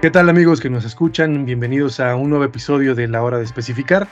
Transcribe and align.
¿Qué 0.00 0.10
tal 0.10 0.30
amigos 0.30 0.60
que 0.60 0.70
nos 0.70 0.86
escuchan? 0.86 1.44
Bienvenidos 1.44 2.00
a 2.00 2.16
un 2.16 2.30
nuevo 2.30 2.46
episodio 2.46 2.94
de 2.94 3.06
La 3.06 3.22
Hora 3.22 3.36
de 3.36 3.44
Especificar. 3.44 4.08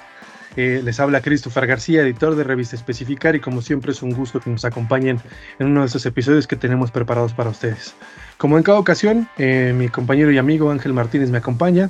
Eh, 0.55 0.83
les 0.85 1.01
habla 1.01 1.23
Christopher 1.23 1.67
García, 1.67 2.03
editor 2.03 2.37
de 2.37 2.45
Revista 2.45 2.77
Especificar, 2.77 3.35
y 3.35 3.41
como 3.41 3.63
siempre 3.63 3.93
es 3.93 4.03
un 4.03 4.11
gusto 4.11 4.39
que 4.39 4.51
nos 4.51 4.67
acompañen 4.67 5.19
en 5.59 5.69
uno 5.69 5.81
de 5.81 5.87
estos 5.87 6.05
episodios 6.05 6.47
que 6.47 6.57
tenemos 6.57 6.91
preparados 6.91 7.33
para 7.33 7.49
ustedes. 7.49 7.95
Como 8.37 8.59
en 8.59 8.65
cada 8.65 8.79
ocasión, 8.79 9.31
eh, 9.39 9.73
mi 9.75 9.89
compañero 9.89 10.31
y 10.31 10.37
amigo 10.37 10.71
Ángel 10.71 10.93
Martínez 10.93 11.31
me 11.31 11.39
acompaña. 11.39 11.89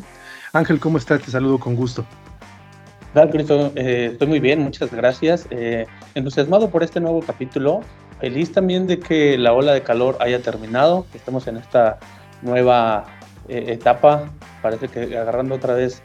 Ángel, 0.53 0.79
¿cómo 0.79 0.97
estás? 0.99 1.21
Te 1.23 1.33
saludo 1.33 1.59
con 1.59 1.75
gusto. 1.75 2.07
Hola, 3.17 3.29
Cristo. 3.29 3.73
Eh, 3.75 4.11
estoy 4.13 4.29
muy 4.29 4.39
bien, 4.39 4.61
muchas 4.61 4.93
gracias. 4.93 5.49
entusiasmado 6.15 6.71
por 6.71 6.85
este 6.85 7.01
nuevo 7.01 7.21
capítulo. 7.21 7.81
Feliz 8.21 8.53
también 8.53 8.87
de 8.87 9.01
que 9.01 9.37
la 9.37 9.53
ola 9.53 9.73
de 9.73 9.83
calor 9.83 10.17
haya 10.21 10.41
terminado, 10.41 11.05
que 11.11 11.19
estemos 11.19 11.49
en 11.49 11.57
esta 11.57 11.99
nueva 12.43 13.18
eh, 13.49 13.73
etapa, 13.73 14.31
parece 14.61 14.89
que 14.89 15.17
agarrando 15.17 15.55
otra 15.55 15.75
vez 15.75 16.03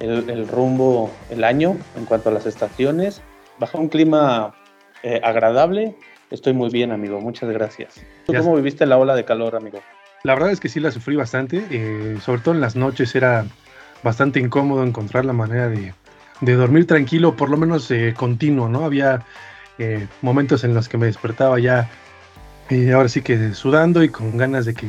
el, 0.00 0.48
rumbo 0.48 1.12
el 1.30 1.44
año 1.44 1.76
en 1.96 2.06
cuanto 2.06 2.28
a 2.28 2.32
las 2.32 2.44
estaciones, 2.44 3.22
bajo 3.58 3.78
un 3.78 3.88
clima 3.88 4.52
eh, 5.04 5.20
agradable, 5.22 5.96
estoy 6.30 6.54
muy 6.54 6.70
bien, 6.70 6.90
amigo, 6.90 7.20
muchas 7.20 7.50
gracias. 7.50 8.04
¿Tú 8.26 8.34
cómo 8.34 8.56
viviste 8.56 8.84
la 8.84 8.98
ola 8.98 9.14
de 9.14 9.24
calor, 9.24 9.54
amigo? 9.54 9.78
La 10.24 10.34
verdad 10.34 10.50
es 10.50 10.58
que 10.58 10.68
sí 10.68 10.80
la 10.80 10.90
sufrí 10.90 11.14
bastante, 11.14 11.64
eh, 11.70 12.18
sobre 12.20 12.40
todo 12.40 12.54
en 12.54 12.60
las 12.60 12.74
noches 12.74 13.14
era 13.14 13.44
bastante 14.02 14.40
incómodo 14.40 14.82
encontrar 14.82 15.24
la 15.24 15.32
manera 15.32 15.68
de, 15.68 15.94
de 16.40 16.54
dormir 16.54 16.88
tranquilo, 16.88 17.36
por 17.36 17.48
lo 17.48 17.56
menos 17.56 17.92
continuo, 18.16 18.68
¿no? 18.68 18.84
Había 18.84 19.24
momentos 20.20 20.62
en 20.62 20.74
los 20.74 20.88
que 20.88 20.96
me 20.96 21.06
despertaba 21.06 21.58
ya, 21.58 21.88
ahora 22.92 23.08
sí 23.08 23.22
que 23.22 23.54
sudando 23.54 24.02
y 24.02 24.08
con 24.08 24.36
ganas 24.36 24.64
de 24.64 24.74
que 24.74 24.86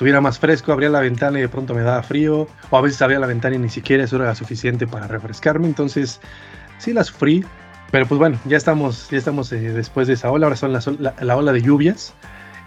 estuviera 0.00 0.22
más 0.22 0.38
fresco, 0.38 0.72
abría 0.72 0.88
la 0.88 1.00
ventana 1.00 1.38
y 1.38 1.42
de 1.42 1.48
pronto 1.50 1.74
me 1.74 1.82
daba 1.82 2.02
frío, 2.02 2.48
o 2.70 2.76
a 2.78 2.80
veces 2.80 3.02
abría 3.02 3.18
la 3.18 3.26
ventana 3.26 3.56
y 3.56 3.58
ni 3.58 3.68
siquiera 3.68 4.04
eso 4.04 4.16
era 4.16 4.34
suficiente 4.34 4.86
para 4.86 5.06
refrescarme, 5.06 5.66
entonces 5.66 6.22
sí 6.78 6.94
la 6.94 7.04
sufrí, 7.04 7.44
pero 7.90 8.06
pues 8.06 8.18
bueno, 8.18 8.38
ya 8.46 8.56
estamos, 8.56 9.10
ya 9.10 9.18
estamos 9.18 9.52
eh, 9.52 9.58
después 9.60 10.08
de 10.08 10.14
esa 10.14 10.30
ola, 10.30 10.46
ahora 10.46 10.56
son 10.56 10.72
la, 10.72 11.36
ola 11.36 11.52
de 11.52 11.60
lluvias, 11.60 12.14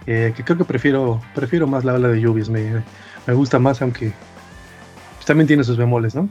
eh, 0.06 0.32
que 0.38 0.44
creo 0.44 0.60
que 0.60 0.66
prefiero, 0.66 1.20
prefiero 1.34 1.66
más 1.66 1.84
la 1.84 1.96
ola 1.96 2.10
de 2.10 2.22
lluvias, 2.22 2.50
me, 2.50 2.84
gusta 3.34 3.58
más, 3.58 3.82
aunque 3.82 4.14
pues, 5.16 5.26
también 5.26 5.48
tiene 5.48 5.64
sus 5.64 5.76
bemoles, 5.76 6.14
¿no? 6.14 6.30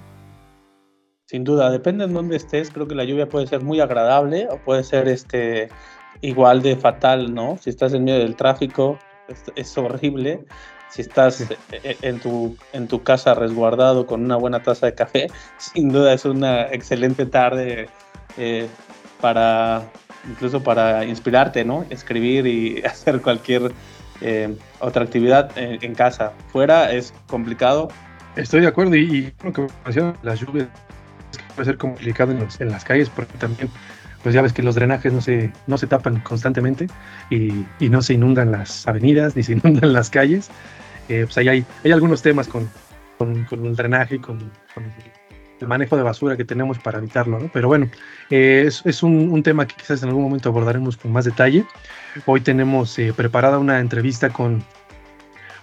Sin 1.26 1.42
duda, 1.42 1.68
depende 1.72 2.04
en 2.04 2.14
dónde 2.14 2.36
estés, 2.36 2.70
creo 2.70 2.86
que 2.86 2.94
la 2.94 3.02
lluvia 3.02 3.28
puede 3.28 3.48
ser 3.48 3.64
muy 3.64 3.80
agradable 3.80 4.46
o 4.48 4.58
puede 4.58 4.84
ser 4.84 5.08
este 5.08 5.68
igual 6.20 6.62
de 6.62 6.76
fatal, 6.76 7.34
¿no? 7.34 7.58
Si 7.60 7.70
estás 7.70 7.92
en 7.92 8.04
medio 8.04 8.20
del 8.20 8.36
tráfico, 8.36 9.00
es 9.56 9.76
horrible 9.76 10.44
si 10.92 11.00
estás 11.02 11.40
e, 11.40 11.56
e, 11.72 11.96
en 12.02 12.20
tu, 12.20 12.56
en 12.72 12.86
tu 12.86 13.02
casa 13.02 13.34
resguardado 13.34 14.06
con 14.06 14.22
una 14.24 14.36
buena 14.36 14.62
taza 14.62 14.86
de 14.86 14.94
café, 14.94 15.28
sin 15.58 15.90
duda 15.90 16.12
es 16.12 16.24
una 16.24 16.66
excelente 16.66 17.26
tarde 17.26 17.88
eh, 18.36 18.68
para 19.20 19.82
incluso 20.28 20.62
para 20.62 21.04
inspirarte, 21.04 21.64
¿no? 21.64 21.84
Escribir 21.90 22.46
y 22.46 22.82
hacer 22.84 23.20
cualquier 23.22 23.72
eh, 24.20 24.54
otra 24.80 25.02
actividad 25.04 25.50
en, 25.56 25.94
casa. 25.94 26.32
Fuera 26.52 26.92
es 26.92 27.12
complicado. 27.26 27.88
Estoy 28.36 28.60
de 28.60 28.68
acuerdo 28.68 28.94
y, 28.94 29.32
lo 29.42 29.52
que 29.52 29.66
menciona 29.84 30.14
las 30.22 30.40
lluvias 30.40 30.68
puede 31.56 31.66
ser 31.66 31.78
complicado 31.78 32.32
en, 32.32 32.46
en 32.60 32.70
las 32.70 32.84
calles 32.84 33.10
porque 33.10 33.36
también 33.38 33.68
pues 34.22 34.34
ya 34.34 34.42
ves 34.42 34.52
que 34.52 34.62
los 34.62 34.74
drenajes 34.74 35.12
no 35.12 35.20
se, 35.20 35.52
no 35.66 35.76
se 35.76 35.86
tapan 35.86 36.20
constantemente 36.20 36.86
y, 37.30 37.66
y, 37.80 37.88
no 37.88 38.02
se 38.02 38.14
inundan 38.14 38.52
las 38.52 38.86
avenidas 38.86 39.34
ni 39.34 39.42
se 39.42 39.52
inundan 39.54 39.92
las 39.92 40.10
calles. 40.10 40.50
Eh, 41.08 41.22
pues 41.24 41.36
ahí 41.38 41.48
hay, 41.48 41.64
hay 41.84 41.92
algunos 41.92 42.22
temas 42.22 42.48
con, 42.48 42.68
con, 43.18 43.46
el 43.66 43.76
drenaje 43.76 44.16
y 44.16 44.18
con, 44.18 44.38
el 45.60 45.68
manejo 45.68 45.96
de 45.96 46.02
basura 46.02 46.36
que 46.36 46.44
tenemos 46.44 46.78
para 46.78 46.98
evitarlo, 46.98 47.38
¿no? 47.38 47.50
Pero 47.52 47.68
bueno, 47.68 47.88
eh, 48.30 48.64
es, 48.66 48.82
es 48.84 49.02
un, 49.02 49.30
un, 49.30 49.42
tema 49.42 49.66
que 49.66 49.76
quizás 49.76 50.02
en 50.02 50.08
algún 50.08 50.24
momento 50.24 50.48
abordaremos 50.48 50.96
con 50.96 51.12
más 51.12 51.24
detalle. 51.24 51.64
Hoy 52.26 52.40
tenemos 52.40 52.98
eh, 52.98 53.12
preparada 53.16 53.58
una 53.58 53.78
entrevista 53.78 54.30
con 54.30 54.64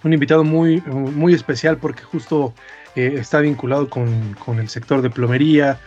un 0.03 0.13
invitado 0.13 0.45
muy, 0.45 0.81
muy 0.81 1.33
especial 1.33 1.77
porque 1.77 2.03
justo 2.03 2.53
está 2.95 3.39
vinculado 3.39 3.89
con, 3.89 4.33
con, 4.43 4.59
el 4.59 4.67
sector 4.67 5.01
de 5.01 5.09
plomería, 5.09 5.79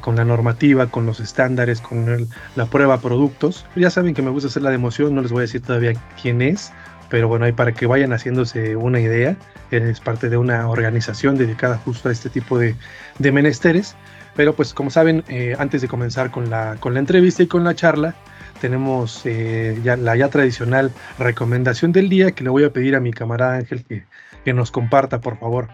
con 0.00 0.16
la 0.16 0.24
normativa, 0.24 0.86
con 0.86 1.04
los 1.04 1.20
estándares, 1.20 1.80
con 1.80 2.28
la 2.56 2.66
prueba 2.66 2.96
de 2.96 3.02
productos. 3.02 3.66
Ya 3.74 3.90
saben 3.90 4.14
que 4.14 4.22
me 4.22 4.30
gusta 4.30 4.48
hacer 4.48 4.62
la 4.62 4.70
democión, 4.70 5.14
no 5.14 5.22
les 5.22 5.30
voy 5.30 5.40
a 5.40 5.42
decir 5.42 5.62
todavía 5.62 5.92
quién 6.20 6.40
es, 6.40 6.72
pero 7.08 7.28
bueno, 7.28 7.44
ahí 7.44 7.52
para 7.52 7.72
que 7.72 7.86
vayan 7.86 8.12
haciéndose 8.12 8.76
una 8.76 9.00
idea, 9.00 9.36
es 9.70 10.00
parte 10.00 10.28
de 10.28 10.36
una 10.36 10.68
organización 10.68 11.36
dedicada 11.36 11.78
justo 11.78 12.08
a 12.08 12.12
este 12.12 12.30
tipo 12.30 12.58
de, 12.58 12.74
menesteres. 13.18 13.96
Pero 14.36 14.54
pues 14.54 14.72
como 14.72 14.90
saben, 14.90 15.24
eh, 15.28 15.56
antes 15.58 15.82
de 15.82 15.88
comenzar 15.88 16.30
con 16.30 16.48
la, 16.48 16.76
con 16.78 16.94
la 16.94 17.00
entrevista 17.00 17.42
y 17.42 17.48
con 17.48 17.64
la 17.64 17.74
charla, 17.74 18.14
tenemos 18.60 19.22
eh, 19.24 19.78
ya 19.82 19.96
la 19.96 20.16
ya 20.16 20.28
tradicional 20.28 20.92
recomendación 21.18 21.92
del 21.92 22.08
día 22.08 22.32
que 22.32 22.44
le 22.44 22.50
voy 22.50 22.64
a 22.64 22.72
pedir 22.72 22.94
a 22.94 23.00
mi 23.00 23.12
camarada 23.12 23.56
Ángel 23.56 23.84
que, 23.84 24.04
que 24.44 24.52
nos 24.52 24.70
comparta, 24.70 25.20
por 25.20 25.38
favor. 25.38 25.68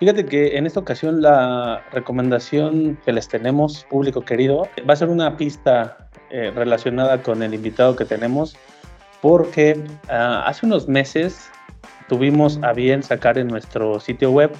Fíjate 0.00 0.24
que 0.24 0.56
en 0.56 0.66
esta 0.66 0.80
ocasión 0.80 1.20
la 1.20 1.82
recomendación 1.92 2.98
que 3.04 3.12
les 3.12 3.28
tenemos, 3.28 3.84
público 3.90 4.22
querido, 4.22 4.66
va 4.88 4.94
a 4.94 4.96
ser 4.96 5.10
una 5.10 5.36
pista 5.36 6.08
eh, 6.30 6.50
relacionada 6.54 7.22
con 7.22 7.42
el 7.42 7.52
invitado 7.52 7.96
que 7.96 8.06
tenemos 8.06 8.56
porque 9.22 9.82
ah, 10.08 10.44
hace 10.46 10.66
unos 10.66 10.88
meses 10.88 11.50
tuvimos 12.08 12.58
a 12.62 12.72
bien 12.72 13.02
sacar 13.02 13.38
en 13.38 13.48
nuestro 13.48 13.98
sitio 14.00 14.30
web 14.30 14.52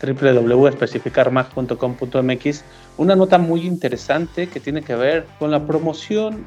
www.especificarmag.com.mx 0.00 2.64
una 2.98 3.16
nota 3.16 3.38
muy 3.38 3.66
interesante 3.66 4.46
que 4.48 4.60
tiene 4.60 4.82
que 4.82 4.94
ver 4.94 5.26
con 5.38 5.50
la 5.50 5.66
promoción 5.66 6.44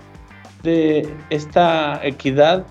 de 0.63 1.11
esta 1.29 1.99
equidad 2.03 2.65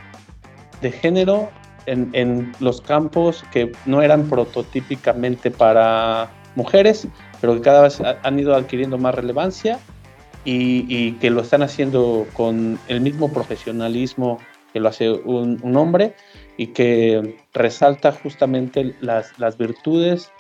de 0.81 0.93
género 0.93 1.51
en, 1.87 2.53
los 2.61 2.81
campos 2.81 3.45
que 3.53 3.73
no 3.85 4.01
eran 4.01 4.29
prototípicamente 4.29 5.51
para 5.51 6.31
mujeres, 6.55 7.09
pero 7.41 7.55
que 7.55 7.63
cada 7.63 7.83
vez 7.83 8.01
han 8.23 8.39
ido 8.39 8.55
adquiriendo 8.55 8.97
más 8.97 9.13
relevancia 9.15 9.81
y, 10.45 11.13
que 11.13 11.31
lo 11.31 11.43
están 11.43 11.63
haciendo 11.63 12.27
con 12.33 12.79
el 12.89 13.01
mismo 13.01 13.33
profesionalismo 13.33 14.39
que 14.73 14.81
lo 14.81 14.89
hace 14.89 15.11
un, 15.11 15.61
hombre 15.77 16.15
y 16.57 16.69
que 16.69 17.39
resalta 17.53 18.13
justamente 18.13 18.95
las, 19.01 19.39
las, 19.39 19.59
virtudes, 19.59 20.31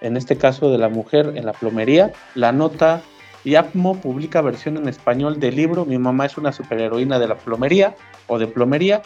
en 0.00 0.16
este 0.16 0.36
caso 0.36 0.70
de 0.70 0.78
la 0.78 0.88
mujer 0.88 1.32
en 1.34 1.44
la 1.44 1.52
plomería. 1.52 2.12
La 2.34 2.52
nota 2.52 3.02
IAPMO 3.44 4.00
publica 4.00 4.42
versión 4.42 4.76
en 4.76 4.88
español 4.88 5.40
del 5.40 5.56
libro 5.56 5.84
Mi 5.84 5.98
mamá 5.98 6.26
es 6.26 6.36
una 6.36 6.52
superheroína 6.52 7.18
de 7.18 7.28
la 7.28 7.36
plomería 7.36 7.96
o 8.26 8.38
de 8.38 8.46
plomería, 8.46 9.02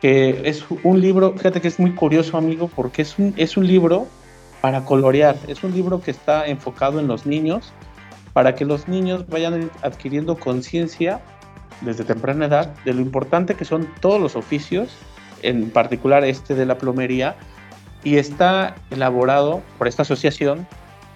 que 0.00 0.42
es 0.44 0.64
un 0.84 1.00
libro, 1.00 1.32
fíjate 1.32 1.60
que 1.60 1.68
es 1.68 1.78
muy 1.78 1.94
curioso 1.94 2.36
amigo, 2.36 2.70
porque 2.74 3.02
es 3.02 3.18
un, 3.18 3.34
es 3.36 3.56
un 3.56 3.66
libro 3.66 4.06
para 4.60 4.84
colorear, 4.84 5.36
es 5.46 5.62
un 5.62 5.72
libro 5.72 6.00
que 6.00 6.10
está 6.10 6.46
enfocado 6.46 7.00
en 7.00 7.06
los 7.06 7.26
niños 7.26 7.72
para 8.32 8.54
que 8.54 8.64
los 8.64 8.88
niños 8.88 9.26
vayan 9.28 9.70
adquiriendo 9.82 10.36
conciencia 10.36 11.20
desde 11.80 12.04
temprana 12.04 12.46
edad 12.46 12.74
de 12.84 12.94
lo 12.94 13.00
importante 13.00 13.54
que 13.54 13.64
son 13.64 13.88
todos 14.00 14.20
los 14.20 14.36
oficios, 14.36 14.90
en 15.42 15.70
particular 15.70 16.24
este 16.24 16.54
de 16.54 16.66
la 16.66 16.78
plomería, 16.78 17.36
y 18.04 18.16
está 18.16 18.76
elaborado 18.90 19.62
por 19.76 19.88
esta 19.88 20.02
asociación 20.02 20.66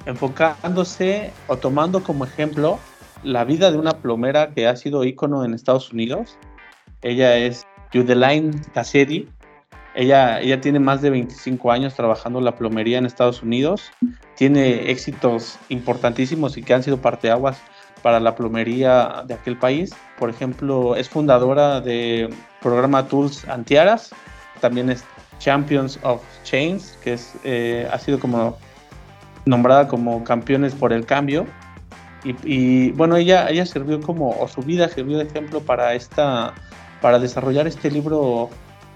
enfocándose 0.06 1.31
o 1.47 1.56
tomando 1.56 2.03
como 2.03 2.25
ejemplo 2.25 2.78
la 3.23 3.44
vida 3.44 3.71
de 3.71 3.79
una 3.79 3.93
plomera 3.99 4.50
que 4.50 4.67
ha 4.67 4.77
sido 4.77 5.05
ícono 5.05 5.44
en 5.44 5.55
Estados 5.55 5.93
Unidos. 5.93 6.37
Ella 7.03 7.37
es 7.37 7.67
Judeline 7.93 8.61
Cassidy, 8.75 9.29
ella, 9.94 10.41
ella 10.41 10.61
tiene 10.61 10.79
más 10.79 11.03
de 11.03 11.11
25 11.11 11.71
años 11.71 11.94
trabajando 11.94 12.41
la 12.41 12.56
plomería 12.56 12.99
en 12.99 13.06
Estados 13.06 13.43
Unidos. 13.43 13.91
Tiene 14.37 14.91
éxitos 14.91 15.59
importantísimos 15.69 16.56
y 16.56 16.62
que 16.62 16.75
han 16.75 16.83
sido 16.83 16.99
parteaguas 16.99 17.59
para 18.03 18.19
la 18.19 18.35
plomería 18.35 19.23
de 19.27 19.35
aquel 19.35 19.59
país. 19.59 19.94
Por 20.19 20.31
ejemplo, 20.31 20.97
es 20.97 21.09
fundadora 21.09 21.81
de 21.81 22.29
programa 22.61 23.06
Tools 23.06 23.47
Antiaras. 23.49 24.11
También 24.61 24.91
es 24.91 25.05
Champions 25.39 25.99
of 26.03 26.23
Chains, 26.45 26.99
que 27.03 27.15
es, 27.15 27.35
eh, 27.45 27.88
ha 27.93 27.99
sido 27.99 28.19
como 28.19 28.56
nombrada 29.45 29.88
como 29.88 30.25
campeones 30.25 30.75
por 30.75 30.93
el 30.93 31.05
cambio. 31.05 31.47
Y, 32.25 32.35
y, 32.45 32.91
bueno, 32.93 33.17
ella, 33.17 33.50
ella 33.50 33.67
sirvió 33.67 34.00
como, 34.00 34.31
o 34.31 34.49
su 34.49 34.62
vida 34.62 34.88
sirvió 34.88 35.19
de 35.19 35.25
ejemplo 35.25 35.61
para 35.61 35.95
esta, 35.95 36.55
para 37.00 37.19
desarrollar 37.19 37.67
este 37.67 37.91
libro 37.91 38.49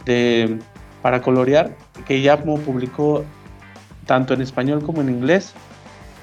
de 0.05 0.59
para 1.07 1.23
colorear 1.23 1.71
que 2.05 2.21
Yapmo 2.21 2.59
publicó 2.59 3.25
tanto 4.07 4.35
en 4.35 4.43
español 4.43 4.83
como 4.83 5.03
en 5.03 5.09
inglés 5.09 5.55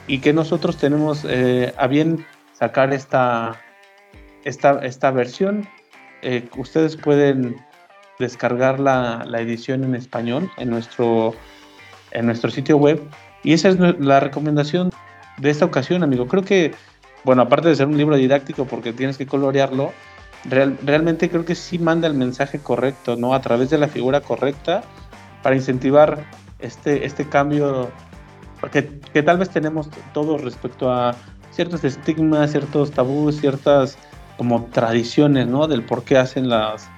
y 0.08 0.20
que 0.20 0.34
nosotros 0.34 0.76
tenemos 0.76 1.24
eh, 1.24 1.74
a 1.78 1.88
bien 1.88 2.26
sacar 2.52 2.94
esta, 2.94 3.62
esta, 4.44 4.80
esta 4.86 5.12
versión. 5.12 5.70
Eh, 6.22 6.50
ustedes 6.58 6.98
pueden 6.98 7.56
descargar 8.20 8.78
la, 8.78 9.24
edición 9.40 9.86
en 9.86 9.96
español 9.96 10.52
en 10.58 10.72
nuestro 10.72 11.34
en 12.12 12.26
nuestro 12.26 12.52
sitio 12.52 12.76
web. 12.76 13.02
Y 13.42 13.54
esa 13.54 13.70
es 13.70 13.78
la 13.80 14.20
recomendación 14.20 14.90
de 15.38 15.50
esta 15.50 15.64
ocasión, 15.64 16.04
amigo. 16.04 16.28
Creo 16.28 16.44
que, 16.44 16.74
bueno, 17.24 17.44
aparte 17.44 17.70
de 17.70 17.78
ser 17.78 17.88
un 17.88 17.98
libro 17.98 18.18
didáctico 18.18 18.66
porque 18.66 18.92
tienes 18.92 19.18
que 19.18 19.28
colorearlo, 19.28 19.94
realmente 20.46 21.30
creo 21.30 21.46
que 21.46 21.56
sí 21.56 21.80
manda 21.80 22.08
el 22.08 22.14
mensaje 22.14 22.60
correcto, 22.60 23.16
¿no? 23.16 23.34
A 23.34 23.42
través 23.42 23.70
de 23.70 23.78
la 23.78 23.88
figura 23.88 24.22
correcta 24.22 24.84
para 25.42 25.56
incentivar 25.56 26.26
este, 26.60 27.06
este 27.06 27.28
cambio 27.28 27.92
que, 28.72 29.00
que 29.14 29.24
tal 29.24 29.38
vez 29.38 29.50
tenemos 29.50 29.90
todos 30.14 30.42
respecto 30.42 30.92
a 30.92 31.16
ciertos 31.52 31.84
estigmas, 31.84 32.52
ciertos 32.52 32.92
tabús, 32.92 33.40
ciertas 33.40 33.98
como 34.38 34.66
tradiciones, 34.66 35.48
¿no? 35.48 35.68
Del 35.68 35.84
por 35.84 36.04
qué 36.04 36.18
hacen 36.18 36.50
las... 36.50 36.90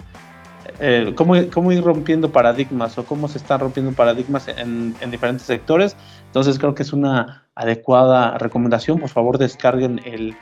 Eh, 0.80 1.14
cómo, 1.16 1.36
cómo, 1.54 1.72
ir 1.72 1.84
rompiendo 1.84 2.32
paradigmas 2.32 2.98
o 2.98 3.06
cómo 3.06 3.28
se 3.28 3.38
están 3.38 3.60
rompiendo 3.60 3.92
paradigmas 3.94 4.48
en, 4.48 4.96
en, 5.00 5.12
diferentes 5.12 5.46
sectores. 5.46 5.96
Entonces 6.26 6.58
creo 6.58 6.74
que 6.76 6.84
es 6.84 6.92
una 6.92 7.46
adecuada 7.56 8.38
recomendación. 8.38 9.00
Por 9.00 9.10
favor, 9.10 9.38
descarguen 9.38 10.02
el, 10.06 10.36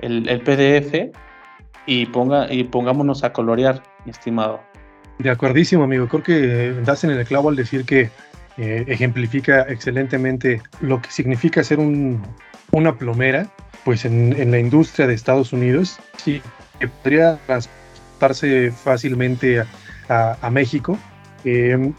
el, 0.00 0.28
el 0.28 0.40
PDF 0.40 1.14
y, 1.88 2.04
ponga, 2.04 2.52
y 2.52 2.64
pongámonos 2.64 3.24
a 3.24 3.32
colorear, 3.32 3.82
estimado. 4.04 4.60
De 5.18 5.30
acuerdísimo, 5.30 5.84
amigo. 5.84 6.06
Creo 6.06 6.22
que 6.22 6.72
das 6.84 7.02
en 7.02 7.10
el 7.10 7.24
clavo 7.24 7.48
al 7.48 7.56
decir 7.56 7.86
que 7.86 8.10
eh, 8.58 8.84
ejemplifica 8.86 9.62
excelentemente 9.62 10.60
lo 10.82 11.00
que 11.00 11.10
significa 11.10 11.64
ser 11.64 11.78
un, 11.78 12.22
una 12.72 12.94
plomera, 12.98 13.48
pues 13.84 14.04
en, 14.04 14.38
en, 14.38 14.50
la 14.50 14.58
industria 14.58 15.06
de 15.06 15.14
Estados 15.14 15.54
Unidos, 15.54 15.98
sí, 16.18 16.42
que 16.78 16.88
podría 16.88 17.38
transportarse 17.46 18.70
fácilmente 18.70 19.64
a, 20.10 20.36
a, 20.42 20.50
México. 20.50 20.98
Eh, 21.46 21.90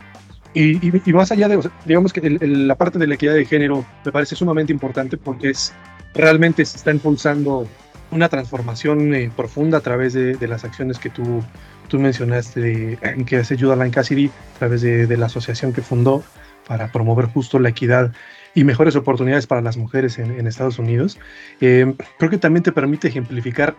y, 0.54 1.10
y, 1.10 1.14
más 1.14 1.32
allá 1.32 1.48
de, 1.48 1.68
digamos 1.86 2.14
que 2.14 2.20
el, 2.20 2.38
el, 2.44 2.68
la 2.68 2.76
parte 2.76 3.00
de 3.00 3.08
la 3.08 3.16
equidad 3.16 3.34
de 3.34 3.44
género 3.44 3.84
me 4.06 4.12
parece 4.12 4.36
sumamente 4.36 4.72
importante 4.72 5.18
porque 5.18 5.50
es 5.50 5.74
realmente 6.14 6.64
se 6.64 6.78
está 6.78 6.92
impulsando 6.92 7.68
una 8.12 8.30
transformación 8.30 9.14
eh, 9.14 9.32
profunda 9.36 9.80
a 9.80 9.82
través 9.82 10.14
de, 10.14 10.48
las 10.48 10.64
acciones 10.64 11.00
que 11.00 11.10
tú, 11.10 11.44
tú 11.88 12.00
mencionaste, 12.00 12.60
de, 12.60 13.26
que 13.26 13.38
hace 13.38 13.58
Judah 13.58 13.90
Cassidy, 13.92 14.28
a 14.28 14.60
través 14.60 14.82
de, 14.82 15.18
la 15.18 15.28
asociación 15.28 15.74
que 15.74 15.82
fundó 15.82 16.24
para 16.68 16.92
promover 16.92 17.26
justo 17.26 17.60
la 17.60 17.70
equidad 17.70 18.12
y 18.56 18.64
mejores 18.64 18.96
oportunidades 18.96 19.48
para 19.48 19.62
las 19.62 19.78
mujeres 19.78 20.18
en, 20.18 20.32
en 20.40 20.48
Estados 20.48 20.80
Unidos. 20.80 21.18
Eh, 21.62 21.94
creo 22.18 22.30
que 22.30 22.38
también 22.38 22.64
te 22.64 22.72
permite 22.72 23.08
ejemplificar 23.08 23.76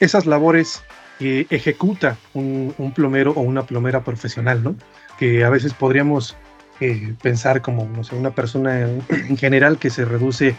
esas 0.00 0.26
labores 0.26 0.82
que 1.18 1.46
ejecuta 1.50 2.16
un, 2.34 2.74
un, 2.76 2.92
plomero 2.92 3.32
o 3.32 3.40
una 3.40 3.64
plomera 3.64 4.02
profesional, 4.02 4.62
¿no? 4.62 4.74
Que 5.18 5.44
a 5.44 5.50
veces 5.50 5.72
podríamos 5.72 6.36
eh, 6.80 7.14
pensar 7.22 7.62
como, 7.62 7.86
no 7.86 8.02
sé, 8.02 8.16
una 8.16 8.34
persona 8.34 8.80
en, 8.80 9.02
en 9.08 9.36
general 9.36 9.78
que 9.78 9.90
se 9.90 10.04
reduce 10.04 10.56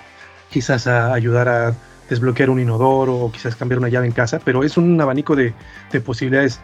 quizás 0.50 0.88
a 0.88 1.14
ayudar 1.14 1.50
a 1.50 1.76
desbloquear 2.10 2.50
un 2.50 2.60
inodoro 2.60 3.16
o 3.16 3.32
quizás 3.32 3.56
cambiar 3.56 3.80
una 3.80 3.90
llave 3.90 4.08
en 4.08 4.14
casa, 4.14 4.40
pero 4.44 4.64
es 4.64 4.78
un 4.78 5.00
abanico 5.00 5.36
de, 5.36 5.54
de 5.92 6.02
posibilidades 6.02 6.60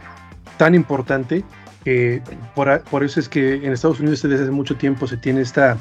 tan 0.58 0.76
importante 0.76 1.44
que 1.84 2.22
por, 2.56 3.04
eso 3.04 3.20
es 3.20 3.28
que 3.28 3.56
en 3.56 3.72
Estados 3.72 4.00
Unidos 4.00 4.22
desde 4.22 4.44
hace 4.44 4.52
mucho 4.52 4.76
tiempo 4.76 5.08
se 5.08 5.18
tiene 5.18 5.42
esta 5.42 5.78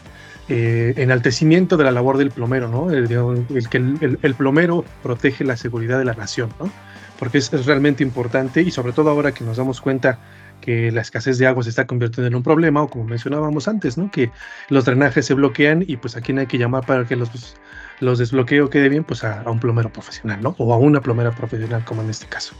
eh, 0.49 0.95
enaltecimiento 0.97 1.77
de 1.77 1.85
la 1.85 1.91
labor 1.91 2.17
del 2.17 2.31
plomero, 2.31 2.69
¿no? 2.69 2.91
El, 2.91 3.09
que 3.09 3.77
el, 3.77 4.19
el, 4.23 4.35
plomero 4.35 4.85
protege 5.03 5.45
la 5.45 5.57
seguridad 5.57 5.99
de 5.99 6.05
la 6.05 6.15
nación, 6.15 6.51
¿no? 6.59 6.71
Porque 7.19 7.39
es, 7.39 7.53
es, 7.53 7.67
realmente 7.67 8.03
importante 8.03 8.63
y 8.63 8.71
sobre 8.71 8.93
todo 8.93 9.11
ahora 9.11 9.33
que 9.33 9.45
nos 9.45 9.59
damos 9.59 9.81
cuenta 9.81 10.19
que 10.61 10.91
la 10.91 11.03
escasez 11.03 11.39
de 11.39 11.47
agua 11.47 11.63
se 11.63 11.71
está 11.71 11.87
convirtiendo 11.87 12.29
en 12.29 12.35
un 12.35 12.43
problema 12.43 12.83
o 12.83 12.89
como 12.89 13.05
mencionábamos 13.05 13.69
antes, 13.69 13.99
¿no? 13.99 14.11
Que 14.11 14.31
los 14.69 14.85
drenajes 14.85 15.27
se 15.27 15.35
bloquean 15.35 15.85
y 15.87 15.97
pues 15.99 16.17
a 16.17 16.21
quién 16.21 16.39
hay 16.39 16.47
que 16.47 16.59
llamar 16.59 16.87
para 16.87 17.05
que 17.05 17.17
los, 17.17 17.29
pues, 17.29 17.55
los 18.01 18.19
desbloqueo 18.19 18.71
quede 18.71 18.89
bien, 18.89 19.05
pues 19.05 19.25
a, 19.25 19.43
a, 19.43 19.51
un 19.51 19.61
plomero 19.61 19.93
profesional, 19.93 20.41
¿no? 20.43 20.55
O 20.59 20.73
a 20.75 20.79
una 20.79 21.01
plomera 21.01 21.31
profesional 21.31 21.85
como 21.85 22.03
en 22.03 22.11
este 22.11 22.27
caso. 22.27 22.55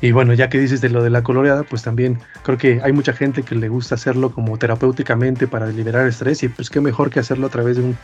Y 0.00 0.12
bueno, 0.12 0.34
ya 0.34 0.48
que 0.48 0.58
dices 0.58 0.80
de 0.80 0.90
lo 0.90 1.02
de 1.02 1.10
la 1.10 1.22
coloreada, 1.22 1.62
pues 1.62 1.82
también 1.82 2.18
creo 2.42 2.58
que 2.58 2.80
hay 2.82 2.92
mucha 2.92 3.12
gente 3.12 3.42
que 3.42 3.54
le 3.54 3.68
gusta 3.68 3.94
hacerlo 3.94 4.32
como 4.32 4.58
terapéuticamente 4.58 5.46
para 5.46 5.66
liberar 5.68 6.06
estrés 6.06 6.42
y 6.42 6.48
pues 6.48 6.68
qué 6.68 6.80
mejor 6.80 7.10
que 7.10 7.20
hacerlo 7.20 7.46
a 7.46 7.50
través 7.50 7.76
de 7.76 7.84
un, 7.84 7.96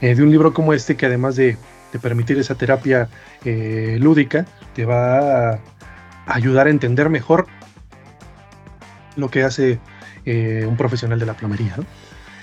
eh, 0.00 0.14
de 0.14 0.22
un 0.22 0.30
libro 0.30 0.52
como 0.54 0.74
este 0.74 0.96
que 0.96 1.06
además 1.06 1.36
de, 1.36 1.56
permitir 2.00 2.38
esa 2.38 2.54
terapia 2.54 3.08
eh, 3.44 3.98
lúdica, 4.00 4.46
te 4.76 4.84
va 4.84 5.54
a 5.54 5.60
ayudar 6.26 6.68
a 6.68 6.70
entender 6.70 7.10
mejor 7.10 7.48
lo 9.16 9.28
que 9.28 9.42
hace 9.42 9.80
eh, 10.26 10.64
un 10.68 10.76
profesional 10.76 11.18
de 11.18 11.26
la 11.26 11.34
plomería. 11.34 11.74
¿no? 11.76 11.84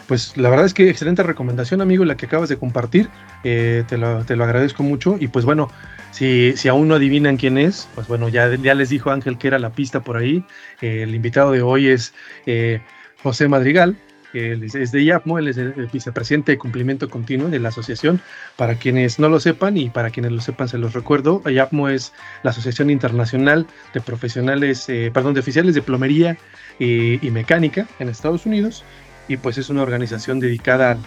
Pues 0.07 0.37
la 0.37 0.49
verdad 0.49 0.65
es 0.65 0.73
que 0.73 0.89
excelente 0.89 1.21
recomendación, 1.21 1.81
amigo, 1.81 2.05
la 2.05 2.15
que 2.15 2.27
acabas 2.27 2.47
de 2.47 2.57
compartir. 2.57 3.09
Eh, 3.43 3.83
te, 3.87 3.97
lo, 3.97 4.23
te, 4.23 4.37
lo, 4.37 4.45
agradezco 4.45 4.81
mucho. 4.81 5.17
Y 5.19 5.27
pues 5.27 5.43
bueno, 5.43 5.69
si, 6.11 6.55
si, 6.55 6.69
aún 6.69 6.87
no 6.87 6.95
adivinan 6.95 7.35
quién 7.35 7.57
es, 7.57 7.89
pues 7.93 8.07
bueno, 8.07 8.29
ya, 8.29 8.55
ya 8.55 8.73
les 8.73 8.89
dijo 8.89 9.11
Ángel 9.11 9.37
que 9.37 9.49
era 9.49 9.59
la 9.59 9.71
pista 9.71 9.99
por 9.99 10.15
ahí. 10.15 10.45
Eh, 10.81 11.03
el 11.03 11.13
invitado 11.13 11.51
de 11.51 11.61
hoy 11.61 11.87
es 11.87 12.13
eh, 12.45 12.81
José 13.21 13.49
Madrigal. 13.49 13.97
Él 14.33 14.63
es, 14.63 14.91
de 14.91 15.03
IAPMO, 15.03 15.39
él 15.39 15.47
es 15.47 15.57
el, 15.57 15.73
vicepresidente 15.91 16.51
de 16.51 16.57
cumplimiento 16.57 17.09
continuo 17.09 17.49
de 17.49 17.59
la 17.59 17.69
asociación. 17.69 18.21
Para 18.55 18.75
quienes 18.75 19.19
no 19.19 19.29
lo 19.29 19.39
sepan 19.39 19.77
y 19.77 19.89
para 19.89 20.11
quienes 20.11 20.31
lo 20.31 20.41
sepan 20.41 20.69
se 20.69 20.77
los 20.77 20.93
recuerdo, 20.93 21.41
IAPMO 21.45 21.89
es 21.89 22.13
la 22.43 22.51
Asociación 22.51 22.89
Internacional 22.91 23.65
de 23.93 24.01
Profesionales, 24.01 24.85
perdón, 25.13 25.33
de 25.33 25.39
Oficiales 25.39 25.73
de 25.75 25.81
Plomería 25.81 26.37
y, 26.77 27.25
y 27.25 27.31
Mecánica 27.31 27.87
en 27.99 28.09
Estados 28.09 28.45
Unidos 28.45 28.83
y 29.27 29.37
pues 29.37 29.57
es 29.57 29.69
una 29.69 29.81
organización 29.81 30.39
dedicada 30.39 30.97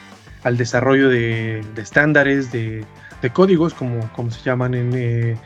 al, 0.42 0.56
desarrollo 0.56 1.08
de, 1.08 1.64
estándares, 1.76 2.52
de, 2.52 2.84
códigos, 3.32 3.74
como, 3.74 4.30
se 4.30 4.42
llaman 4.42 4.74
en, 4.74 4.92
eh, 4.94 5.36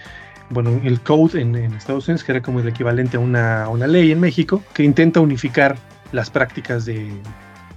bueno, 0.50 0.80
el 0.84 1.00
code 1.00 1.40
en, 1.40 1.56
Estados 1.56 2.08
Unidos, 2.08 2.24
que 2.24 2.32
era 2.32 2.42
como 2.42 2.60
el 2.60 2.68
equivalente 2.68 3.16
a 3.16 3.20
una, 3.20 3.64
a 3.64 3.68
una 3.68 3.86
ley 3.86 4.12
en 4.12 4.20
México, 4.20 4.62
que 4.72 4.82
intenta 4.82 5.20
unificar 5.20 5.76
las 6.12 6.30
prácticas 6.30 6.84
de, 6.84 7.10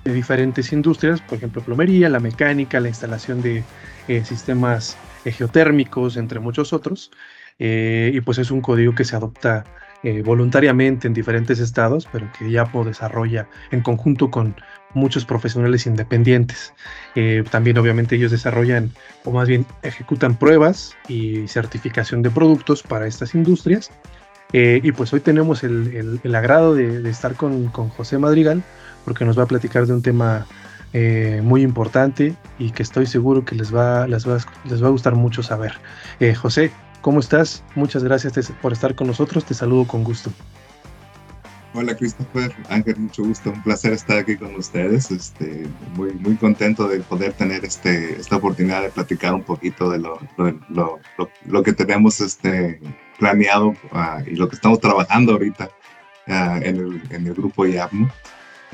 de, 0.03 0.13
diferentes 0.13 0.71
industrias, 0.71 1.21
por 1.21 1.37
ejemplo, 1.37 1.61
plomería, 1.61 2.09
la 2.09 2.19
mecánica, 2.19 2.79
la 2.79 2.89
instalación 2.89 3.41
de 3.41 3.63
eh, 4.07 4.23
sistemas 4.23 4.97
geotérmicos, 5.25 6.17
entre 6.17 6.39
muchos 6.39 6.73
otros. 6.73 7.11
Eh, 7.59 8.11
y 8.13 8.21
pues 8.21 8.37
es 8.37 8.51
un 8.51 8.61
código 8.61 8.93
que 8.93 9.03
se 9.03 9.15
adopta 9.15 9.63
eh, 10.03 10.21
voluntariamente 10.21 11.07
en 11.07 11.15
diferentes 11.15 11.59
estados, 11.59 12.07
pero 12.11 12.31
que 12.37 12.51
YAPO 12.51 12.83
desarrolla 12.83 13.47
en 13.71 13.81
conjunto 13.81 14.29
con 14.29 14.55
muchos 14.93 15.25
profesionales 15.25 15.87
independientes. 15.87 16.71
Eh, 17.15 17.43
también 17.49 17.79
obviamente 17.79 18.15
ellos 18.15 18.29
desarrollan 18.29 18.91
o 19.25 19.31
más 19.31 19.47
bien 19.47 19.65
ejecutan 19.81 20.35
pruebas 20.35 20.95
y 21.07 21.47
certificación 21.47 22.21
de 22.21 22.29
productos 22.29 22.83
para 22.83 23.07
estas 23.07 23.33
industrias. 23.33 23.89
Eh, 24.53 24.79
y 24.83 24.91
pues 24.91 25.11
hoy 25.13 25.19
tenemos 25.19 25.63
el, 25.63 26.21
agrado 26.35 26.75
de, 26.75 27.09
estar 27.09 27.33
con, 27.33 27.67
con, 27.69 27.89
José 27.89 28.19
Madrigal 28.19 28.63
porque 29.03 29.25
nos 29.25 29.37
va 29.37 29.43
a 29.43 29.47
platicar 29.47 29.87
de 29.87 29.93
un 29.93 30.03
tema 30.03 30.45
muy 31.43 31.61
importante 31.61 32.33
y 32.57 32.71
que 32.71 32.81
estoy 32.81 33.05
seguro 33.05 33.45
que 33.45 33.53
les 33.53 33.75
va, 33.75 34.07
les 34.07 34.27
va, 34.27 34.37
les 34.67 34.81
va 34.81 34.87
a 34.87 34.91
gustar 34.91 35.13
mucho 35.15 35.43
saber. 35.43 35.73
José, 36.35 36.71
¿cómo 37.07 37.21
estás? 37.21 37.63
Muchas 37.75 38.03
gracias 38.03 38.51
por 38.61 38.73
estar 38.73 38.93
con 38.93 39.07
nosotros, 39.07 39.45
te 39.45 39.53
saludo 39.53 39.87
con 39.87 40.03
gusto. 40.03 40.29
Hola 41.73 41.95
Christopher, 41.95 42.53
Ángel, 42.67 42.97
mucho 42.97 43.23
gusto, 43.23 43.49
un 43.49 43.63
placer 43.63 43.93
estar 43.93 44.17
aquí 44.17 44.35
con 44.35 44.53
ustedes. 44.55 45.09
Este, 45.09 45.69
muy, 45.95 46.11
muy 46.15 46.35
contento 46.35 46.85
de 46.85 46.99
poder 46.99 47.31
tener 47.31 47.63
este, 47.63 48.19
esta 48.19 48.35
oportunidad 48.35 48.81
de 48.81 48.89
platicar 48.89 49.33
un 49.33 49.43
poquito 49.43 49.89
de 49.89 49.99
lo, 49.99 51.63
que 51.63 51.71
tenemos 51.71 52.19
este, 52.19 52.81
planeado 53.17 53.67
uh, 53.69 54.29
y 54.29 54.35
lo 54.35 54.49
que 54.49 54.57
estamos 54.57 54.81
trabajando 54.81 55.31
ahorita 55.31 55.69
en, 56.25 56.75
el, 56.75 57.01
en, 57.09 57.25
el, 57.25 57.33
grupo 57.33 57.65
IAPMO. 57.65 58.09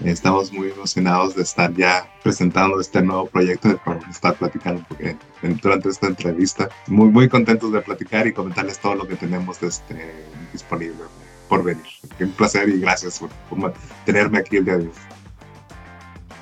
Estamos 0.04 0.52
muy 0.52 0.70
emocionados 0.70 1.34
de 1.36 1.44
estar 1.44 1.74
ya 1.74 2.06
presentando 2.24 2.82
este 2.82 3.02
nuevo 3.02 3.26
proyecto 3.28 3.70
de 3.70 3.78
para 3.78 4.00
estar 4.10 4.36
platicando 4.36 4.84
porque 4.90 5.16
durante 5.62 5.90
esta 5.90 6.08
entrevista. 6.08 6.68
Muy, 6.88 7.08
muy 7.08 7.30
contentos 7.30 7.72
de 7.72 7.80
platicar 7.80 8.28
y 8.28 8.34
comentarles 8.34 8.80
todo 8.80 8.96
lo 8.96 9.08
que 9.08 9.16
tenemos 9.16 9.64
este, 9.64 10.14
disponible 10.52 11.04
por 11.48 11.64
venir. 11.64 11.86
Un 12.20 12.32
placer 12.32 12.68
y 12.68 12.82
gracias 12.82 13.20
por, 13.20 13.30
por, 13.50 13.74
tenerme 14.06 14.40
aquí 14.40 14.58
el 14.58 14.66
día 14.66 14.78
de 14.78 14.84
hoy. 14.88 14.92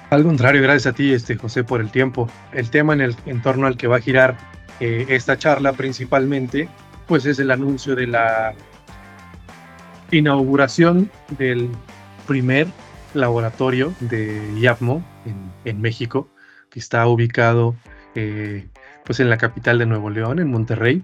Al 0.09 0.23
contrario, 0.23 0.61
gracias 0.63 0.93
a 0.93 0.95
ti, 0.95 1.13
este, 1.13 1.35
José, 1.35 1.63
por 1.63 1.81
el 1.81 1.91
tiempo. 1.91 2.27
El 2.53 2.71
tema 2.71 2.93
en 2.93 3.01
el 3.01 3.15
en 3.27 3.43
torno 3.43 3.67
al 3.67 3.77
que 3.77 3.85
va 3.85 3.97
a 3.97 4.01
girar 4.01 4.37
eh, 4.79 5.05
esta 5.09 5.37
charla 5.37 5.73
principalmente, 5.73 6.67
pues 7.07 7.27
es 7.27 7.37
el 7.37 7.51
anuncio 7.51 7.95
de 7.95 8.07
la 8.07 8.55
inauguración 10.09 11.11
del 11.37 11.69
primer 12.27 12.67
laboratorio 13.13 13.93
de 13.99 14.41
IAPMO 14.57 15.03
en, 15.65 15.81
México, 15.81 16.29
que 16.69 16.79
está 16.79 17.05
ubicado 17.07 17.75
eh, 18.15 18.67
pues 19.05 19.19
en 19.19 19.29
la 19.29 19.37
capital 19.37 19.79
de 19.79 19.85
Nuevo 19.85 20.09
León, 20.09 20.39
en 20.39 20.49
Monterrey, 20.49 21.03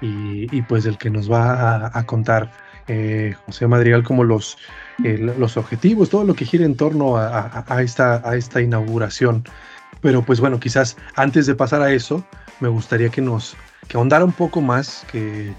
y, 0.00 0.60
pues 0.62 0.84
el 0.84 0.98
que 0.98 1.08
nos 1.08 1.32
va 1.32 1.90
a, 1.94 2.04
contar 2.04 2.52
eh, 2.88 3.34
José 3.46 3.66
Madrigal 3.66 4.02
como 4.02 4.22
los, 4.22 4.58
eh, 5.02 5.16
los 5.38 5.56
objetivos, 5.56 6.10
todo 6.10 6.24
lo 6.24 6.34
que 6.34 6.44
gira 6.44 6.66
en 6.66 6.76
torno 6.76 7.16
a, 7.16 7.64
esta, 7.80 8.28
a 8.28 8.36
esta 8.36 8.60
inauguración. 8.60 9.44
Pero 10.02 10.22
pues 10.22 10.40
bueno, 10.40 10.60
quizás 10.60 10.98
antes 11.16 11.46
de 11.46 11.54
pasar 11.54 11.80
a 11.80 11.90
eso, 11.90 12.22
me 12.60 12.68
gustaría 12.68 13.08
que 13.08 13.22
nos 13.22 13.56
que 13.88 13.96
ahondara 13.96 14.24
un 14.24 14.32
poco 14.32 14.60
más 14.60 15.06
que 15.10 15.54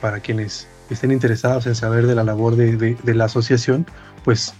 para 0.00 0.20
quienes 0.20 0.68
estén 0.90 1.12
interesados 1.12 1.66
en 1.66 1.74
saber 1.74 2.06
de 2.06 2.14
la 2.14 2.24
labor 2.24 2.56
de, 2.56 3.14
la 3.14 3.24
asociación, 3.24 3.86
pues 4.24 4.54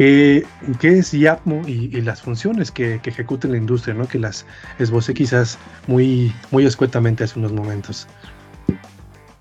qué 0.00 0.98
es 0.98 1.12
YAPMO 1.12 1.68
y, 1.68 1.88
las 2.00 2.22
funciones 2.22 2.70
que, 2.70 3.00
que, 3.02 3.10
ejecuta 3.10 3.48
la 3.48 3.58
industria, 3.58 3.94
¿no? 3.94 4.08
que 4.08 4.18
las 4.18 4.46
esbocé 4.78 5.12
quizás 5.12 5.58
muy, 5.86 6.32
muy 6.50 6.64
escuetamente 6.64 7.24
hace 7.24 7.38
unos 7.38 7.52
momentos. 7.52 8.06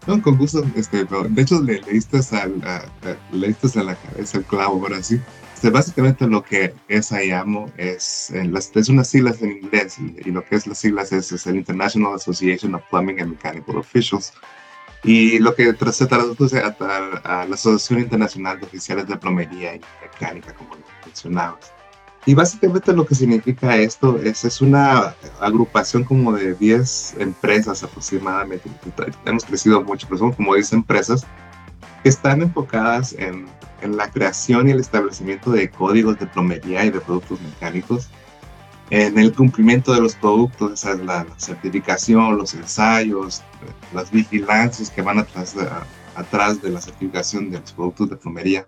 No, 0.05 0.21
con 0.21 0.37
gusto. 0.37 0.65
Este, 0.75 1.05
de 1.05 1.41
hecho, 1.41 1.61
le 1.61 1.81
leíste 1.81 2.17
a, 2.17 2.43
a, 2.43 3.83
la 3.83 3.95
cabeza 3.95 4.37
el 4.37 4.43
clavo, 4.43 4.81
ahora 4.81 5.01
sí. 5.01 5.21
Este, 5.53 5.69
básicamente 5.69 6.27
lo 6.27 6.43
que 6.43 6.73
es 6.87 7.11
IAMO 7.11 7.71
es, 7.77 8.33
las, 8.33 8.75
es 8.75 8.89
unas 8.89 9.07
siglas 9.07 9.41
en 9.41 9.51
inglés 9.51 9.97
y, 9.97 10.31
lo 10.31 10.43
que 10.43 10.55
es 10.55 10.67
las 10.67 10.79
siglas 10.79 11.11
es, 11.11 11.31
es, 11.31 11.47
el 11.47 11.57
International 11.57 12.15
Association 12.15 12.75
of 12.75 12.81
Plumbing 12.89 13.21
and 13.21 13.31
Mechanical 13.31 13.77
Officials. 13.77 14.33
Y 15.03 15.39
lo 15.39 15.55
que 15.55 15.73
se 15.91 16.05
traduce 16.07 16.59
a, 16.59 16.75
a, 17.23 17.45
la 17.45 17.55
Asociación 17.55 17.99
Internacional 17.99 18.59
de 18.59 18.65
Oficiales 18.65 19.07
de 19.07 19.15
Plomería 19.15 19.75
y 19.75 19.81
Mecánica, 20.01 20.53
como 20.53 20.75
mencionabas. 21.05 21.71
Y 22.25 22.33
básicamente 22.33 22.93
lo 22.93 23.05
que 23.05 23.15
significa 23.15 23.77
esto 23.77 24.19
es, 24.21 24.43
es 24.43 24.61
una 24.61 25.15
agrupación 25.39 26.03
como 26.03 26.33
de 26.33 26.53
10 26.53 27.15
empresas 27.19 27.81
aproximadamente. 27.81 28.69
Hemos 29.25 29.45
crecido 29.45 29.81
mucho, 29.81 30.05
pero 30.07 30.19
son 30.19 30.33
como 30.33 30.53
10 30.53 30.73
empresas 30.73 31.25
que 32.03 32.09
están 32.09 32.41
enfocadas 32.41 33.13
en, 33.13 33.45
en 33.81 33.97
la 33.97 34.09
creación 34.11 34.67
y 34.67 34.71
el 34.71 34.79
establecimiento 34.79 35.51
de 35.51 35.69
códigos 35.69 36.19
de 36.19 36.27
plomería 36.27 36.85
y 36.85 36.91
de 36.91 36.99
productos 36.99 37.39
mecánicos, 37.41 38.09
en 38.89 39.17
el 39.19 39.33
cumplimiento 39.33 39.93
de 39.93 40.01
los 40.01 40.15
productos, 40.15 40.73
esa 40.73 40.93
es 40.93 40.99
la, 40.99 41.25
certificación, 41.37 42.37
los 42.37 42.53
ensayos, 42.53 43.43
las 43.93 44.11
vigilancias 44.11 44.89
que 44.89 45.01
van 45.01 45.19
atrás 45.19 45.55
de, 45.55 45.67
atrás 46.15 46.61
de 46.61 46.69
la 46.69 46.81
certificación 46.81 47.51
de 47.51 47.59
los 47.59 47.71
productos 47.71 48.09
de 48.09 48.17
plomería 48.17 48.67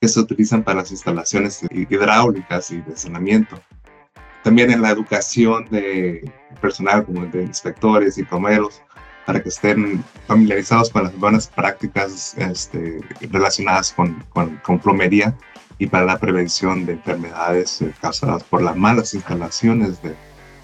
que 0.00 0.08
se 0.08 0.20
utilizan 0.20 0.62
para 0.62 0.80
las 0.80 0.90
instalaciones 0.90 1.64
hidráulicas 1.70 2.70
y 2.70 2.80
de 2.82 2.96
saneamiento. 2.96 3.60
También 4.44 4.70
en 4.70 4.82
la 4.82 4.90
educación 4.90 5.66
de 5.70 6.30
personal 6.60 7.04
como 7.04 7.26
de 7.26 7.42
inspectores 7.42 8.18
y 8.18 8.22
plomeros 8.22 8.82
para 9.24 9.42
que 9.42 9.48
estén 9.48 10.04
familiarizados 10.28 10.90
con 10.90 11.02
las 11.02 11.18
buenas 11.18 11.48
prácticas 11.48 12.34
este, 12.38 13.00
relacionadas 13.32 13.92
con, 13.92 14.24
con, 14.32 14.78
plomería 14.78 15.36
y 15.78 15.86
para 15.86 16.04
la 16.04 16.18
prevención 16.18 16.86
de 16.86 16.92
enfermedades 16.92 17.82
eh, 17.82 17.94
causadas 18.00 18.42
por 18.44 18.62
las 18.62 18.76
malas 18.76 19.14
instalaciones 19.14 20.00
de, 20.02 20.14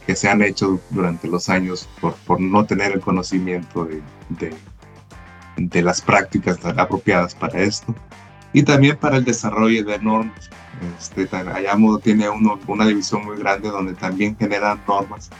que 0.07 0.16
se 0.16 0.28
han 0.28 0.42
hecho 0.42 0.81
durante 0.90 1.28
los 1.28 1.49
años 1.49 1.88
por, 2.00 2.14
por 2.14 2.40
no 2.40 2.64
tener 2.64 2.92
el 2.92 3.00
conocimiento 3.00 3.85
de, 3.85 4.02
de, 4.31 4.54
de, 5.57 5.83
las 5.83 6.00
prácticas 6.00 6.59
apropiadas 6.64 7.35
para 7.35 7.61
esto 7.61 7.95
y 8.52 8.62
también 8.62 8.97
para 8.97 9.16
el 9.16 9.25
desarrollo 9.25 9.85
de 9.85 9.99
normas. 9.99 10.50
Este, 10.99 11.28
Ayamo 11.37 11.99
tiene 11.99 12.28
uno, 12.28 12.59
una 12.66 12.87
división 12.87 13.25
muy 13.25 13.37
grande 13.38 13.69
donde 13.69 13.95
también 13.95 14.37
generan 14.37 14.81
normas. 14.88 15.31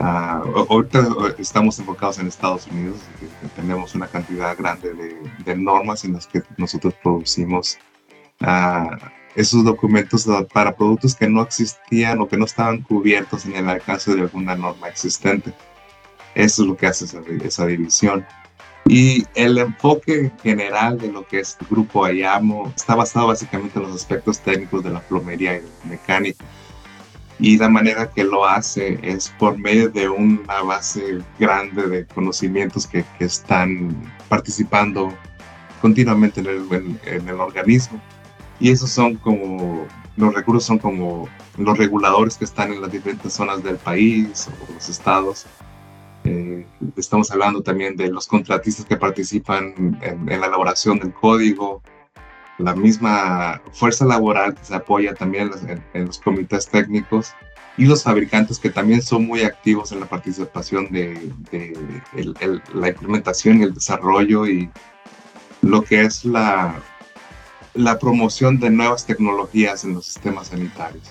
Uh, 0.00 0.64
ahorita 0.70 1.06
estamos 1.38 1.78
enfocados 1.78 2.18
en 2.18 2.26
Estados 2.26 2.66
Unidos, 2.68 2.96
tenemos 3.54 3.94
una 3.94 4.06
cantidad 4.06 4.56
grande 4.56 4.94
de, 4.94 5.16
de, 5.44 5.56
normas 5.56 6.06
en 6.06 6.14
las 6.14 6.26
que 6.26 6.42
nosotros 6.56 6.94
producimos 7.02 7.78
esos 9.34 9.64
documentos 9.64 10.26
para 10.52 10.74
productos 10.74 11.14
que 11.14 11.28
no 11.28 11.42
existían 11.42 12.20
o 12.20 12.28
que 12.28 12.36
no 12.36 12.44
estaban 12.44 12.82
cubiertos 12.82 13.46
en 13.46 13.56
el 13.56 13.68
alcance 13.68 14.14
de 14.14 14.22
alguna 14.22 14.54
norma 14.54 14.88
existente. 14.88 15.52
Eso 16.34 16.62
es 16.62 16.68
lo 16.68 16.76
que 16.76 16.86
hace 16.86 17.04
esa, 17.04 17.20
esa 17.42 17.66
división. 17.66 18.24
Y 18.86 19.24
el 19.34 19.58
enfoque 19.58 20.32
general 20.42 20.98
de 20.98 21.12
lo 21.12 21.26
que 21.26 21.40
es 21.40 21.56
el 21.60 21.66
grupo 21.68 22.04
Ayamo 22.04 22.72
está 22.74 22.94
basado 22.94 23.28
básicamente 23.28 23.78
en 23.78 23.84
los 23.86 23.94
aspectos 23.94 24.40
técnicos 24.40 24.82
de 24.82 24.90
la 24.90 25.00
plomería 25.00 25.56
y 25.56 25.62
mecánica. 25.88 26.44
Y 27.38 27.56
la 27.56 27.68
manera 27.68 28.10
que 28.10 28.24
lo 28.24 28.44
hace 28.44 28.98
es 29.02 29.32
por 29.38 29.56
medio 29.56 29.88
de 29.88 30.08
una 30.08 30.62
base 30.62 31.20
grande 31.38 31.86
de 31.86 32.06
conocimientos 32.06 32.86
que, 32.86 33.04
que 33.18 33.24
están 33.24 33.96
participando 34.28 35.14
continuamente 35.80 36.40
en 36.40 36.46
el, 36.46 37.00
en 37.04 37.28
el 37.28 37.40
organismo. 37.40 38.00
Y 38.60 38.70
esos 38.70 38.90
son 38.90 39.16
como, 39.16 39.86
los 40.16 40.34
recursos 40.34 40.64
son 40.64 40.78
como 40.78 41.28
los 41.56 41.78
reguladores 41.78 42.36
que 42.36 42.44
están 42.44 42.72
en 42.72 42.82
las 42.82 42.92
diferentes 42.92 43.32
zonas 43.32 43.62
del 43.62 43.76
país 43.76 44.48
o 44.48 44.72
los 44.74 44.88
estados. 44.88 45.46
Eh, 46.24 46.66
estamos 46.96 47.30
hablando 47.30 47.62
también 47.62 47.96
de 47.96 48.10
los 48.10 48.26
contratistas 48.26 48.84
que 48.84 48.98
participan 48.98 49.98
en, 50.02 50.26
la 50.26 50.46
elaboración 50.46 50.98
del 50.98 51.14
código, 51.14 51.82
la 52.58 52.74
misma 52.74 53.62
fuerza 53.72 54.04
laboral 54.04 54.54
que 54.54 54.64
se 54.64 54.74
apoya 54.74 55.14
también 55.14 55.50
en, 55.94 56.04
los 56.04 56.18
comités 56.18 56.68
técnicos 56.68 57.32
y 57.78 57.86
los 57.86 58.02
fabricantes 58.02 58.58
que 58.58 58.68
también 58.68 59.00
son 59.00 59.26
muy 59.26 59.40
activos 59.40 59.92
en 59.92 60.00
la 60.00 60.06
participación 60.06 60.92
de, 60.92 61.32
la 62.74 62.88
implementación 62.88 63.60
y 63.60 63.62
el 63.62 63.72
desarrollo 63.72 64.46
y 64.46 64.68
lo 65.62 65.82
que 65.82 66.02
es 66.02 66.26
la, 66.26 66.74
la 67.74 67.98
promoción 67.98 68.58
de 68.58 68.70
nuevas 68.70 69.06
tecnologías 69.06 69.84
en 69.84 69.94
los 69.94 70.06
sistemas 70.06 70.48
sanitarios 70.48 71.10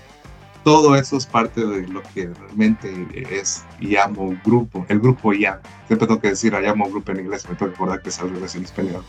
todo 0.63 0.95
eso 0.95 1.17
es 1.17 1.25
parte 1.25 1.65
de 1.65 1.87
lo 1.87 2.03
que 2.13 2.27
realmente 2.27 3.07
es 3.31 3.63
llamo 3.79 4.37
grupo, 4.43 4.85
el 4.89 4.99
grupo 4.99 5.33
IAM. 5.33 5.59
Siempre 5.87 6.07
tengo 6.07 6.21
que 6.21 6.29
decir 6.29 6.53
llamo 6.53 6.89
grupo 6.89 7.11
en 7.11 7.21
inglés, 7.21 7.47
me 7.49 7.55
tengo 7.55 7.71
que 7.71 7.75
acordar 7.75 8.01
que 8.01 8.09
es 8.09 8.19
algo 8.19 8.37
en 8.37 8.63
español. 8.63 9.03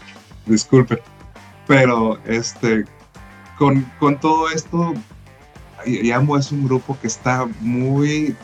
Disculpe. 0.47 1.03
Pero 1.67 2.19
este, 2.25 2.85
con, 3.59 3.83
con 3.99 4.19
todo 4.19 4.49
esto, 4.49 4.95
llamo 5.85 6.37
es 6.37 6.51
un 6.53 6.65
grupo 6.65 6.97
que 7.01 7.07
está 7.07 7.47
muy, 7.61 8.35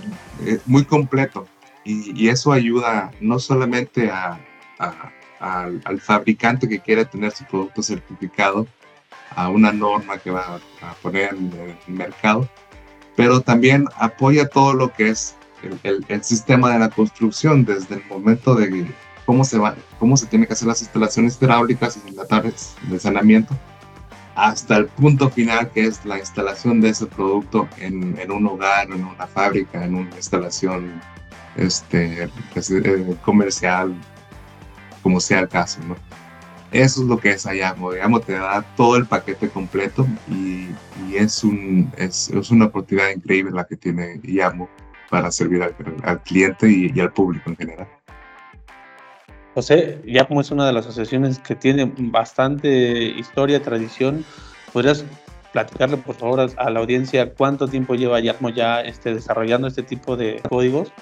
eh, 0.44 0.60
muy 0.66 0.84
completo 0.84 1.46
y, 1.84 2.20
y, 2.20 2.28
eso 2.28 2.52
ayuda 2.52 3.12
no 3.20 3.38
solamente 3.38 4.10
a, 4.10 4.38
al, 5.38 5.80
al 5.84 6.00
fabricante 6.00 6.68
que 6.68 6.80
quiere 6.80 7.04
tener 7.04 7.32
su 7.32 7.44
producto 7.44 7.82
certificado 7.82 8.66
a 9.36 9.48
una 9.48 9.72
norma 9.72 10.18
que 10.18 10.30
va 10.30 10.58
a 10.82 10.94
poner 11.02 11.34
en 11.34 11.52
el 11.86 11.94
mercado, 11.94 12.48
pero 13.14 13.40
también 13.40 13.86
apoya 13.96 14.48
todo 14.48 14.74
lo 14.74 14.92
que 14.92 15.10
es 15.10 15.36
el, 15.82 16.24
sistema 16.24 16.72
de 16.72 16.78
la 16.78 16.90
construcción 16.90 17.64
desde 17.64 17.96
el 17.96 18.04
momento 18.06 18.54
de 18.54 18.86
cómo 19.24 19.44
se 19.44 19.58
va, 19.58 19.76
cómo 19.98 20.16
se 20.16 20.26
tiene 20.26 20.46
que 20.46 20.54
hacer 20.54 20.68
las 20.68 20.80
instalaciones 20.80 21.38
hidráulicas 21.40 21.98
y 22.06 22.90
de 22.90 22.98
saneamiento 22.98 23.54
hasta 24.36 24.76
el 24.76 24.86
punto 24.86 25.30
final 25.30 25.70
que 25.70 25.86
es 25.86 26.04
la 26.04 26.18
instalación 26.18 26.80
de 26.80 26.90
ese 26.90 27.06
producto 27.06 27.68
en, 27.78 28.30
un 28.30 28.46
hogar, 28.46 28.90
en 28.90 29.04
una 29.04 29.26
fábrica, 29.26 29.82
en 29.82 29.94
una 29.94 30.14
instalación 30.14 31.00
este, 31.56 32.24
eh, 32.24 33.16
comercial, 33.24 33.94
como 35.02 35.20
sea 35.20 35.40
el 35.40 35.48
caso, 35.48 35.80
¿no? 35.88 35.96
Eso 36.73 37.02
es 37.02 37.08
lo 37.08 37.18
que 37.18 37.30
es 37.30 37.46
Ayamo. 37.46 37.90
Ayamo 37.90 38.20
te 38.20 38.32
da 38.32 38.64
todo 38.76 38.96
el 38.96 39.06
paquete 39.06 39.49
completo 39.49 40.06
y, 40.28 40.68
es, 41.14 41.44
un, 41.44 41.90
es, 41.96 42.30
una 42.50 42.66
oportunidad 42.66 43.11
increíble 43.11 43.52
la 43.52 43.64
que 43.64 43.76
tiene 43.76 44.20
Ayamo 44.23 44.68
para 45.11 45.30
servir 45.30 45.62
al, 45.62 46.23
cliente 46.23 46.68
y, 46.68 47.00
al 47.00 47.12
público 47.12 47.50
en 47.50 47.56
general. 47.56 47.88
José, 49.54 50.02
Yamo 50.04 50.40
es 50.40 50.50
una 50.50 50.66
de 50.66 50.73
las 50.73 50.87
asociaciones 50.87 51.38
que 51.38 51.54
tiene 51.54 51.90
bastante 51.96 53.04
historia, 53.04 53.62
tradición. 53.62 54.25
¿Podrías 54.73 55.04
platicarle, 55.52 55.96
por 55.96 56.16
favor, 56.16 56.50
a, 56.56 56.70
la 56.70 56.80
audiencia 56.80 57.32
cuánto 57.32 57.66
tiempo 57.66 57.94
lleva 57.94 58.20
Yamo 58.20 58.50
ya 58.50 58.82
este, 58.82 59.14
desarrollando 59.14 59.68
este 59.68 59.82
tipo 59.82 60.16
de 60.16 60.42
códigos? 60.49 60.92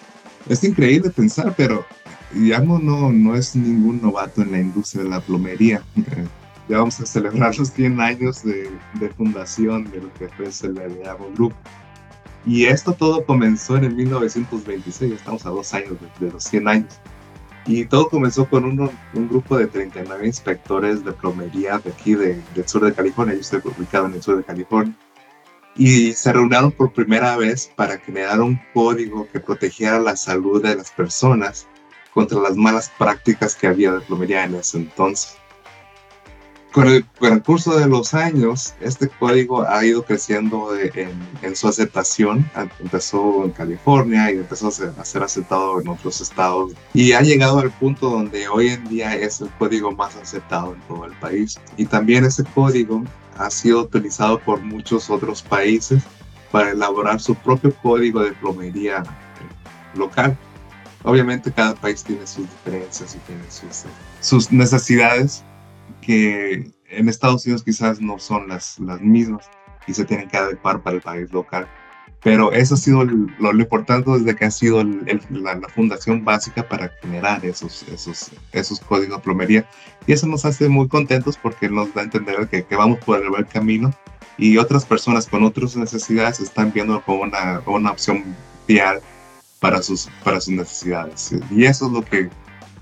Es 0.49 0.63
increíble 0.63 1.11
pensar, 1.11 1.53
pero 1.57 1.85
Yamo 2.35 2.79
no, 2.79 3.13
no 3.13 3.37
es 3.37 3.55
ningún 3.55 4.03
novato 4.03 4.43
en 4.43 4.53
la 4.53 4.61
industria 4.61 5.05
de 5.05 5.11
la 5.11 5.21
plomería. 5.21 5.83
ya 6.69 6.79
vamos 6.79 7.01
a 7.01 7.07
celebrar 7.07 7.57
los 7.57 7.69
100 7.71 8.01
años 8.01 8.43
de, 8.43 8.71
de 8.95 9.09
fundación 9.11 9.91
de 9.91 10.01
lo 10.01 10.13
que 10.15 10.29
fue 10.29 10.47
el 10.47 11.03
Yamo 11.03 11.31
Group. 11.35 11.55
Y 12.47 12.67
esto 12.67 12.93
todo 12.93 13.25
comenzó 13.25 13.77
en 13.77 13.85
el 13.85 13.95
1926, 13.95 15.13
estamos 15.13 15.47
a 15.47 15.51
dos 15.51 15.73
años 15.73 15.97
de, 16.21 16.31
los 16.31 16.45
100 16.45 16.69
años. 16.69 17.01
Y 17.67 17.87
todo 17.87 18.11
comenzó 18.11 18.47
con 18.47 18.65
un, 18.65 18.91
un 19.15 19.29
grupo 19.29 19.57
de 19.57 19.67
39 19.67 20.27
inspectores 20.27 21.03
de 21.03 21.13
plomería 21.13 21.79
de 21.79 21.91
aquí 21.91 22.15
de, 22.15 22.43
del 22.55 22.69
sur 22.69 22.85
de 22.85 22.93
California. 22.93 23.35
Yo 23.35 23.41
estoy 23.41 23.63
ubicado 23.65 24.07
en 24.07 24.15
el 24.15 24.23
sur 24.23 24.37
de 24.37 24.45
California. 24.45 24.95
Y 25.77 26.13
se 26.13 26.33
reunieron 26.33 26.71
por 26.71 26.93
primera 26.93 27.37
vez 27.37 27.73
para 27.75 27.99
crear 27.99 28.41
un 28.41 28.61
código 28.75 29.27
que 29.33 29.41
protegiera 29.41 29.99
la 29.99 30.15
salud 30.15 30.63
de 30.63 30.77
las 30.77 30.91
personas 30.91 31.67
contra 32.15 32.41
las 32.41 32.57
malas 32.57 32.91
prácticas 32.97 33.55
que 33.57 33.67
había 33.67 33.93
de 33.93 34.01
plomería 34.01 34.45
en 34.45 34.55
ese 34.55 34.79
entonces. 34.79 35.37
con 36.73 36.89
el, 36.89 37.43
curso 37.43 37.79
de 37.79 37.87
los 37.87 38.15
años, 38.15 38.75
este 38.81 39.09
código 39.09 39.63
ha 39.63 39.85
ido 39.85 40.03
creciendo 40.05 40.71
en, 40.77 41.57
su 41.57 41.69
aceptación. 41.69 42.49
Empezó 42.81 43.45
en 43.45 43.51
California 43.51 44.33
y 44.33 44.39
empezó 44.39 44.69
a 44.69 45.05
ser, 45.05 45.23
aceptado 45.23 45.81
en 45.81 45.89
otros 45.89 46.21
estados. 46.21 46.73
Y 46.93 47.13
ha 47.13 47.21
llegado 47.21 47.59
al 47.61 47.71
punto 47.71 48.11
donde 48.11 48.49
hoy 48.49 48.69
en 48.69 48.85
día 48.89 49.15
es 49.15 49.41
el 49.41 49.51
código 49.51 49.93
más 49.93 50.17
aceptado 50.17 50.75
en 50.75 50.81
todo 50.83 51.05
el 51.05 51.13
país. 51.19 51.61
Y 51.77 51.85
también 51.87 52.25
ese 52.25 52.45
código 52.45 53.05
ha 53.39 53.51
sido 53.51 53.83
utilizado 53.83 54.39
por 54.41 54.61
muchos 54.61 55.11
otros 55.11 55.43
países 55.43 56.03
para 56.51 56.71
elaborar 56.71 57.21
su 57.21 57.35
propio 57.35 57.75
código 57.83 58.21
de 58.21 58.33
plomería 58.33 59.03
local. 59.95 60.37
Obviamente 61.05 61.53
cada 61.53 61.75
país 61.75 62.03
tiene 62.03 62.27
sus 62.27 62.49
diferencias 62.51 63.15
y 63.15 63.19
tiene 63.19 63.43
sus, 64.21 64.51
necesidades 64.51 65.45
que 66.01 66.73
en 66.89 67.09
Estados 67.09 67.45
Unidos 67.45 67.63
quizás 67.63 68.01
no 68.01 68.19
son 68.19 68.49
las, 68.49 68.79
las 68.79 69.01
mismas 69.03 69.51
y 69.87 69.93
se 69.93 70.07
tienen 70.07 70.29
que 70.29 70.39
adecuar 70.39 70.83
para 70.83 70.97
el 70.97 71.03
país 71.03 71.31
local. 71.31 71.69
Pero 72.23 72.53
eso 72.53 72.73
ha 72.73 72.79
sido 72.79 73.05
lo, 73.05 73.53
importante 73.53 74.11
desde 74.11 74.35
que 74.35 74.47
ha 74.47 74.51
sido 74.51 74.83
la, 74.83 75.61
fundación 75.75 76.25
básica 76.25 76.67
para 76.67 76.91
generar 77.03 77.45
esos, 77.45 77.83
esos, 77.93 78.31
esos 78.53 78.81
códigos 78.81 79.19
de 79.19 79.23
plomería. 79.23 79.69
Y 80.07 80.13
eso 80.15 80.27
nos 80.27 80.47
hace 80.47 80.71
muy 80.71 80.89
contentos 80.89 81.37
porque 81.37 81.69
nos 81.69 81.93
da 81.93 82.01
a 82.01 82.05
entender 82.05 82.49
que, 82.49 82.65
que 82.65 82.77
vamos 82.77 82.99
por 83.01 83.23
el 83.23 83.29
buen 83.29 83.45
camino 83.45 83.93
y 84.39 84.57
otras 84.57 84.87
personas 84.87 85.27
con 85.27 85.45
otras 85.45 85.77
necesidades 85.77 86.41
están 86.41 86.73
viendo 86.73 87.03
como 87.03 87.25
una, 87.25 87.61
una 87.67 87.91
opción 87.91 88.25
vial 88.67 89.03
para 89.65 89.81
sus, 89.81 90.11
para 90.23 90.43
sus 90.43 90.53
necesidades. 90.53 91.35
Y 91.51 91.65
eso 91.65 91.87
es 91.87 91.93
lo 91.93 92.05
que 92.05 92.29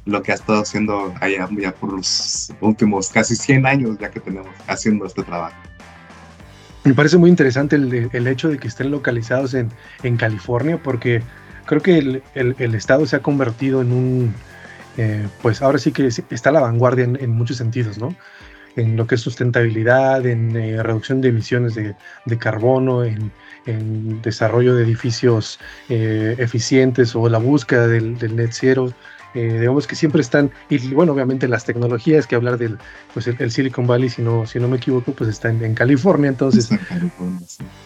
lo 0.05 0.21
que 0.21 0.33
ha 0.33 0.35
estado 0.35 0.63
haciendo 0.63 1.15
allá 1.21 1.49
ya 1.57 1.73
por 1.73 1.93
los 1.93 2.53
últimos 2.61 3.09
casi 3.09 3.37
100 3.37 3.67
años 3.67 3.99
ya 4.01 4.11
que 4.11 4.19
tenemos 4.19 4.51
haciendo 4.67 5.07
este 5.07 5.23
trabajo. 5.23 5.55
Me 6.83 6.93
parece 6.93 7.19
muy 7.19 7.31
interesante 7.31 7.77
el, 7.77 8.11
el 8.13 8.27
hecho 8.27 8.49
de 8.49 8.59
que 8.59 8.67
estén 8.67 8.91
localizados 8.91 9.55
en, 9.55 9.71
en 10.03 10.17
California 10.17 10.83
porque 10.83 11.23
creo 11.67 11.81
que 11.81 11.99
el, 11.99 12.23
el, 12.35 12.75
estado 12.75 13.07
se 13.07 13.15
ha 13.15 13.21
convertido 13.21 13.81
en 13.81 13.93
un, 13.93 14.35
eh, 14.97 15.29
pues 15.41 15.63
ahora 15.63 15.79
sí 15.79 15.93
que 15.93 16.09
está 16.09 16.51
a 16.51 16.53
la 16.53 16.63
vanguardia 16.63 17.05
en, 17.05 17.31
muchos 17.31 17.59
sentidos, 17.59 17.97
¿no? 17.97 18.17
En 18.75 18.97
lo 18.97 19.07
que 19.07 19.15
es 19.15 19.21
sustentabilidad, 19.21 20.27
en 20.27 20.57
eh, 20.57 20.83
reducción 20.83 21.21
de 21.21 21.29
emisiones 21.29 21.77
de, 21.77 21.95
de 22.27 22.39
carbono, 22.39 23.05
en, 23.05 23.31
en, 23.67 24.21
desarrollo 24.23 24.75
de 24.75 24.85
edificios 24.85 25.59
eh, 25.89 26.37
eficientes 26.39 27.15
o 27.15 27.29
la 27.29 27.39
búsqueda 27.39 27.87
del, 27.87 28.19
del 28.19 28.37
net 28.37 28.51
zero. 28.53 28.93
Eh, 29.35 29.61
digamos 29.61 29.87
que 29.87 29.97
siempre 29.97 30.21
están, 30.21 30.51
y 30.69 30.93
bueno, 30.93 31.13
obviamente 31.13 31.49
las 31.49 31.65
tecnologías, 31.65 32.27
que 32.27 32.35
hablar 32.35 32.59
del 32.59 32.77
pues 33.15 33.27
el, 33.27 33.51
Silicon 33.51 33.87
Valley, 33.87 34.11
si 34.11 34.21
no, 34.21 34.47
si 34.47 34.61
no 34.61 34.69
me 34.69 34.77
equivoco, 34.77 35.13
pues 35.13 35.31
está 35.31 35.49
en, 35.49 35.75
California, 35.75 36.29
entonces 36.29 36.69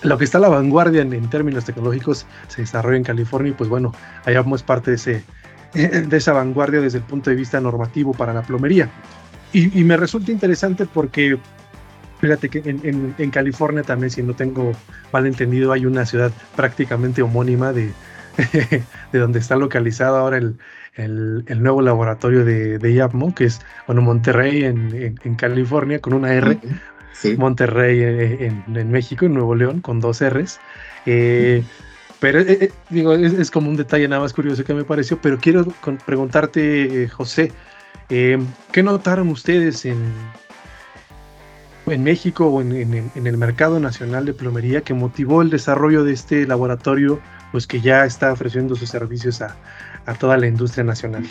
lo 0.02 0.18
que 0.18 0.24
está 0.24 0.38
a 0.38 0.40
la 0.40 0.48
vanguardia 0.48 1.02
en, 1.02 1.30
términos 1.30 1.64
tecnológicos 1.64 2.26
se 2.48 2.62
desarrolla 2.62 2.96
en 2.96 3.04
California 3.04 3.50
y 3.50 3.54
pues 3.54 3.70
bueno, 3.70 3.92
allá 4.24 4.42
vamos 4.42 4.64
parte 4.64 4.90
de, 4.90 4.96
ese, 4.96 5.24
de 5.72 6.16
esa 6.16 6.32
vanguardia 6.32 6.80
desde 6.80 6.98
el 6.98 7.04
punto 7.04 7.30
de 7.30 7.36
vista 7.36 7.60
normativo 7.60 8.12
para 8.12 8.34
la 8.34 8.42
plomería. 8.42 8.90
Y, 9.52 9.84
me 9.84 9.96
resulta 9.96 10.32
interesante 10.32 10.84
porque 10.84 11.38
Fíjate 12.20 12.48
que 12.48 12.58
en, 12.64 13.14
en, 13.18 13.30
California 13.30 13.82
también, 13.82 14.10
si 14.10 14.22
no 14.22 14.34
tengo 14.34 14.72
mal 15.12 15.26
entendido, 15.26 15.72
hay 15.72 15.84
una 15.84 16.06
ciudad 16.06 16.32
prácticamente 16.54 17.20
homónima 17.20 17.72
de, 17.72 17.92
de 19.12 19.18
donde 19.18 19.38
está 19.38 19.56
localizado 19.56 20.16
ahora 20.16 20.38
el, 20.38 20.56
el, 20.96 21.62
nuevo 21.62 21.82
laboratorio 21.82 22.44
de, 22.44 22.78
de 22.78 22.92
IAPMO, 22.94 23.34
que 23.34 23.44
es, 23.44 23.60
bueno, 23.86 24.00
Monterrey 24.02 24.64
en, 24.64 25.18
en, 25.22 25.34
California 25.34 26.00
con 26.00 26.14
una 26.14 26.32
R, 26.32 26.58
Monterrey 27.36 28.00
eh, 28.00 28.46
en, 28.46 28.76
en, 28.76 28.90
México, 28.90 29.26
en 29.26 29.34
Nuevo 29.34 29.54
León, 29.54 29.80
con 29.80 30.00
dos 30.00 30.22
Rs. 30.22 30.58
Eh, 31.04 31.62
pero 32.18 32.40
eh, 32.40 32.72
digo, 32.88 33.12
es, 33.12 33.50
como 33.50 33.68
un 33.68 33.76
detalle 33.76 34.08
nada 34.08 34.22
más 34.22 34.32
curioso 34.32 34.64
que 34.64 34.72
me 34.72 34.84
pareció, 34.84 35.20
pero 35.20 35.38
quiero 35.38 35.66
preguntarte, 36.06 37.08
José, 37.08 37.52
¿qué 38.08 38.82
notaron 38.82 39.28
ustedes 39.28 39.84
en, 39.84 39.98
en 41.86 42.02
México 42.02 42.46
o 42.46 42.60
en, 42.60 42.72
en, 42.72 43.26
el 43.26 43.36
mercado 43.36 43.78
nacional 43.80 44.26
de 44.26 44.34
plomería 44.34 44.80
que 44.80 44.94
motivó 44.94 45.42
el 45.42 45.50
desarrollo 45.50 46.04
de 46.04 46.12
este 46.12 46.46
laboratorio, 46.46 47.20
pues 47.52 47.66
que 47.66 47.80
ya 47.80 48.04
está 48.04 48.32
ofreciendo 48.32 48.74
sus 48.74 48.88
servicios 48.88 49.40
a, 49.40 49.56
a 50.06 50.14
toda 50.14 50.36
la 50.36 50.46
industria 50.46 50.84
nacional? 50.84 51.24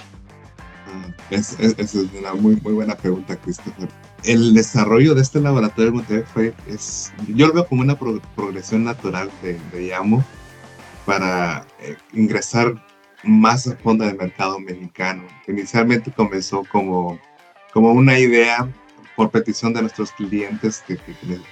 Ah, 0.88 1.08
esa 1.30 1.62
es, 1.62 1.94
una 1.94 2.34
muy, 2.34 2.56
muy 2.58 2.74
buena 2.74 2.96
pregunta, 2.96 3.36
Christopher. 3.38 3.90
El 4.24 4.54
desarrollo 4.54 5.14
de 5.14 5.22
este 5.22 5.42
laboratorio 5.42 5.86
de 5.86 5.92
Monterrey 5.92 6.24
fue, 6.34 6.54
es, 6.68 7.12
yo 7.28 7.48
lo 7.48 7.54
veo 7.54 7.68
como 7.68 7.82
una 7.82 7.98
progresión 7.98 8.84
natural 8.84 9.30
de, 9.42 9.54
de 9.72 9.94
para 11.06 11.66
eh, 11.80 11.96
ingresar 12.14 12.74
más 13.24 13.68
a 13.68 13.76
fondo 13.78 14.06
del 14.06 14.18
mercado 14.18 14.60
mexicano. 14.60 15.24
Inicialmente 15.48 16.12
comenzó 16.12 16.64
como, 16.72 17.20
como 17.74 17.92
una 17.92 18.18
idea 18.18 18.68
por 19.16 19.32
petición 19.32 19.74
de 19.74 19.82
nuestros 19.82 20.12
clientes 20.12 20.84
que, 20.88 21.00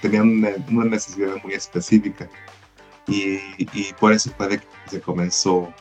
tenían 0.00 0.44
una, 0.70 0.84
necesidad 0.84 1.36
muy 1.42 1.54
específica. 1.54 2.28
Y, 3.06 3.38
y, 3.58 3.92
por 3.98 4.12
eso 4.12 4.30
fue 4.36 4.58
que 4.58 4.66
se 4.88 5.00
comenzó 5.00 5.72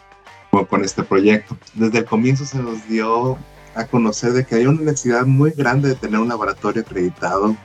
con 0.70 0.84
este 0.84 1.04
proyecto. 1.04 1.58
Desde 1.74 2.00
el 2.00 2.06
comienzo 2.06 2.46
se 2.46 2.60
nos 2.60 2.88
dio 2.88 3.38
a 3.76 3.86
conocer 3.86 4.34
de 4.34 4.46
que 4.46 4.56
hay 4.56 4.66
una 4.66 4.82
necesidad 4.82 5.26
muy 5.26 5.52
grande 5.52 5.90
de 5.90 5.96
tener 5.96 6.20
un 6.20 6.28
laboratorio 6.28 6.84
acreditado 6.84 7.56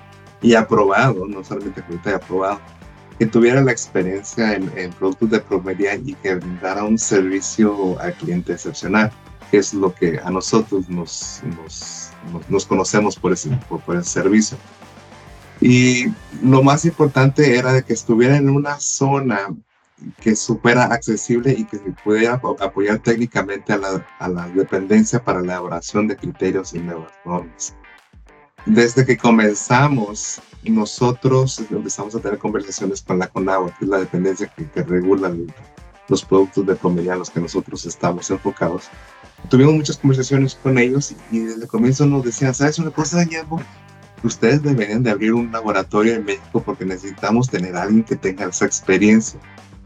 y 0.40 0.54
aprobado, 0.54 1.26
no 1.26 1.44
solamente 1.44 1.80
acreditado 1.80 2.16
y 2.16 2.22
aprobado, 2.22 2.60
que 3.18 3.26
tuviera 3.26 3.60
la 3.60 3.72
experiencia 3.72 4.54
en, 4.54 4.92
productos 4.92 5.30
de 5.30 5.40
plomería 5.40 5.96
y 5.96 6.14
que 6.14 6.36
brindara 6.36 6.84
un 6.84 6.98
servicio 6.98 7.98
al 8.00 8.14
cliente 8.14 8.52
excepcional, 8.52 9.10
que 9.50 9.58
es 9.58 9.74
lo 9.74 9.92
que 9.92 10.20
a 10.22 10.30
nosotros 10.30 10.88
nos, 10.88 11.42
nos, 11.56 12.07
nos, 12.48 12.66
conocemos 12.66 13.16
por 13.16 13.32
ese, 13.32 13.50
por, 13.68 13.80
por 13.80 13.96
el 13.96 14.04
servicio. 14.04 14.56
Y 15.60 16.06
lo 16.42 16.62
más 16.62 16.84
importante 16.84 17.56
era 17.56 17.72
de 17.72 17.82
que 17.82 17.92
estuviera 17.92 18.36
en 18.36 18.48
una 18.48 18.78
zona 18.78 19.48
que 20.20 20.36
supera 20.36 20.84
accesible 20.84 21.52
y 21.52 21.64
que 21.64 21.78
se 21.78 21.90
pudiera 22.04 22.34
apoyar 22.34 23.00
técnicamente 23.00 23.72
a 23.72 23.78
la, 23.78 24.06
a 24.18 24.28
la 24.28 24.48
dependencia 24.48 25.22
para 25.22 25.40
la 25.40 25.54
elaboración 25.54 26.06
de 26.06 26.16
criterios 26.16 26.72
y 26.74 26.78
nuevas 26.78 27.12
normas. 27.24 27.74
Desde 28.66 29.04
que 29.04 29.16
comenzamos, 29.16 30.40
nosotros 30.64 31.58
empezamos 31.70 32.14
a 32.14 32.20
tener 32.20 32.38
conversaciones 32.38 33.02
con 33.02 33.18
la 33.18 33.28
CONAGUA, 33.28 33.76
que 33.78 33.84
es 33.84 33.90
la 33.90 33.98
dependencia 33.98 34.52
que, 34.54 34.82
regula 34.82 35.32
los 36.08 36.24
productos 36.24 36.66
de 36.66 36.76
comedia 36.76 37.14
en 37.14 37.20
los 37.20 37.30
que 37.30 37.40
nosotros 37.40 37.84
estamos 37.86 38.30
enfocados. 38.30 38.88
Tuvimos 39.48 39.74
muchas 39.74 39.96
conversaciones 39.96 40.54
con 40.56 40.78
ellos 40.78 41.14
y, 41.30 41.38
desde 41.38 41.62
el 41.62 41.68
comienzo 41.68 42.06
nos 42.06 42.24
decían, 42.24 42.54
¿sabes 42.54 42.78
una 42.78 42.90
cosa, 42.90 43.24
Guillermo? 43.24 43.60
Ustedes 44.22 44.62
deberían 44.62 45.02
de 45.02 45.10
abrir 45.10 45.32
un 45.32 45.52
laboratorio 45.52 46.14
en 46.14 46.24
México 46.24 46.62
porque 46.64 46.84
necesitamos 46.84 47.48
tener 47.48 47.76
a 47.76 47.82
alguien 47.82 48.02
que 48.02 48.16
tenga 48.16 48.46
esa 48.46 48.66
experiencia 48.66 49.40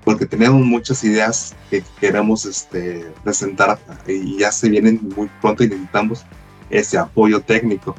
porque 0.04 0.26
tenemos 0.26 0.64
muchas 0.64 1.04
ideas 1.04 1.54
que 1.70 1.82
queremos 2.00 2.44
este, 2.44 3.06
presentar 3.22 3.78
y 4.06 4.38
ya 4.38 4.50
se 4.50 4.68
vienen 4.68 5.00
muy 5.14 5.30
pronto 5.40 5.62
y 5.62 5.68
necesitamos 5.68 6.24
ese 6.70 6.98
apoyo 6.98 7.40
técnico. 7.40 7.94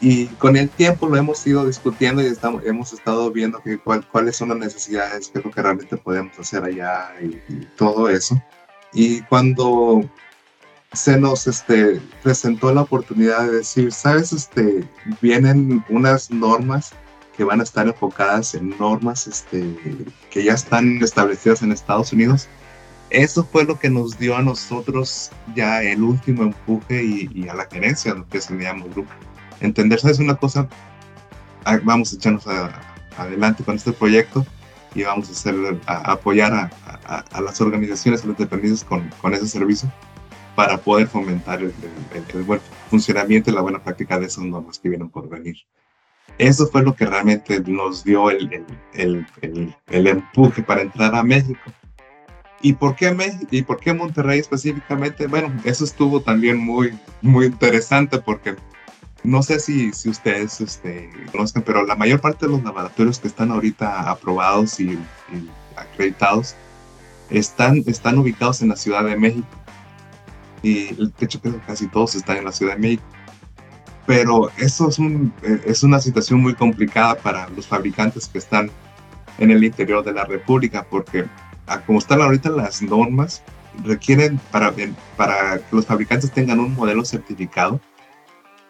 Y 0.00 0.26
con 0.26 0.56
el 0.56 0.68
tiempo 0.68 1.08
lo 1.08 1.16
hemos 1.16 1.46
ido 1.46 1.64
discutiendo 1.66 2.22
y 2.22 2.26
estamos, 2.26 2.64
hemos 2.64 2.92
estado 2.92 3.30
viendo 3.30 3.60
que 3.62 3.78
cuáles 3.78 4.36
son 4.36 4.48
las 4.48 4.58
necesidades, 4.58 5.28
qué 5.28 5.38
es 5.38 5.44
lo 5.44 5.50
que 5.50 5.62
realmente 5.62 5.96
podemos 5.96 6.36
hacer 6.38 6.64
allá 6.64 7.12
y, 7.20 7.64
todo 7.76 8.08
eso. 8.08 8.40
Y 8.92 9.20
cuando 9.22 10.00
se 10.92 11.18
nos 11.18 11.46
este, 11.46 12.00
presentó 12.22 12.72
la 12.72 12.82
oportunidad 12.82 13.46
de 13.46 13.58
decir, 13.58 13.92
sabes, 13.92 14.32
este, 14.32 14.86
vienen 15.20 15.84
unas 15.88 16.30
normas 16.30 16.92
que 17.36 17.44
van 17.44 17.60
a 17.60 17.62
estar 17.62 17.86
enfocadas 17.86 18.54
en 18.54 18.76
normas 18.78 19.26
este, 19.26 19.64
que 20.30 20.44
ya 20.44 20.52
están 20.52 21.02
establecidas 21.02 21.62
en 21.62 21.72
Estados 21.72 22.12
Unidos. 22.12 22.48
Eso 23.08 23.44
fue 23.44 23.64
lo 23.64 23.78
que 23.78 23.90
nos 23.90 24.18
dio 24.18 24.36
a 24.36 24.42
nosotros 24.42 25.30
ya 25.54 25.82
el 25.82 26.02
último 26.02 26.42
empuje 26.42 27.02
y, 27.02 27.48
a 27.48 27.54
la 27.54 27.66
gerencia, 27.70 28.14
lo 28.14 28.28
que 28.28 28.40
se 28.40 28.54
llama 28.54 28.84
grupo. 28.86 29.10
Entender, 29.60 30.00
¿sabes 30.00 30.18
una 30.18 30.34
cosa? 30.34 30.68
Ah, 31.64 31.78
vamos 31.82 32.12
a 32.12 32.16
echarnos 32.16 32.44
adelante 33.16 33.64
con 33.64 33.76
este 33.76 33.92
proyecto 33.92 34.44
y 34.94 35.04
vamos 35.04 35.28
a, 35.28 35.32
hacer, 35.32 35.54
a, 35.86 36.12
apoyar 36.12 36.52
a, 36.52 36.70
a, 37.30 37.40
las 37.40 37.60
organizaciones, 37.60 38.24
a 38.24 38.26
los 38.26 38.36
dependientes 38.36 38.84
con 38.84 39.34
ese 39.34 39.46
servicio 39.46 39.90
para 40.54 40.76
poder 40.78 41.06
fomentar 41.06 41.60
el, 41.60 41.72
el, 42.14 42.24
el, 42.34 42.42
buen 42.42 42.60
funcionamiento 42.90 43.50
y 43.50 43.54
la 43.54 43.62
buena 43.62 43.82
práctica 43.82 44.18
de 44.18 44.26
esas 44.26 44.44
normas 44.44 44.78
que 44.78 44.88
vienen 44.88 45.08
por 45.08 45.28
venir. 45.28 45.56
Eso 46.38 46.66
fue 46.66 46.82
lo 46.82 46.94
que 46.94 47.06
realmente 47.06 47.60
nos 47.60 48.04
dio 48.04 48.30
el, 48.30 48.64
el, 48.94 50.06
empuje 50.06 50.62
para 50.62 50.82
entrar 50.82 51.14
a 51.14 51.22
México. 51.22 51.60
¿Y 52.60 52.72
por 52.74 52.94
qué 52.96 53.12
México? 53.12 53.46
¿Y 53.50 53.62
por 53.62 53.80
qué 53.80 53.92
Monterrey 53.92 54.38
específicamente? 54.38 55.26
Bueno, 55.26 55.52
eso 55.64 55.84
estuvo 55.84 56.20
también 56.20 56.58
muy, 56.58 56.98
muy 57.20 57.46
interesante 57.46 58.18
porque 58.18 58.56
no 59.24 59.42
sé 59.42 59.60
si, 59.60 59.92
si 59.92 60.08
ustedes 60.08 60.60
este, 60.60 61.10
conozcan, 61.30 61.62
pero 61.62 61.84
la 61.84 61.96
mayor 61.96 62.20
parte 62.20 62.46
de 62.46 62.52
los 62.52 62.62
laboratorios 62.62 63.18
que 63.18 63.28
están 63.28 63.50
ahorita 63.50 64.10
aprobados 64.10 64.80
y, 64.80 64.98
acreditados 65.76 66.54
están, 67.30 67.82
están 67.86 68.18
ubicados 68.18 68.62
en 68.62 68.68
la 68.68 68.76
Ciudad 68.76 69.04
de 69.04 69.16
México. 69.16 69.48
Y 70.62 70.94
de 70.94 71.10
hecho 71.20 71.40
creo 71.40 71.54
que 71.54 71.66
casi 71.66 71.88
todos 71.88 72.14
están 72.14 72.38
en 72.38 72.44
la 72.44 72.52
Ciudad 72.52 72.74
de 72.74 72.80
México. 72.80 73.02
Pero 74.06 74.50
eso 74.58 74.88
es, 74.88 74.98
un, 74.98 75.32
es 75.42 75.82
una 75.82 76.00
situación 76.00 76.40
muy 76.40 76.54
complicada 76.54 77.16
para 77.16 77.48
los 77.50 77.66
fabricantes 77.66 78.26
que 78.26 78.38
están 78.38 78.70
en 79.38 79.50
el 79.50 79.62
interior 79.62 80.04
de 80.04 80.12
la 80.12 80.24
República, 80.24 80.86
porque 80.88 81.24
como 81.86 81.98
están 81.98 82.20
ahorita 82.20 82.50
las 82.50 82.82
normas, 82.82 83.42
requieren 83.84 84.38
para, 84.50 84.72
para 85.16 85.58
que 85.58 85.76
los 85.76 85.86
fabricantes 85.86 86.30
tengan 86.30 86.60
un 86.60 86.74
modelo 86.74 87.04
certificado, 87.04 87.80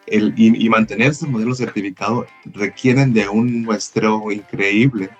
el, 0.06 0.34
y, 0.36 0.68
mantener 0.68 1.12
ese 1.12 1.26
modelo 1.26 1.54
certificado 1.54 2.26
requieren 2.44 3.12
de 3.12 3.28
un 3.28 3.62
muestreo 3.62 4.30
increíble 4.32 5.10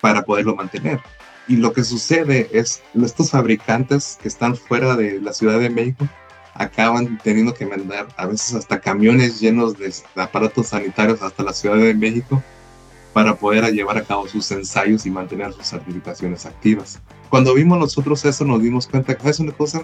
para 0.00 0.22
poderlo 0.22 0.56
mantener. 0.56 1.00
Y 1.46 1.56
lo 1.56 1.72
que 1.72 1.84
sucede 1.84 2.48
es, 2.52 2.82
estos 2.94 3.30
fabricantes 3.30 4.18
que 4.20 4.28
están 4.28 4.56
fuera 4.56 4.96
de 4.96 5.20
la 5.20 5.32
Ciudad 5.32 5.58
de 5.58 5.70
México 5.70 6.08
acaban 6.54 7.18
teniendo 7.22 7.52
que 7.52 7.66
mandar 7.66 8.06
a 8.16 8.26
veces 8.26 8.54
hasta 8.54 8.80
camiones 8.80 9.40
llenos 9.40 9.76
de 9.76 9.92
aparatos 10.16 10.68
sanitarios 10.68 11.20
hasta 11.20 11.42
la 11.42 11.52
Ciudad 11.52 11.76
de 11.76 11.94
México 11.94 12.42
para 13.12 13.34
poder 13.34 13.72
llevar 13.72 13.98
a 13.98 14.04
cabo 14.04 14.26
sus 14.28 14.50
ensayos 14.50 15.04
y 15.06 15.10
mantener 15.10 15.52
sus 15.52 15.66
certificaciones 15.66 16.46
activas. 16.46 17.00
Cuando 17.28 17.54
vimos 17.54 17.78
nosotros 17.78 18.24
eso 18.24 18.44
nos 18.44 18.62
dimos 18.62 18.86
cuenta 18.86 19.14
que 19.16 19.28
es 19.28 19.40
una 19.40 19.52
cosa, 19.52 19.82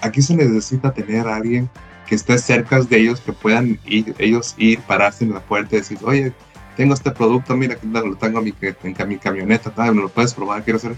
aquí 0.00 0.20
se 0.22 0.34
necesita 0.34 0.92
tener 0.92 1.26
a 1.26 1.36
alguien 1.36 1.70
que 2.06 2.16
esté 2.16 2.38
cerca 2.38 2.80
de 2.80 2.96
ellos, 2.98 3.20
que 3.20 3.32
puedan 3.32 3.78
ir, 3.86 4.14
ellos 4.18 4.54
ir, 4.58 4.80
pararse 4.80 5.24
en 5.24 5.32
la 5.32 5.40
puerta 5.40 5.76
y 5.76 5.78
decir, 5.78 5.98
oye, 6.02 6.32
tengo 6.76 6.94
este 6.94 7.10
producto, 7.10 7.56
mira, 7.56 7.76
lo 7.82 8.16
tengo 8.16 8.38
en 8.38 8.44
mi, 8.44 8.54
en 8.60 9.08
mi 9.08 9.18
camioneta, 9.18 9.72
¿me 9.92 10.02
lo 10.02 10.08
puedes 10.08 10.34
probar? 10.34 10.62
Quiero 10.64 10.78
hacer. 10.78 10.94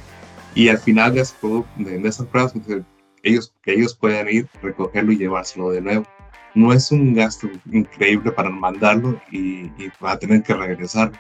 Y 0.55 0.69
al 0.69 0.79
final 0.79 1.15
de, 1.15 1.23
ese 1.23 1.35
producto, 1.41 1.71
de, 1.77 2.09
esas 2.09 2.27
pruebas, 2.27 2.53
ellos, 3.23 3.55
que 3.63 3.73
ellos 3.73 3.95
puedan 3.95 4.29
ir, 4.29 4.49
recogerlo 4.63 5.13
y 5.13 5.19
llevárselo 5.19 5.71
de 5.71 5.81
nuevo. 5.81 6.05
No 6.55 6.73
es 6.73 6.93
un 6.93 7.15
gasto 7.15 7.49
increíble 7.71 8.31
para 8.33 8.51
mandarlo 8.51 9.19
y, 9.31 9.65
y 9.83 9.91
va 10.03 10.13
a 10.13 10.19
tener 10.19 10.43
que 10.43 10.55
regresar. 10.55 11.13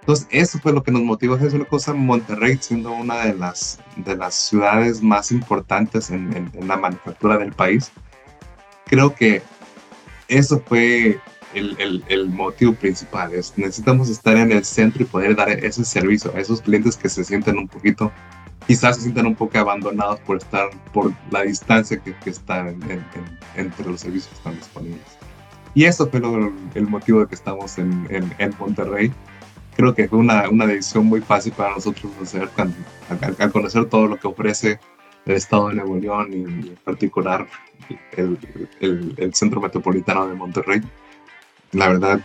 Entonces, 0.00 0.26
eso 0.30 0.58
fue 0.58 0.72
lo 0.72 0.82
que 0.82 0.90
nos 0.90 1.02
motivó 1.02 1.34
a 1.34 1.36
hacer 1.36 1.54
una 1.54 1.66
cosa. 1.66 1.92
Monterrey, 1.92 2.56
siendo 2.58 2.90
una 2.92 3.26
de 3.26 3.34
las, 3.34 3.78
de 3.96 4.16
las 4.16 4.34
ciudades 4.34 5.02
más 5.02 5.30
importantes 5.30 6.10
en, 6.10 6.50
en 6.54 6.68
la 6.68 6.78
manufactura 6.78 7.36
del 7.36 7.52
país, 7.52 7.92
creo 8.86 9.14
que 9.14 9.42
eso 10.28 10.62
fue 10.66 11.20
el, 11.54 12.04
el, 12.08 12.28
motivo 12.28 12.74
principal. 12.74 13.32
Es, 13.34 13.52
necesitamos 13.56 14.08
estar 14.08 14.36
en 14.36 14.52
el 14.52 14.64
centro 14.64 15.02
y 15.02 15.06
poder 15.06 15.36
dar 15.36 15.50
ese 15.50 15.84
servicio 15.84 16.32
a 16.34 16.40
esos 16.40 16.60
clientes 16.60 16.96
que 16.96 17.08
se 17.08 17.24
sienten 17.24 17.58
un 17.58 17.68
poquito, 17.68 18.12
quizás 18.66 18.96
se 18.96 19.02
sienten 19.02 19.26
un 19.26 19.34
poco 19.34 19.58
abandonados 19.58 20.20
por 20.20 20.36
estar, 20.36 20.70
por 20.92 21.12
la 21.30 21.42
distancia 21.42 21.98
que, 21.98 22.14
que 22.16 22.30
está 22.30 22.72
entre 23.56 23.86
los 23.86 24.00
servicios 24.00 24.28
que 24.28 24.36
están 24.36 24.56
disponibles. 24.56 25.18
Y 25.74 25.84
eso 25.84 26.08
fue 26.08 26.20
el 26.74 26.86
motivo 26.86 27.20
de 27.20 27.26
que 27.26 27.34
estamos 27.34 27.78
en, 27.78 28.06
en, 28.10 28.54
Monterrey. 28.58 29.12
Creo 29.76 29.94
que 29.94 30.08
fue 30.08 30.18
una, 30.18 30.48
una, 30.48 30.66
decisión 30.66 31.06
muy 31.06 31.20
fácil 31.20 31.52
para 31.52 31.74
nosotros 31.74 32.12
hacer, 32.20 32.48
al 33.38 33.52
conocer 33.52 33.84
todo 33.86 34.08
lo 34.08 34.16
que 34.16 34.26
ofrece 34.26 34.80
el 35.26 35.34
estado 35.34 35.68
de 35.68 35.76
Nuevo 35.76 35.96
León 35.96 36.32
y 36.32 36.42
en 36.42 36.78
particular 36.84 37.46
el, 38.16 38.38
el, 38.80 39.34
centro 39.34 39.60
metropolitano 39.60 40.26
de 40.26 40.34
Monterrey. 40.34 40.80
La 41.72 41.88
verdad, 41.88 42.20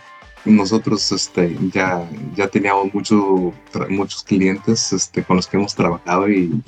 nosotros 0.45 1.11
este, 1.11 1.57
ya, 1.71 2.07
ya 2.35 2.47
teníamos 2.47 2.93
mucho, 2.93 3.53
muchos 3.89 4.23
clientes 4.23 4.93
este, 4.93 5.23
con 5.23 5.37
los 5.37 5.47
que 5.47 5.57
hemos 5.57 5.75
trabajado 5.75 6.29
y, 6.29 6.61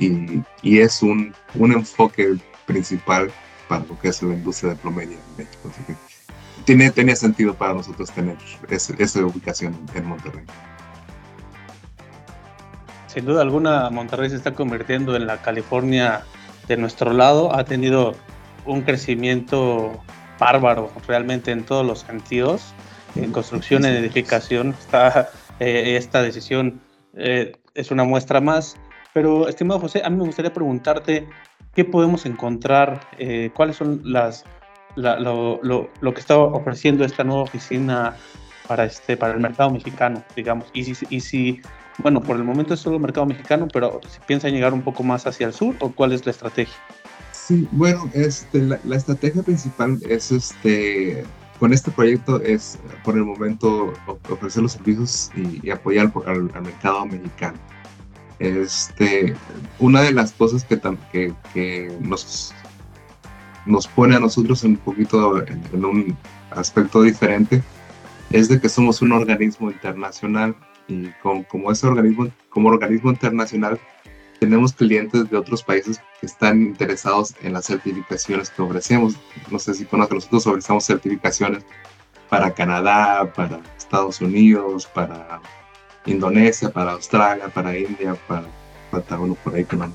y, 0.62 0.80
es 0.80 1.02
un, 1.02 1.34
un 1.56 1.72
enfoque 1.72 2.38
principal 2.66 3.32
para 3.68 3.86
lo 3.86 4.00
que 4.00 4.10
es 4.10 4.22
la 4.22 4.34
industria 4.34 4.72
de 4.72 4.78
plomería 4.78 5.18
en 5.18 5.46
México. 5.46 5.70
Así 5.70 5.84
que 5.84 5.96
tiene, 6.66 6.92
tenía 6.92 7.16
sentido 7.16 7.54
para 7.54 7.74
nosotros 7.74 8.12
tener 8.12 8.38
esa 8.70 9.26
ubicación 9.26 9.78
en 9.94 10.06
Monterrey 10.06 10.46
sin 13.18 13.26
duda 13.26 13.42
alguna 13.42 13.90
Monterrey 13.90 14.30
se 14.30 14.36
está 14.36 14.54
convirtiendo 14.54 15.16
en 15.16 15.26
la 15.26 15.42
California 15.42 16.22
de 16.68 16.78
nuestro 16.78 17.14
lado. 17.14 17.56
Ha 17.56 17.64
tenido 17.64 18.14
un 18.64 18.84
crecimiento 18.84 20.04
bárbaro 20.40 20.92
realmente 21.08 21.52
en 21.52 21.64
todos 21.64 21.86
los 21.86 22.00
sentidos. 22.00 22.74
En 23.16 23.32
construcción, 23.32 23.86
en 23.86 23.96
edificación, 23.96 24.76
está, 24.78 25.30
eh, 25.60 25.96
esta 25.98 26.22
decisión 26.22 26.80
eh, 27.16 27.54
es 27.74 27.92
una 27.92 28.04
muestra 28.04 28.42
más. 28.42 28.78
Pero, 29.14 29.48
estimado 29.48 29.80
José, 29.80 30.02
a 30.04 30.10
mí 30.10 30.18
me 30.18 30.26
gustaría 30.26 30.54
preguntarte 30.54 31.28
qué 31.74 31.86
podemos 31.86 32.26
encontrar, 32.26 33.00
eh, 33.18 33.50
cuáles 33.56 33.78
son 33.78 34.02
las, 34.04 34.46
lo, 34.96 35.60
lo, 35.64 35.90
lo, 36.00 36.14
que 36.14 36.20
está 36.20 36.38
ofreciendo 36.38 37.04
esta 37.04 37.24
nueva 37.24 37.44
oficina 37.44 38.16
para, 38.68 38.86
este, 38.86 39.18
para 39.18 39.34
el 39.34 39.40
mercado 39.40 39.72
mexicano, 39.72 40.24
digamos, 40.36 40.68
y 40.74 40.84
si, 40.84 41.06
y 41.10 41.22
si 41.22 41.62
bueno, 42.00 42.22
por 42.22 42.36
el 42.36 42.44
momento 42.44 42.74
es 42.74 42.80
solo 42.80 43.00
mercado 43.00 43.26
mexicano, 43.26 43.68
pero 43.72 44.00
si 44.08 44.20
piensan 44.22 44.52
llegar 44.52 44.74
un 44.74 44.82
poco 44.82 45.04
más 45.04 45.26
hacia 45.26 45.48
el 45.48 45.54
sur 45.54 45.76
o 45.80 45.92
cuál 45.92 46.14
es 46.14 46.26
la 46.26 46.32
estrategia? 46.32 46.76
Sí, 47.48 47.66
bueno, 47.72 48.10
este, 48.14 48.60
la, 48.60 48.96
estrategia 48.98 49.42
principal 49.42 49.98
es 50.10 50.34
este, 50.34 51.24
con 51.62 51.72
este 51.72 51.92
proyecto 51.92 52.42
es 52.42 52.78
por 53.06 53.16
el 53.16 53.24
momento 53.24 53.94
ofrecer 54.30 54.64
los 54.64 54.74
servicios 54.74 55.32
y, 55.34 55.70
apoyar 55.70 56.12
al, 56.26 56.44
mercado 56.62 57.06
mexicano. 57.06 57.58
Este, 58.40 59.34
una 59.80 60.02
de 60.02 60.12
las 60.12 60.34
cosas 60.34 60.66
que, 60.66 60.78
que, 61.14 61.34
que 61.54 61.98
nos, 62.02 62.54
nos 63.66 63.88
pone 63.88 64.18
a 64.18 64.20
nosotros 64.20 64.62
un 64.66 64.76
poquito 64.76 65.42
en 65.48 65.86
un 65.86 66.18
aspecto 66.52 67.02
diferente 67.02 67.64
es 68.30 68.50
de 68.50 68.60
que 68.60 68.68
somos 68.68 69.02
un 69.02 69.14
organismo 69.14 69.72
internacional 69.72 70.54
y 70.90 71.12
como 71.48 71.72
ese 71.72 71.88
organismo, 71.88 72.28
como 72.50 72.68
organismo 72.68 73.10
internacional, 73.10 73.80
tenemos 74.40 74.74
clientes 74.74 75.30
de 75.30 75.38
otros 75.38 75.64
países 75.64 76.00
que 76.20 76.26
están 76.26 76.62
interesados 76.62 77.36
en 77.42 77.54
las 77.54 77.66
certificaciones 77.66 78.50
que 78.50 78.62
ofrecemos. 78.62 79.16
No 79.52 79.60
sé 79.60 79.74
si 79.74 79.86
conocen, 79.86 80.16
nosotros 80.16 80.48
ofrecemos 80.48 80.86
certificaciones 80.86 81.64
para 82.30 82.54
Canadá, 82.54 83.32
para 83.34 83.60
Estados 83.78 84.22
Unidos, 84.22 84.86
para 84.86 85.42
Indonesia, 86.06 86.70
para 86.70 86.92
Australia, 86.92 87.50
para 87.50 87.78
India, 87.78 88.16
para 88.28 88.46
falta 88.92 89.20
uno 89.20 89.36
por 89.44 89.54
ahí 89.54 89.66
que 89.66 89.76
no, 89.76 89.92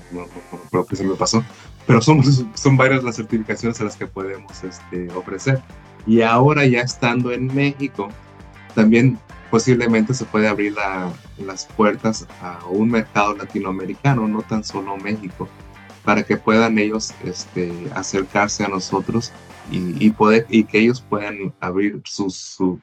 creo 0.71 0.87
que 0.87 0.97
se 0.97 1.05
me 1.05 1.15
pasó. 1.15 1.45
Pero 1.87 2.01
son, 2.01 2.23
son 2.55 2.77
varias 2.77 3.03
las 3.03 3.17
certificaciones 3.17 3.81
a 3.81 3.85
las 3.85 3.97
que 3.97 4.07
podemos 4.07 4.63
este, 4.63 5.11
ofrecer. 5.13 5.61
Y 6.07 6.23
ahora 6.23 6.67
ya 6.67 6.81
estando 6.81 7.33
en 7.33 7.53
México, 7.55 8.09
también 8.75 9.19
posiblemente 9.53 10.15
se 10.15 10.25
puede 10.25 10.49
abrir 10.49 10.75
las 11.37 11.67
puertas 11.67 12.27
a 12.41 12.65
un 12.71 12.91
mercado 12.91 13.37
latinoamericano, 13.37 14.27
no 14.27 14.41
tan 14.41 14.65
solo 14.65 14.97
México, 14.97 15.47
para 16.07 16.23
que 16.23 16.39
puedan 16.39 16.79
ellos 16.79 17.13
este, 17.23 17.71
acercarse 17.95 18.65
a 18.65 18.69
nosotros 18.69 19.31
y, 19.71 20.09
poder, 20.09 20.47
y 20.49 20.65
que 20.65 20.79
ellos 20.79 21.05
puedan 21.07 21.53
abrir 21.61 22.01
sus, 22.07 22.35
sus, 22.35 22.79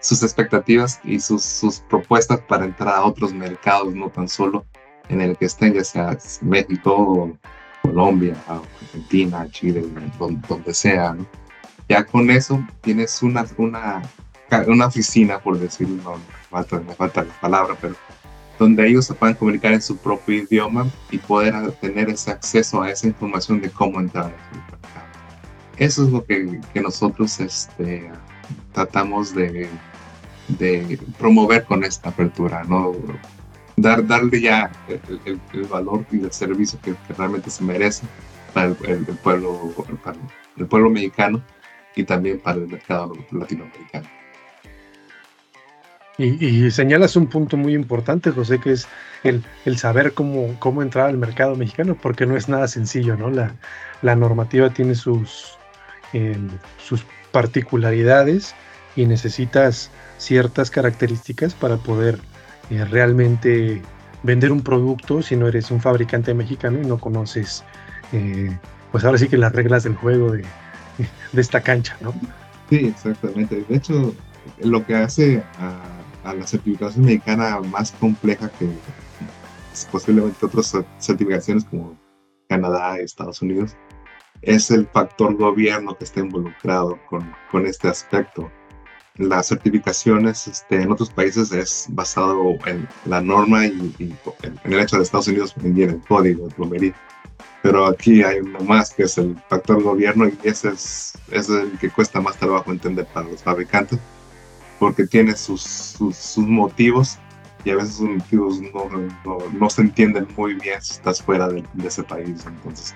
sus 0.00 0.22
expectativas 0.22 1.00
y 1.02 1.18
sus, 1.18 1.42
sus, 1.42 1.80
propuestas 1.80 2.40
para 2.42 2.64
entrar 2.64 2.94
a 2.94 3.04
otros 3.04 3.34
mercados, 3.34 3.92
no 3.92 4.08
tan 4.08 4.28
solo 4.28 4.64
en 5.08 5.20
el 5.20 5.36
que 5.36 5.46
estén, 5.46 5.74
ya 5.74 5.82
sea 5.82 6.16
México, 6.42 7.36
Colombia, 7.82 8.36
Argentina, 8.46 9.48
Chile, 9.50 9.84
donde, 10.16 10.46
donde 10.46 10.72
sea. 10.72 11.16
Ya 11.88 12.06
con 12.06 12.30
eso 12.30 12.64
tienes 12.82 13.20
una, 13.20 13.44
una 13.56 14.00
una 14.66 14.86
oficina, 14.86 15.38
por 15.38 15.58
decirlo, 15.58 16.02
no, 16.02 16.16
me, 16.56 16.94
falta, 16.94 17.24
la 17.24 17.40
palabra, 17.40 17.76
pero 17.80 17.94
donde 18.58 18.86
ellos 18.86 19.06
se 19.06 19.14
puedan 19.14 19.36
comunicar 19.36 19.72
en 19.72 19.80
su 19.80 19.96
propio 19.96 20.42
idioma 20.42 20.86
y 21.10 21.18
poder 21.18 21.72
tener 21.80 22.10
ese 22.10 22.30
acceso 22.30 22.82
a 22.82 22.90
esa 22.90 23.06
información 23.06 23.60
de 23.60 23.70
cómo 23.70 24.00
entrar 24.00 24.26
el. 24.26 25.86
Eso 25.86 26.04
es 26.04 26.10
lo 26.10 26.24
que, 26.26 26.60
que 26.74 26.80
nosotros 26.82 27.40
este, 27.40 28.10
tratamos 28.72 29.34
de, 29.34 29.66
de, 30.58 30.98
promover 31.18 31.64
con 31.64 31.84
esta 31.84 32.10
apertura, 32.10 32.64
¿no? 32.64 32.92
Dar, 33.76 34.06
darle 34.06 34.42
ya 34.42 34.70
el, 35.24 35.40
el, 35.54 35.62
valor 35.64 36.04
y 36.12 36.20
el 36.20 36.32
servicio 36.32 36.78
que, 36.82 36.94
realmente 37.16 37.48
se 37.48 37.64
merece 37.64 38.06
para 38.52 38.66
el, 38.66 39.06
pueblo, 39.22 39.72
para 40.04 40.18
el 40.58 40.66
pueblo 40.66 40.90
mexicano 40.90 41.42
y 41.96 42.04
también 42.04 42.38
para 42.40 42.58
el 42.58 42.68
mercado 42.68 43.14
latinoamericano. 43.30 44.19
Y, 46.22 46.70
señalas 46.70 47.16
un 47.16 47.26
punto 47.28 47.56
muy 47.56 47.74
importante, 47.74 48.30
José, 48.30 48.58
que 48.60 48.72
es 48.72 48.86
el, 49.24 49.42
el, 49.64 49.78
saber 49.78 50.12
cómo, 50.12 50.54
cómo 50.58 50.82
entrar 50.82 51.06
al 51.06 51.16
mercado 51.16 51.56
mexicano, 51.56 51.96
porque 52.00 52.26
no 52.26 52.36
es 52.36 52.48
nada 52.48 52.68
sencillo, 52.68 53.16
¿no? 53.16 53.30
La, 53.30 53.54
la 54.02 54.16
normativa 54.16 54.68
tiene 54.70 54.94
sus, 54.94 55.56
em, 56.12 56.48
sus 56.78 57.06
particularidades 57.32 58.54
y 58.96 59.06
necesitas 59.06 59.90
ciertas 60.18 60.70
características 60.70 61.54
para 61.54 61.78
poder 61.78 62.18
eh, 62.70 62.84
realmente 62.84 63.80
vender 64.22 64.52
un 64.52 64.60
producto 64.60 65.22
si 65.22 65.36
no 65.36 65.48
eres 65.48 65.70
un 65.70 65.80
fabricante 65.80 66.34
mexicano 66.34 66.80
y 66.82 66.86
no 66.86 66.98
conoces, 66.98 67.64
eh, 68.12 68.54
pues 68.92 69.04
ahora 69.04 69.16
sí 69.16 69.28
que 69.28 69.38
las 69.38 69.52
reglas 69.52 69.84
del 69.84 69.94
juego 69.94 70.32
de, 70.32 70.44
de, 71.32 71.40
esta 71.40 71.62
cancha, 71.62 71.96
¿no? 72.02 72.12
Sí, 72.68 72.88
exactamente. 72.88 73.64
De 73.66 73.76
hecho, 73.76 74.14
lo 74.62 74.84
que 74.84 74.96
hace 74.96 75.42
a, 75.58 75.80
a 76.24 76.34
la 76.34 76.46
certificación 76.46 77.04
mexicana 77.04 77.60
más 77.60 77.92
compleja 77.92 78.50
que 78.58 78.68
posiblemente 79.90 80.46
otras 80.46 80.76
certificaciones 80.98 81.64
como 81.64 81.98
Canadá, 82.48 82.98
Estados 82.98 83.40
Unidos, 83.42 83.76
es 84.42 84.70
el 84.70 84.86
factor 84.88 85.36
gobierno 85.36 85.96
que 85.96 86.04
está 86.04 86.20
involucrado 86.20 86.98
con, 87.08 87.32
con 87.50 87.66
este 87.66 87.88
aspecto. 87.88 88.50
Las 89.16 89.48
certificaciones 89.48 90.48
este, 90.48 90.82
en 90.82 90.90
otros 90.90 91.10
países 91.10 91.52
es 91.52 91.86
basado 91.90 92.56
en 92.66 92.88
la 93.04 93.20
norma 93.20 93.66
y, 93.66 94.14
en 94.42 94.72
el 94.72 94.80
hecho 94.80 94.96
de 94.96 95.02
Estados 95.02 95.28
Unidos 95.28 95.54
y 95.62 95.82
en 95.82 95.90
el 95.90 96.00
código 96.00 96.48
de 96.48 96.54
plomería. 96.54 96.94
Pero 97.62 97.86
aquí 97.86 98.22
hay 98.22 98.38
uno 98.40 98.60
más 98.60 98.94
que 98.94 99.02
es 99.02 99.18
el 99.18 99.36
factor 99.48 99.82
gobierno 99.82 100.26
y 100.26 100.38
ese 100.42 100.70
es, 100.70 101.12
es 101.30 101.50
el 101.50 101.78
que 101.78 101.90
cuesta 101.90 102.20
más 102.20 102.38
trabajo 102.38 102.70
entender 102.70 103.06
para 103.12 103.28
los 103.28 103.42
fabricantes 103.42 103.98
porque 104.80 105.06
tiene 105.06 105.36
sus, 105.36 105.62
sus, 105.62 106.38
motivos 106.38 107.18
y 107.64 107.70
a 107.70 107.76
veces 107.76 107.96
sus 107.96 108.08
motivos 108.08 108.60
no, 108.60 109.38
no, 109.52 109.70
se 109.70 109.82
entienden 109.82 110.26
muy 110.36 110.54
bien 110.54 110.80
si 110.80 110.94
estás 110.94 111.22
fuera 111.22 111.46
de, 111.46 111.62
de 111.74 111.86
ese 111.86 112.02
país. 112.02 112.44
Entonces, 112.46 112.94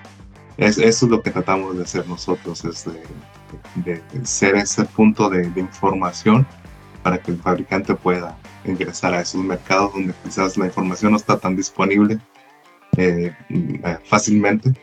es, 0.57 0.79
eso 0.79 1.05
es 1.05 1.11
lo 1.11 1.21
que 1.21 1.29
tratamos 1.29 1.77
de 1.77 1.83
hacer 1.83 2.07
nosotros, 2.07 2.65
es 2.65 2.85
de, 3.75 4.01
ser 4.23 4.55
ese 4.55 4.83
punto 4.85 5.29
de, 5.29 5.47
información 5.57 6.45
para 7.03 7.19
que 7.19 7.31
el 7.31 7.37
fabricante 7.37 7.93
pueda 7.93 8.35
ingresar 8.65 9.13
a 9.13 9.21
esos 9.21 9.43
mercados 9.43 9.93
donde 9.93 10.13
quizás 10.23 10.57
la 10.57 10.65
información 10.65 11.11
no 11.11 11.17
está 11.17 11.37
tan 11.37 11.55
disponible 11.55 12.19
eh, 12.97 13.31
fácilmente 14.05 14.73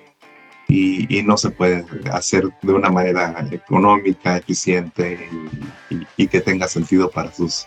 y, 0.72 1.22
no 1.22 1.37
se 1.37 1.50
puede 1.50 1.85
hacer 2.12 2.48
de 2.62 2.72
una 2.72 2.88
manera 2.88 3.46
económica, 3.50 4.38
eficiente 4.38 5.28
y, 6.16 6.26
que 6.26 6.40
tenga 6.40 6.66
sentido 6.66 7.11
para 7.11 7.30
sus, 7.32 7.66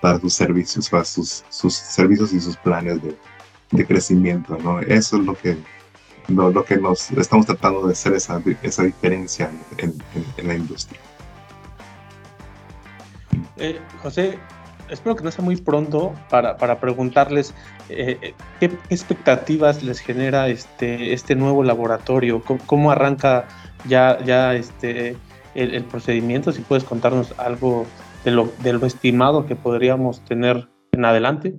para 0.00 0.18
sus 0.18 0.34
servicios, 0.34 0.88
para 0.88 1.04
sus, 1.04 1.44
sus 1.48 1.74
servicios 1.74 2.32
y 2.32 2.40
sus 2.40 2.56
planes 2.56 3.00
de, 3.02 3.16
de 3.70 3.86
crecimiento. 3.86 4.58
¿no? 4.58 4.80
Eso 4.80 5.16
es 5.18 5.24
lo 5.24 5.34
que 5.34 5.56
lo, 6.28 6.64
que 6.64 6.76
nos 6.76 7.10
estamos 7.12 7.46
tratando 7.46 7.86
de 7.86 7.92
hacer 7.92 8.12
esa, 8.14 8.40
esa 8.62 8.82
diferencia 8.84 9.50
en, 9.78 9.94
la 10.46 10.54
industria. 10.54 11.00
Eh, 13.56 13.80
José, 14.02 14.38
espero 14.90 15.16
que 15.16 15.24
no 15.24 15.30
sea 15.30 15.44
muy 15.44 15.56
pronto 15.56 16.14
para, 16.28 16.56
para 16.56 16.80
preguntarles 16.80 17.54
eh, 17.88 18.18
eh, 18.20 18.34
¿qué 18.58 18.66
expectativas 18.90 19.82
les 19.82 20.00
genera 20.00 20.48
este, 20.48 21.12
este 21.12 21.34
nuevo 21.34 21.62
laboratorio, 21.64 22.42
cómo, 22.66 22.90
arranca 22.90 23.46
ya, 23.86 24.22
ya 24.24 24.54
este, 24.54 25.16
el, 25.54 25.74
el, 25.74 25.84
procedimiento, 25.84 26.52
si 26.52 26.62
puedes 26.62 26.84
contarnos 26.84 27.34
algo 27.38 27.86
de 28.24 28.30
lo, 28.30 28.52
de 28.62 28.72
lo 28.72 28.86
estimado 28.86 29.46
que 29.46 29.56
podríamos 29.56 30.24
tener 30.24 30.68
en 30.92 31.04
adelante. 31.04 31.58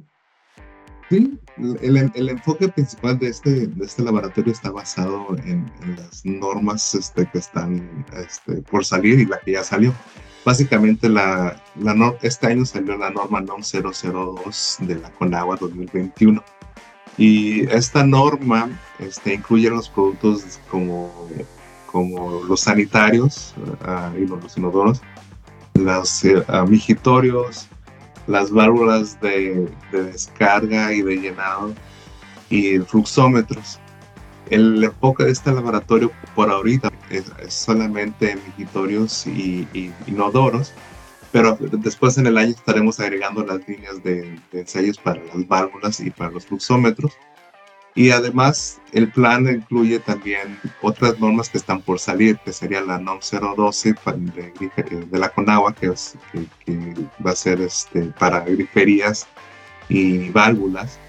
Sí, 1.10 1.38
el, 1.58 2.10
el, 2.15 2.30
enfoque 2.30 2.70
principal 2.70 3.20
de 3.20 3.28
este, 3.28 3.67
de 3.67 3.86
este 3.86 4.02
laboratorio 4.02 4.54
está 4.54 4.72
basado 4.72 5.36
en, 5.44 5.70
las 5.98 6.26
normas 6.26 6.96
este, 6.96 7.26
que 7.26 7.39
están 7.39 8.06
este, 8.15 8.62
por 8.62 8.86
salir 8.86 9.20
y 9.20 9.26
la 9.26 9.38
que 9.39 9.52
ya 9.52 9.63
salió. 9.63 9.94
Básicamente, 10.43 11.08
la, 11.08 11.62
la 11.80 12.15
este 12.21 12.47
año 12.47 12.65
salió 12.65 12.97
la 12.97 13.12
norma 13.12 13.41
NOM 13.41 13.62
002 13.62 14.77
de 14.82 14.95
la 14.95 15.12
CONAGUA 15.12 15.58
2021. 15.58 16.43
Y 17.17 17.69
esta 17.69 18.04
norma 18.04 18.69
este, 18.99 19.36
incluye 19.36 19.69
los 19.69 19.89
productos 19.89 20.60
como, 20.69 21.27
como 21.86 22.41
los 22.43 22.62
sanitarios 22.62 23.54
uh, 23.58 24.17
y 24.17 24.25
los 24.25 24.58
inodoros, 24.58 25.01
los 25.75 26.23
uh, 26.23 27.45
las 28.27 28.51
válvulas 28.51 29.19
de, 29.19 29.69
descarga 29.91 30.93
y 30.93 31.01
de 31.01 31.17
llenado 31.17 31.73
y 32.49 32.80
fluxómetros. 32.80 33.80
El 34.52 34.84
enfoque 34.84 35.24
de 35.24 35.32
este 35.32 35.50
laboratorio 35.54 36.12
por 36.36 36.52
ahorita 36.52 36.92
es, 37.10 37.32
solamente 37.48 38.36
migitorios 38.36 39.26
y, 39.26 39.66
y, 39.74 39.94
inodoros, 40.08 40.74
pero 41.32 41.58
después 41.72 42.18
en 42.18 42.28
el 42.28 42.38
año 42.38 42.52
estaremos 42.52 43.00
agregando 43.00 43.46
las 43.46 43.66
líneas 43.66 44.04
de, 44.04 44.38
de 44.52 44.60
ensayos 44.60 44.98
para 44.98 45.24
las 45.24 45.48
válvulas 45.48 46.02
y 46.02 46.12
para 46.12 46.32
los 46.32 46.46
fluxómetros. 46.46 47.14
Y 47.96 48.12
además, 48.12 48.82
el 48.92 49.10
plan 49.10 49.48
incluye 49.48 50.00
también 50.00 50.60
otras 50.82 51.18
normas 51.18 51.50
que 51.50 51.58
están 51.58 51.82
por 51.82 52.00
salir, 52.00 52.38
que 52.40 52.52
sería 52.52 52.82
la 52.82 53.00
NOM 53.00 53.20
012 53.20 53.96
de, 54.36 55.06
de 55.10 55.20
la 55.20 55.30
CONAGUA, 55.30 55.74
que, 55.76 55.88
es, 55.88 56.16
que, 56.66 56.94
va 57.26 57.32
a 57.32 57.36
ser 57.38 57.62
este, 57.62 58.02
para 58.20 58.42
griferías 58.42 59.28
y 59.88 60.30
válvulas, 60.30 61.00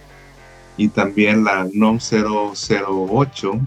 y 0.77 0.89
también 0.89 1.45
la 1.45 1.69
NOM 1.73 1.99
008, 1.99 3.61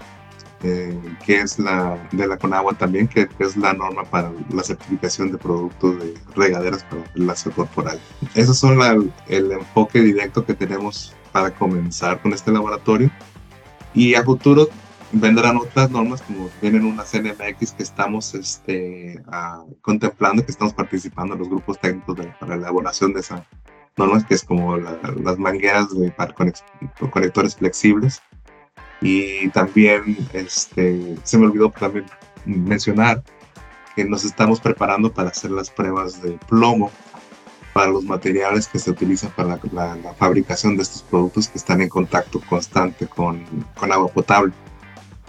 eh, 0.63 1.00
que 1.26 1.41
es 1.41 1.60
la 1.60 1.98
de 2.12 2.28
la 2.28 2.38
CONAGUA 2.38 2.74
también, 2.74 3.08
que, 3.08 3.28
es 3.39 3.56
la 3.58 3.74
norma 3.74 4.04
para 4.04 4.32
la 4.50 4.63
certificación 4.63 5.32
de 5.32 5.38
productos 5.38 6.00
de 6.00 6.13
regaderas 6.36 6.84
para 6.84 7.04
el 7.15 7.28
láser 7.28 7.54
corporal. 7.54 8.00
Esos 8.34 8.58
son 8.58 8.80
el 9.28 9.52
enfoque 9.52 10.02
directo 10.02 10.46
que 10.46 10.54
tenemos 10.54 11.15
para 11.32 11.52
comenzar 11.52 12.22
con 12.22 12.34
este 12.34 12.52
laboratorio. 12.52 13.12
Y 13.94 14.15
a 14.15 14.24
futuro 14.24 14.70
vendrán 15.12 15.58
otras 15.58 15.89
normas, 15.91 16.22
como 16.22 16.50
vienen 16.62 16.86
unas 16.86 17.13
NMX 17.13 17.72
que 17.74 17.84
estamos 17.84 18.34
este, 18.34 19.22
contemplando, 19.82 20.46
que 20.46 20.52
estamos 20.52 20.74
participando 20.74 21.34
en 21.34 21.39
los 21.39 21.50
grupos 21.50 21.80
técnicos 21.80 22.18
para 22.39 22.56
la 22.56 22.63
elaboración 22.63 23.13
de 23.13 23.20
esas 23.20 23.41
normas, 23.97 24.25
que 24.25 24.36
es 24.36 24.43
como 24.43 24.77
las 24.77 25.38
mangueras 25.38 25.97
de, 25.97 26.12
para 26.12 26.34
conectores 27.12 27.55
flexibles. 27.55 28.21
Y 29.01 29.49
también 29.49 30.17
este, 30.34 31.17
se 31.23 31.38
me 31.38 31.45
olvidó 31.45 31.69
también 31.69 32.05
mencionar 32.45 33.23
que 33.95 34.05
nos 34.05 34.25
estamos 34.25 34.60
preparando 34.60 35.12
para 35.12 35.29
hacer 35.29 35.51
las 35.51 35.69
pruebas 35.69 36.21
de 36.21 36.31
plomo 36.47 36.91
para 37.75 37.91
los 37.91 38.05
materiales 38.05 38.67
que 38.67 38.79
se 38.79 38.89
utilizan 38.89 39.31
para 39.31 39.60
la, 39.73 40.13
fabricación 40.17 40.77
de 40.77 40.84
estos 40.84 41.01
productos 41.01 41.49
que 41.49 41.58
están 41.58 41.81
en 41.81 41.89
contacto 41.89 42.39
constante 42.47 43.05
con, 43.05 43.45
con, 43.77 43.91
agua 43.91 44.08
potable, 44.08 44.53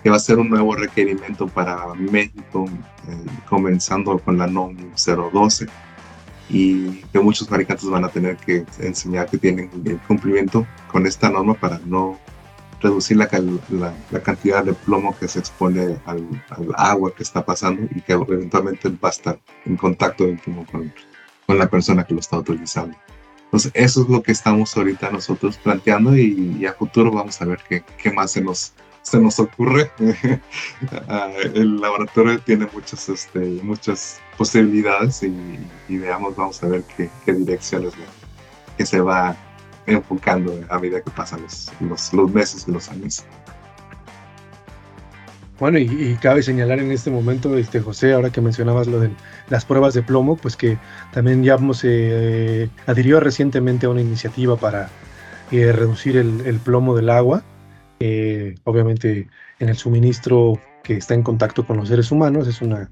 que 0.00 0.10
va 0.10 0.16
a 0.16 0.20
ser 0.20 0.38
un 0.38 0.48
nuevo 0.48 0.76
requerimiento 0.76 1.48
para 1.48 1.92
México, 1.94 2.66
eh, 3.08 3.26
comenzando 3.48 4.16
con 4.20 4.38
la 4.38 4.46
NOM 4.46 4.76
012, 4.94 5.66
y 6.48 7.02
que 7.12 7.18
muchos 7.18 7.48
fabricantes 7.48 7.88
van 7.88 8.04
a 8.04 8.08
tener 8.08 8.36
que 8.36 8.64
enseñar 8.78 9.28
que 9.28 9.38
tienen 9.38 9.70
el 9.84 9.98
cumplimiento 10.00 10.66
con 10.90 11.06
esta 11.06 11.28
norma 11.28 11.54
para 11.54 11.80
no 11.84 12.18
reducir 12.80 13.16
la, 13.16 13.28
la, 14.10 14.20
cantidad 14.20 14.64
de 14.64 14.74
plomo 14.74 15.16
que 15.18 15.28
se 15.28 15.38
expone 15.38 15.98
al, 16.04 16.28
al, 16.50 16.68
agua 16.76 17.12
que 17.14 17.22
está 17.22 17.44
pasando 17.44 17.88
y 17.94 18.00
que 18.00 18.12
eventualmente 18.12 18.88
va 18.90 19.08
a 19.08 19.10
estar 19.10 19.38
en 19.64 19.76
contacto 19.76 20.28
íntimo 20.28 20.66
con, 20.70 20.92
con 21.46 21.58
la 21.58 21.68
persona 21.68 22.04
que 22.04 22.14
lo 22.14 22.20
está 22.20 22.38
utilizando. 22.38 22.96
Entonces, 23.44 23.70
eso 23.74 24.02
es 24.02 24.08
lo 24.08 24.22
que 24.22 24.32
estamos 24.32 24.76
ahorita 24.76 25.10
nosotros 25.10 25.56
planteando 25.56 26.16
y, 26.16 26.66
a 26.66 26.72
futuro 26.72 27.12
vamos 27.12 27.40
a 27.40 27.44
ver 27.44 27.60
qué, 27.68 27.84
qué, 27.96 28.10
más 28.10 28.32
se 28.32 28.40
nos, 28.40 28.72
se 29.06 29.20
nos 29.20 29.38
ocurre. 29.38 29.90
Ah, 31.08 31.30
el 31.54 31.80
laboratorio 31.80 32.38
tiene 32.40 32.66
muchas, 32.72 33.08
este, 33.08 33.38
muchas 33.62 34.20
posibilidades 34.36 35.22
y, 35.22 35.96
veamos, 35.96 36.34
vamos 36.36 36.62
a 36.62 36.68
ver 36.68 36.82
qué, 36.96 37.08
qué 37.24 37.32
direcciones 37.32 37.92
que 38.76 38.84
se 38.84 39.00
va 39.00 39.36
enfocando 39.86 40.60
a 40.68 40.78
medida 40.78 41.00
que 41.00 41.10
pasan 41.10 41.42
los, 41.42 42.12
los, 42.12 42.32
meses 42.32 42.64
y 42.66 42.72
los 42.72 42.88
años. 42.88 43.24
Bueno, 45.58 45.78
y, 45.78 46.16
cabe 46.20 46.42
señalar 46.42 46.80
en 46.80 46.92
este 46.92 47.10
momento, 47.10 47.56
este 47.56 47.80
José, 47.80 48.12
ahora 48.12 48.30
que 48.30 48.40
mencionabas 48.40 48.86
lo 48.86 49.00
de 49.00 49.10
las 49.48 49.64
pruebas 49.64 49.94
de 49.94 50.02
plomo, 50.02 50.36
pues 50.36 50.56
que 50.56 50.78
también 51.12 51.42
ya 51.42 51.54
hemos 51.54 51.80
eh, 51.84 52.68
adhirió 52.86 53.20
recientemente 53.20 53.86
a 53.86 53.90
una 53.90 54.00
iniciativa 54.00 54.56
para 54.56 54.90
eh, 55.52 55.72
reducir 55.72 56.16
el, 56.16 56.60
plomo 56.64 56.96
del 56.96 57.08
agua, 57.08 57.42
eh, 58.00 58.54
obviamente 58.64 59.28
en 59.58 59.68
el 59.68 59.76
suministro 59.76 60.60
que 60.82 60.96
está 60.96 61.14
en 61.14 61.22
contacto 61.22 61.66
con 61.66 61.76
los 61.76 61.88
seres 61.88 62.10
humanos, 62.10 62.46
es 62.48 62.62
una 62.62 62.90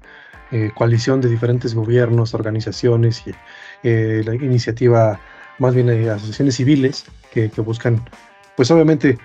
coalición 0.75 1.19
de 1.19 1.27
diferentes 1.27 1.73
gobiernos, 1.73 2.33
organizaciones 2.33 3.23
y 3.25 3.33
la 3.83 4.35
iniciativa, 4.35 5.19
más 5.59 5.75
bien 5.75 5.89
asociaciones 6.07 6.55
civiles 6.55 7.05
que, 7.33 7.49
que 7.49 7.61
buscan, 7.61 8.01
pues 8.55 8.71
obviamente 8.71 9.17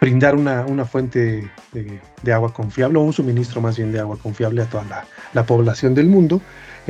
brindar 0.00 0.34
una, 0.34 0.64
una 0.64 0.84
fuente 0.84 1.50
de, 1.72 2.32
agua 2.32 2.52
confiable 2.52 2.98
o 2.98 3.02
un 3.02 3.12
suministro 3.12 3.60
más 3.60 3.76
bien 3.76 3.92
de 3.92 4.00
agua 4.00 4.16
confiable 4.16 4.62
a 4.62 4.66
toda 4.66 5.06
la, 5.34 5.44
población 5.44 5.94
del 5.94 6.06
mundo. 6.06 6.40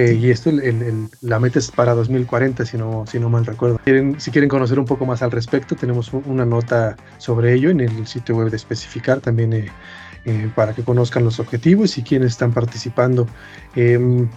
Eh, 0.00 0.14
y 0.14 0.30
esto 0.30 0.50
la 1.20 1.38
meta 1.38 1.58
es 1.58 1.70
para 1.70 1.92
2040, 1.94 2.64
si 2.64 2.78
no, 2.78 3.04
si 3.06 3.18
no 3.18 3.28
mal 3.28 3.44
recuerdo. 3.44 3.78
si 4.16 4.30
quieren 4.30 4.48
conocer 4.48 4.78
un 4.78 4.86
poco 4.86 5.04
más 5.04 5.20
al 5.20 5.30
respecto, 5.30 5.76
tenemos 5.76 6.10
una 6.14 6.46
nota 6.46 6.96
sobre 7.18 7.52
ello 7.52 7.68
en 7.68 7.80
el 7.80 8.06
sitio 8.06 8.36
web 8.36 8.48
de 8.48 8.56
Especificar, 8.56 9.20
también 9.20 9.52
eh, 9.52 9.70
eh, 10.24 10.50
para 10.54 10.72
que 10.72 10.84
conozcan 10.84 11.24
los 11.24 11.38
objetivos 11.38 11.98
y 11.98 12.02
quiénes 12.02 12.32
están 12.32 12.50
participando. 12.50 13.26
Em, 13.76 14.30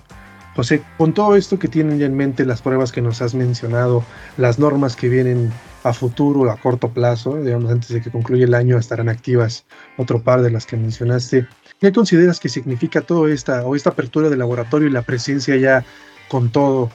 José, 0.53 0.83
con 0.97 1.13
todo 1.13 1.37
esto 1.37 1.57
que 1.57 1.69
tienen 1.69 1.97
ya 1.97 2.07
en 2.07 2.15
mente, 2.15 2.45
las 2.45 2.61
pruebas 2.61 2.91
que 2.91 3.01
nos 3.01 3.21
has 3.21 3.33
mencionado, 3.33 4.03
las 4.35 4.59
normas 4.59 4.97
que 4.97 5.07
vienen 5.07 5.49
a 5.83 5.93
futuro, 5.93 6.51
a 6.51 6.57
corto 6.57 6.89
plazo, 6.89 7.37
digamos, 7.37 7.71
antes 7.71 7.87
de 7.89 8.01
que 8.01 8.11
concluya 8.11 8.43
el 8.43 8.53
año, 8.53 8.77
estarán 8.77 9.07
activas 9.07 9.65
otro 9.97 10.21
par 10.21 10.41
de 10.41 10.51
las 10.51 10.65
que 10.65 10.75
mencionaste. 10.75 11.47
¿Qué 11.83 11.91
consideras 11.91 12.39
que 12.39 12.47
significa 12.47 13.01
toda 13.01 13.29
esta 13.29 13.65
o 13.65 13.75
esta 13.75 13.89
apertura 13.89 14.29
del 14.29 14.39
laboratorio 14.39 14.87
y 14.87 14.91
la 14.91 15.01
presencia 15.01 15.57
ya 15.57 15.83
con 16.29 16.49
todo, 16.49 16.89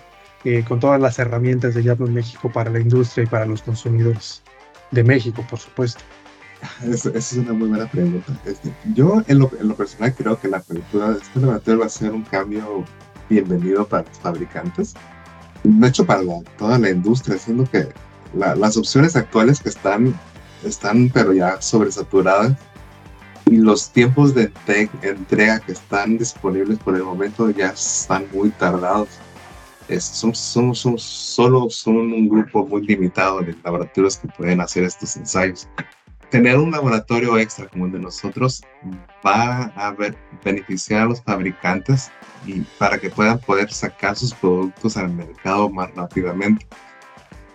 eh, 0.45 0.65
con 0.67 0.81
todas 0.81 0.99
las 0.99 1.19
herramientas 1.19 1.75
de 1.75 1.83
Yaplo 1.83 2.07
en 2.07 2.15
México 2.15 2.51
para 2.51 2.71
la 2.71 2.81
industria 2.81 3.25
y 3.25 3.27
para 3.27 3.45
los 3.45 3.61
consumidores 3.61 4.43
de 4.91 5.05
México, 5.05 5.45
por 5.51 5.59
supuesto? 5.59 6.01
Esa 6.91 7.11
es 7.11 7.35
una 7.35 7.53
muy 7.53 7.69
buena 7.69 7.87
pregunta. 7.91 8.33
Este, 8.47 8.73
yo, 8.95 9.23
en 9.27 9.41
lo, 9.41 9.51
personal, 9.77 10.15
creo 10.15 10.41
que 10.41 10.49
la 10.49 10.57
apertura 10.57 11.11
de 11.11 11.19
este 11.19 11.39
laboratorio 11.39 11.81
va 11.81 11.85
a 11.87 11.91
ser 11.91 12.13
un 12.13 12.23
cambio 12.23 12.83
bienvenido 13.29 13.87
para 13.87 14.05
los 14.09 14.19
fabricantes, 14.19 14.95
de 15.65 15.87
hecho 15.87 16.07
para 16.07 16.23
toda 16.57 16.79
la 16.79 16.89
industria, 16.89 17.37
siendo 17.37 17.71
que 17.71 17.89
las 18.33 18.79
opciones 18.79 19.17
actuales 19.17 19.61
que 19.61 19.69
están, 19.69 20.19
están 20.65 21.11
pero 21.11 21.35
ya 21.35 21.61
sobresaturadas 21.61 22.57
y 23.51 23.57
los 23.57 23.91
tiempos 23.91 24.35
de 24.35 24.53
entrega 25.03 25.61
que 25.61 25.73
están 25.73 26.19
disponibles 26.19 26.79
por 26.79 26.95
el 26.95 27.03
momento 27.03 27.51
ya 27.51 27.69
están 27.69 28.27
muy 28.33 28.51
tardados. 28.51 29.09
son, 30.01 30.35
son, 30.35 30.75
son, 30.75 30.99
solo 30.99 31.71
son 31.71 31.97
un 31.97 32.29
grupo 32.29 32.67
muy 32.67 32.87
limitado 32.87 33.41
de 33.41 33.57
laboratorios 33.65 34.19
que 34.19 34.29
pueden 34.29 34.61
hacer 34.61 34.85
estos 34.85 35.17
ensayos. 35.17 35.69
Tener 36.31 36.59
un 36.59 36.71
laboratorio 36.71 37.39
extra 37.39 37.69
como 37.69 37.87
el 37.87 37.93
de 37.93 38.01
nosotros 38.01 38.63
va 39.25 39.73
a 39.75 39.97
beneficiar 40.45 41.03
a 41.03 41.07
los 41.07 41.23
fabricantes 41.23 42.11
y 42.47 42.61
para 42.79 42.99
que 42.99 43.09
puedan 43.09 43.39
poder 43.39 43.73
sacar 43.73 44.15
sus 44.15 44.35
productos 44.35 44.99
al 44.99 45.09
mercado 45.09 45.71
más 45.71 45.95
rápidamente. 45.95 46.67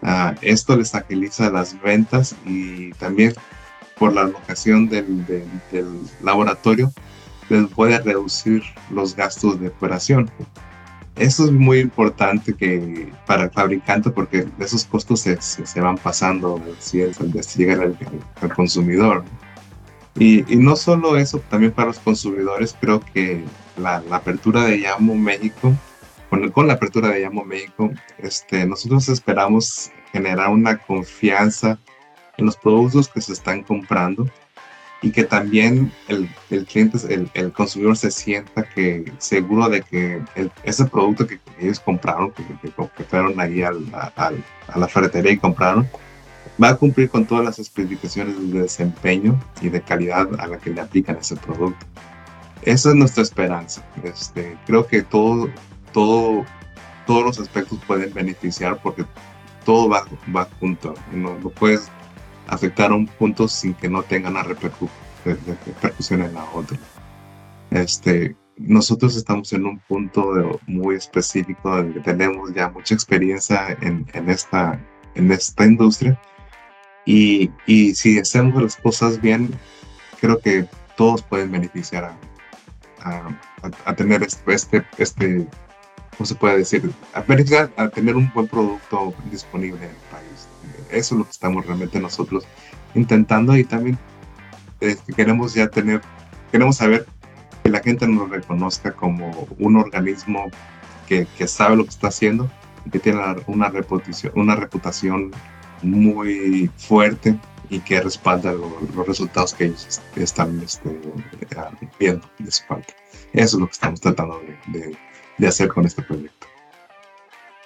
Ah, 0.02 0.34
esto 0.42 0.76
les 0.76 0.96
agiliza 0.96 1.52
las 1.52 1.80
ventas 1.82 2.36
y 2.46 2.92
también 2.94 3.34
por 3.98 4.14
la 4.14 4.24
locación 4.24 4.90
del, 4.90 5.26
laboratorio 6.22 6.92
les 7.50 7.68
puede 7.70 8.00
reducir 8.00 8.64
los 8.90 9.16
gastos 9.16 9.60
de 9.60 9.68
operación. 9.68 10.30
Eso 11.16 11.46
es 11.46 11.52
muy 11.52 11.80
importante 11.80 12.54
que 12.56 13.12
para 13.28 13.44
el 13.44 13.52
fabricante 13.52 14.10
porque 14.10 14.48
esos 14.60 14.86
costos 14.86 15.20
se, 15.22 15.40
se, 15.42 15.82
van 15.82 15.98
pasando 15.98 16.60
si, 16.80 17.02
es, 17.02 17.20
si 17.42 17.66
llega 17.66 17.84
al, 17.84 18.54
consumidor. 18.56 19.24
Y, 20.16 20.52
y, 20.52 20.58
no 20.58 20.76
solo 20.76 21.18
eso, 21.18 21.40
también 21.50 21.72
para 21.72 21.88
los 21.88 22.00
consumidores 22.00 22.76
creo 22.80 23.00
que 23.00 23.44
la, 23.78 24.02
la 24.10 24.18
apertura 24.18 24.64
de 24.64 24.80
Yamo 24.82 25.16
México 25.16 25.74
con, 26.52 26.68
la 26.68 26.74
apertura 26.74 27.10
de 27.10 27.22
Llamo 27.22 27.44
México, 27.46 27.92
este, 28.18 28.66
nosotros 28.66 29.08
esperamos 29.10 29.92
generar 30.12 30.50
una 30.50 30.78
confianza 30.78 31.78
en 32.44 32.48
los 32.48 32.58
productos 32.58 33.08
que 33.08 33.22
se 33.22 33.32
están 33.32 33.64
comprando 33.64 34.28
y 35.02 35.12
que 35.12 35.24
también 35.24 35.92
el, 36.08 36.30
el 36.50 36.66
cliente, 36.66 36.98
el, 37.10 37.30
el, 37.34 37.52
consumidor 37.52 37.98
se 37.98 38.12
sienta 38.12 38.64
que 38.64 39.12
seguro 39.18 39.68
de 39.70 39.82
que 39.82 40.22
ese 40.64 40.86
producto 40.86 41.28
que 41.28 41.40
ellos 41.60 41.80
compraron, 41.80 42.32
que, 42.32 42.44
que, 42.62 43.04
fueron 43.04 43.40
ahí 43.40 43.64
al, 43.64 43.84
a 43.94 44.32
la 44.78 44.88
ferretería 44.88 45.32
y 45.32 45.38
compraron, 45.38 45.90
va 46.62 46.70
a 46.70 46.76
cumplir 46.76 47.10
con 47.10 47.26
todas 47.26 47.44
las 47.44 47.60
especificaciones 47.60 48.52
de 48.52 48.62
desempeño 48.62 49.38
y 49.62 49.70
de 49.70 49.82
calidad 49.82 50.28
a 50.40 50.48
la 50.48 50.58
que 50.58 50.70
le 50.70 50.82
aplican 50.82 51.18
ese 51.18 51.36
producto. 51.36 51.86
Esa 52.62 52.90
es 52.90 52.96
nuestra 52.96 53.24
esperanza. 53.24 53.84
Este, 54.04 54.58
creo 54.66 54.88
que 54.88 55.02
todo, 55.02 55.50
todo, 55.92 56.46
todos 57.06 57.24
los 57.24 57.40
aspectos 57.40 57.80
pueden 57.86 58.14
beneficiar 58.14 58.82
porque 58.82 59.06
todo 59.66 59.90
va, 59.90 60.06
va 60.34 60.48
junto. 60.62 60.94
No, 61.12 61.38
no 61.40 61.50
puedes 61.50 61.90
afectar 62.48 62.92
a 62.92 62.96
un 62.96 63.08
punto 63.08 63.48
sin 63.48 63.74
que 63.74 63.90
no 63.90 64.04
tenga 64.04 64.30
una 64.30 64.44
repercusión 64.44 66.22
en 66.22 66.34
la 66.34 66.46
otra. 66.54 66.78
Este, 67.72 68.36
nosotros 68.58 69.16
estamos 69.16 69.52
en 69.54 69.66
un 69.66 69.80
punto 69.80 70.60
muy 70.68 70.96
específico 70.96 71.76
donde 71.76 72.00
tenemos 72.02 72.54
ya 72.54 72.70
mucha 72.70 72.94
experiencia 72.94 73.78
en, 73.82 74.06
en, 74.14 74.30
esta, 74.30 74.80
en 75.16 75.32
esta 75.32 75.66
industria 75.66 76.20
y, 77.06 77.52
y, 77.66 77.96
si 77.96 78.20
hacemos 78.20 78.62
las 78.62 78.76
cosas 78.78 79.20
bien, 79.20 79.50
creo 80.22 80.40
que 80.40 80.66
todos 80.96 81.22
pueden 81.22 81.52
beneficiar 81.52 82.06
a, 82.06 82.18
a, 83.02 83.40
a 83.86 83.96
tener 83.96 84.24
este, 84.24 84.54
este, 84.54 84.86
este 84.98 85.48
¿cómo 86.18 86.26
se 86.26 86.36
puede 86.36 86.58
decir? 86.60 86.92
A, 87.14 87.20
a 87.84 87.90
tener 87.90 88.16
un 88.16 88.32
buen 88.34 88.48
producto 88.48 89.14
disponible 89.32 89.84
en 89.84 89.90
el 89.90 89.96
país. 90.12 90.48
Eso 90.92 91.16
es 91.16 91.20
lo 91.20 91.24
que 91.26 91.32
estamos 91.32 91.66
realmente 91.66 92.00
nosotros 92.00 92.46
intentando 92.96 93.56
y 93.58 93.64
también 93.64 93.98
este, 94.80 95.14
queremos 95.14 95.54
ya 95.54 95.68
tener, 95.68 96.02
queremos 96.52 96.78
saber 96.78 97.06
que 97.64 97.70
la 97.70 97.80
gente 97.80 98.08
nos 98.08 98.30
reconozca 98.30 98.92
como 98.92 99.48
un 99.60 99.78
organismo 99.78 100.50
que, 101.08 101.26
sabe 101.48 101.76
lo 101.76 101.84
que 101.84 101.92
está 101.92 102.08
haciendo 102.08 102.50
y 102.86 102.90
que 102.90 103.00
tiene 103.00 103.22
una 103.48 103.70
reputación, 103.70 104.34
una 104.36 104.56
reputación 104.56 105.32
muy 105.84 106.70
fuerte 106.78 107.38
y 107.70 107.80
que 107.80 108.02
respalda 108.02 108.54
los 108.54 109.08
resultados 109.08 109.54
que 109.54 109.66
ellos 109.66 110.02
están 110.16 110.60
este, 110.62 111.00
viendo 112.00 112.28
de 112.40 112.52
su 112.52 112.66
parte. 112.66 112.94
Eso 113.34 113.58
es 113.58 113.62
lo 113.62 113.68
que 113.68 113.74
estamos 113.74 114.02
tratando 114.02 114.42
de 115.38 115.48
hacer 115.48 115.70
con 115.70 115.86
este 115.86 116.02
proyecto. 116.02 116.53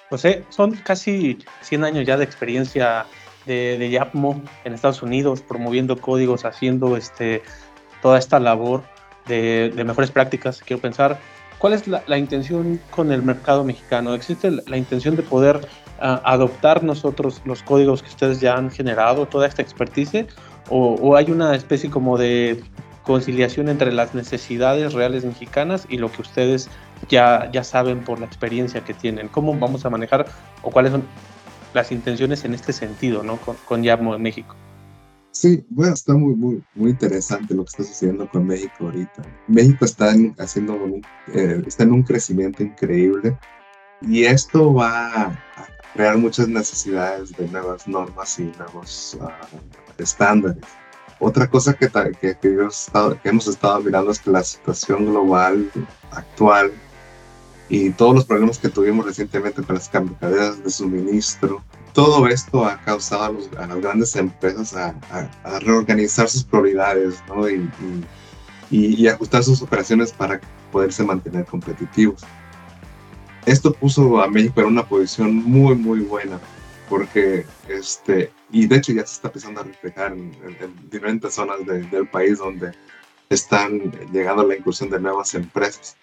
José, 0.09 0.43
son 0.49 0.71
casi 0.73 1.37
100 1.61 1.83
años 1.83 2.05
ya 2.05 2.17
de 2.17 2.23
experiencia 2.23 3.05
de, 3.45 3.77
de 3.77 3.89
Yapmo 3.89 4.41
en 4.63 4.73
Estados 4.73 5.01
Unidos, 5.01 5.41
promoviendo 5.41 5.97
códigos, 5.97 6.45
haciendo 6.45 6.95
este, 6.95 7.41
toda 8.01 8.17
esta 8.17 8.39
labor 8.39 8.83
de, 9.27 9.71
mejores 9.85 10.11
prácticas. 10.11 10.61
Quiero 10.61 10.81
pensar, 10.81 11.19
¿cuál 11.57 11.73
es 11.73 11.87
la, 11.87 12.17
intención 12.17 12.79
con 12.91 13.11
el 13.11 13.21
mercado 13.21 13.63
mexicano? 13.63 14.13
¿Existe 14.13 14.51
la, 14.51 14.77
intención 14.77 15.15
de 15.15 15.23
poder 15.23 15.67
ah, 15.99 16.21
adoptar 16.23 16.83
nosotros 16.83 17.41
los 17.45 17.63
códigos 17.63 18.01
que 18.01 18.09
ustedes 18.09 18.39
ya 18.39 18.55
han 18.55 18.71
generado, 18.71 19.25
toda 19.25 19.47
esta 19.47 19.61
expertise? 19.61 20.25
¿O, 20.69 20.95
o 20.95 21.15
hay 21.15 21.31
una 21.31 21.55
especie 21.55 21.89
como 21.89 22.17
de 22.17 22.61
conciliación 23.03 23.69
entre 23.69 23.93
las 23.93 24.13
necesidades 24.13 24.93
reales 24.93 25.23
mexicanas 25.23 25.85
y 25.89 25.97
lo 25.97 26.11
que 26.11 26.21
ustedes 26.21 26.69
ya, 27.09 27.49
ya 27.51 27.63
saben 27.63 28.03
por 28.03 28.19
la 28.19 28.25
experiencia 28.25 28.83
que 28.83 28.93
tienen. 28.93 29.27
¿Cómo 29.27 29.57
vamos 29.57 29.85
a 29.85 29.89
manejar 29.89 30.27
o 30.61 30.71
cuáles 30.71 30.91
son 30.91 31.03
las 31.73 31.91
intenciones 31.91 32.43
en 32.45 32.53
este 32.53 32.73
sentido 32.73 33.23
¿no? 33.23 33.37
con, 33.37 33.55
con 33.65 33.83
Yamo 33.83 34.15
en 34.15 34.21
México? 34.21 34.55
Sí, 35.31 35.63
bueno, 35.69 35.93
está 35.93 36.13
muy, 36.15 36.33
muy, 36.33 36.63
muy 36.73 36.89
interesante 36.91 37.53
lo 37.53 37.63
que 37.63 37.69
está 37.69 37.83
sucediendo 37.83 38.27
con 38.27 38.47
México 38.47 38.73
ahorita. 38.79 39.21
México 39.47 39.85
está 39.85 40.11
en, 40.11 40.35
haciendo 40.39 40.75
eh, 41.31 41.61
está 41.67 41.83
en 41.83 41.91
un 41.91 42.01
crecimiento 42.01 42.63
increíble 42.63 43.37
y 44.01 44.23
esto 44.23 44.73
va 44.73 45.27
a 45.27 45.37
crear 45.93 46.17
muchas 46.17 46.47
necesidades 46.47 47.37
de 47.37 47.47
nuevas 47.49 47.87
normas 47.87 48.39
y 48.39 48.51
nuevos 48.57 49.15
uh, 49.21 50.01
estándares. 50.01 50.63
Otra 51.19 51.47
cosa 51.47 51.73
que, 51.73 51.87
que, 52.19 52.37
hemos 53.23 53.47
estado 53.47 53.79
mirando 53.81 54.11
es 54.11 54.19
que 54.19 54.31
la 54.31 54.43
situación 54.43 55.05
global 55.05 55.69
actual 56.11 56.71
y 57.69 57.89
todos 57.91 58.15
los 58.15 58.25
problemas 58.25 58.57
que 58.57 58.69
tuvimos 58.69 59.05
recientemente 59.05 59.61
con 59.61 59.75
las 59.75 59.89
cadenas 59.89 60.63
de 60.63 60.69
suministro, 60.69 61.63
todo 61.93 62.27
esto 62.27 62.65
ha 62.65 62.79
causado 62.81 63.37
a, 63.57 63.67
las 63.67 63.81
grandes 63.81 64.15
empresas 64.15 64.75
a, 64.75 64.93
reorganizar 65.59 66.29
sus 66.29 66.43
prioridades 66.43 67.21
¿no? 67.27 67.49
y, 67.49 67.69
y, 68.69 69.07
ajustar 69.07 69.43
sus 69.43 69.61
operaciones 69.61 70.11
para 70.11 70.39
poderse 70.71 71.03
mantener 71.03 71.45
competitivos. 71.45 72.21
Esto 73.45 73.73
puso 73.73 74.21
a 74.21 74.27
México 74.27 74.61
en 74.61 74.67
una 74.67 74.87
posición 74.87 75.35
muy, 75.35 75.75
muy 75.75 76.01
buena 76.01 76.39
porque, 76.89 77.45
este, 77.67 78.31
y 78.49 78.65
de 78.67 78.77
hecho 78.77 78.93
ya 78.93 79.05
se 79.05 79.15
está 79.15 79.27
empezando 79.27 79.61
a 79.61 79.63
reflejar 79.63 80.13
en, 80.13 80.31
diferentes 80.89 81.33
zonas 81.33 81.65
del 81.65 82.07
país 82.07 82.37
donde 82.37 82.71
están 83.29 83.91
llegando 84.11 84.43
a 84.43 84.45
la 84.45 84.55
incursión 84.55 84.89
de 84.89 84.99
nuevas 84.99 85.33
empresas 85.35 85.97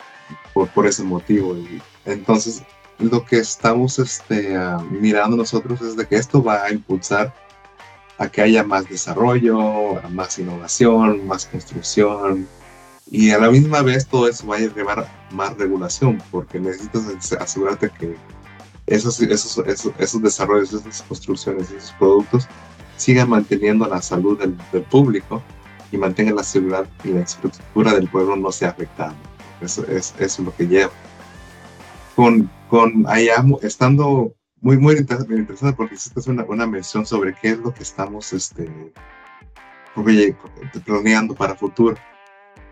por, 0.52 0.68
por 0.68 0.86
ese 0.86 1.02
motivo. 1.02 1.56
Y 1.56 1.80
entonces, 2.04 2.62
lo 2.98 3.24
que 3.24 3.38
estamos 3.38 3.98
este, 3.98 4.56
ah, 4.56 4.82
mirando 4.90 5.36
nosotros 5.36 5.80
es 5.80 5.96
de 5.96 6.06
que 6.06 6.16
esto 6.16 6.42
va 6.42 6.64
a 6.64 6.72
impulsar 6.72 7.34
a 8.18 8.28
que 8.28 8.42
haya 8.42 8.62
más 8.62 8.88
desarrollo, 8.88 10.00
más 10.10 10.38
innovación, 10.38 11.26
más 11.26 11.46
construcción. 11.46 12.46
Y 13.10 13.30
a 13.30 13.38
la 13.38 13.50
misma 13.50 13.82
vez 13.82 14.06
todo 14.06 14.28
eso 14.28 14.46
va 14.46 14.56
a 14.56 14.60
llevar 14.60 15.08
más 15.30 15.56
regulación, 15.56 16.22
porque 16.30 16.58
necesitas 16.58 17.32
asegurarte 17.32 17.90
que 17.90 18.16
esos, 18.86 19.20
esos, 19.20 19.64
esos, 19.98 20.22
desarrollos, 20.22 20.72
esas 20.72 21.02
construcciones, 21.02 21.70
esos 21.70 21.92
productos 21.92 22.46
sigan 22.96 23.30
manteniendo 23.30 23.86
la 23.88 24.00
salud 24.00 24.38
del, 24.38 24.54
público 24.84 25.42
y 25.94 25.98
mantengan 25.98 26.34
la 26.34 26.42
seguridad 26.42 26.88
y 27.04 27.10
la 27.10 27.20
estructura 27.20 27.94
del 27.94 28.08
pueblo 28.08 28.34
no 28.34 28.50
sea 28.50 28.70
afectada. 28.70 29.14
Eso 29.60 29.86
es, 29.86 30.12
eso 30.18 30.22
es 30.24 30.38
lo 30.40 30.54
que 30.54 30.66
lleva. 30.66 30.92
Con, 32.16 32.50
con 32.68 33.06
allá, 33.06 33.44
estando 33.62 34.34
muy, 34.60 34.76
muy 34.76 34.96
interesante, 34.96 35.76
porque 35.76 35.94
hiciste 35.94 36.28
una, 36.30 36.44
una 36.44 36.66
mención 36.66 37.06
sobre 37.06 37.32
qué 37.34 37.50
es 37.50 37.58
lo 37.58 37.72
que 37.72 37.84
estamos 37.84 38.32
este, 38.32 38.92
planeando 40.84 41.34
para 41.34 41.54
futuro. 41.54 41.96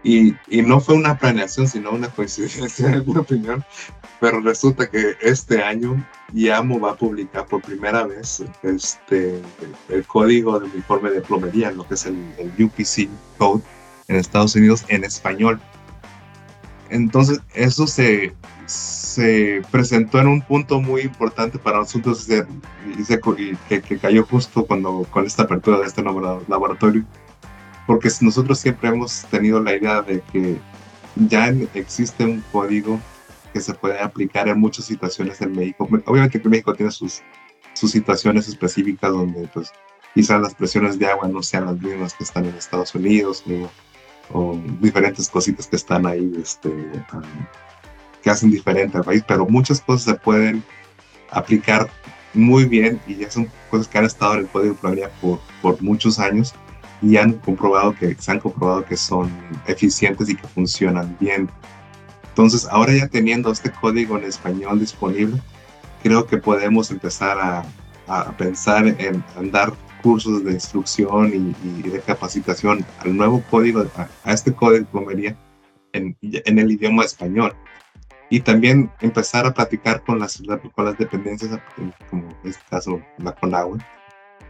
Y, 0.04 0.34
y, 0.48 0.62
no 0.62 0.80
fue 0.80 0.96
una 0.96 1.16
planeación, 1.16 1.68
sino 1.68 1.92
una 1.92 2.08
coincidencia, 2.08 2.86
en 2.92 3.06
mi 3.06 3.16
opinión. 3.16 3.64
Pero 4.20 4.40
resulta 4.40 4.88
que 4.88 5.16
este 5.20 5.62
año 5.62 6.04
IAMO 6.32 6.80
va 6.80 6.92
a 6.92 6.96
publicar 6.96 7.46
por 7.46 7.62
primera 7.62 8.04
vez 8.04 8.42
este, 8.62 9.40
el 9.88 10.06
código 10.06 10.58
de 10.58 10.66
uniforme 10.66 11.10
de 11.10 11.20
plomería, 11.20 11.70
lo 11.70 11.86
que 11.86 11.94
es 11.94 12.06
el, 12.06 12.16
el 12.38 12.64
UPC 12.64 13.08
Code 13.38 13.62
en 14.08 14.16
Estados 14.16 14.54
Unidos 14.56 14.84
en 14.88 15.04
español. 15.04 15.60
Entonces, 16.90 17.40
eso 17.54 17.86
se, 17.86 18.34
se 18.66 19.62
presentó 19.70 20.20
en 20.20 20.28
un 20.28 20.42
punto 20.42 20.80
muy 20.80 21.02
importante 21.02 21.58
para 21.58 21.78
nosotros 21.78 22.28
y, 22.28 23.04
se, 23.04 23.20
que, 23.68 23.98
cayó 23.98 24.24
justo 24.24 24.64
cuando 24.66 25.06
con 25.10 25.26
esta 25.26 25.44
apertura 25.44 25.78
de 25.78 25.86
este 25.86 26.02
laboratorio, 26.02 27.04
porque 27.86 28.08
nosotros 28.20 28.58
siempre 28.58 28.88
hemos 28.88 29.24
tenido 29.30 29.60
la 29.60 29.74
idea 29.74 30.02
de 30.02 30.20
que 30.32 30.58
ya 31.16 31.48
existe 31.74 32.24
un 32.24 32.42
código 32.52 33.00
que 33.52 33.60
se 33.60 33.74
puede 33.74 34.00
aplicar 34.00 34.48
en 34.48 34.58
muchas 34.58 34.86
situaciones 34.86 35.40
en 35.40 35.52
México. 35.52 35.88
Obviamente 36.06 36.40
que 36.40 36.48
México 36.48 36.74
tiene 36.74 36.90
sus, 36.90 37.22
sus 37.74 37.90
situaciones 37.90 38.48
específicas 38.48 39.12
donde 39.12 39.48
pues 39.48 39.72
quizás 40.14 40.40
las 40.40 40.54
presiones 40.54 40.98
de 40.98 41.06
agua 41.06 41.28
no 41.28 41.42
sean 41.42 41.66
las 41.66 41.80
mismas 41.80 42.14
que 42.14 42.24
están 42.24 42.46
en 42.46 42.54
Estados 42.54 42.94
Unidos 42.94 43.44
o, 44.30 44.38
o 44.38 44.58
diferentes 44.80 45.28
cositas 45.28 45.66
que 45.66 45.76
están 45.76 46.06
ahí 46.06 46.32
este, 46.40 46.68
um, 46.68 47.22
que 48.22 48.30
hacen 48.30 48.50
diferente 48.50 48.96
al 48.96 49.04
país, 49.04 49.24
pero 49.26 49.46
muchas 49.46 49.80
cosas 49.80 50.04
se 50.04 50.14
pueden 50.14 50.62
aplicar 51.30 51.90
muy 52.34 52.64
bien 52.64 53.00
y 53.06 53.16
ya 53.16 53.30
son 53.30 53.50
cosas 53.70 53.88
que 53.88 53.98
han 53.98 54.04
estado 54.04 54.34
en 54.34 54.40
el 54.40 54.46
código 54.46 54.76
de 54.90 55.08
por, 55.20 55.40
por 55.60 55.82
muchos 55.82 56.18
años 56.18 56.54
y 57.02 57.16
han 57.16 57.34
comprobado 57.34 57.94
que 57.94 58.14
se 58.14 58.30
han 58.30 58.40
comprobado 58.40 58.84
que 58.84 58.96
son 58.96 59.30
eficientes 59.66 60.28
y 60.28 60.36
que 60.36 60.46
funcionan 60.46 61.16
bien. 61.20 61.50
Entonces, 62.28 62.66
ahora 62.70 62.94
ya 62.94 63.08
teniendo 63.08 63.50
este 63.50 63.70
código 63.70 64.16
en 64.16 64.24
español 64.24 64.80
disponible, 64.80 65.40
creo 66.02 66.26
que 66.26 66.38
podemos 66.38 66.90
empezar 66.90 67.38
a, 67.38 67.64
a 68.06 68.32
pensar 68.36 68.86
en, 68.86 69.24
dar 69.50 69.72
cursos 70.02 70.44
de 70.44 70.52
instrucción 70.52 71.32
y, 71.34 71.82
de 71.88 72.00
capacitación 72.00 72.84
al 73.00 73.16
nuevo 73.16 73.42
código, 73.50 73.84
a, 73.96 74.32
este 74.32 74.52
código 74.52 74.78
de 74.78 74.90
plomería 74.90 75.36
en, 75.92 76.16
en 76.22 76.58
el 76.58 76.72
idioma 76.72 77.04
español 77.04 77.54
y 78.30 78.40
también 78.40 78.90
empezar 79.00 79.46
a 79.46 79.52
platicar 79.52 80.02
con 80.02 80.18
las, 80.18 80.42
con 80.74 80.84
las 80.86 80.96
dependencias, 80.96 81.60
como 82.08 82.28
en 82.42 82.50
este 82.50 82.62
caso 82.70 83.00
la 83.18 83.34
Conagua, 83.34 83.76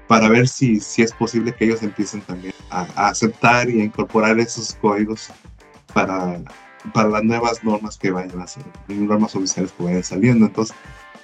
para 0.06 0.28
ver 0.28 0.48
si, 0.48 0.80
si 0.80 1.02
es 1.02 1.12
posible 1.12 1.54
que 1.54 1.64
ellos 1.64 1.82
empiecen 1.82 2.20
también 2.22 2.54
a, 2.70 2.82
aceptar 3.08 3.68
y 3.70 3.80
a 3.80 3.84
incorporar 3.84 4.38
esos 4.38 4.74
códigos 4.74 5.28
para, 5.94 6.40
para 6.92 7.08
las 7.08 7.24
nuevas 7.24 7.64
normas 7.64 7.96
que 7.96 8.10
vayan 8.10 8.40
a 8.40 8.46
ser, 8.46 8.64
normas 8.88 9.34
oficiales 9.34 9.72
que 9.72 9.84
vayan 9.84 10.04
saliendo. 10.04 10.46
Entonces, 10.46 10.76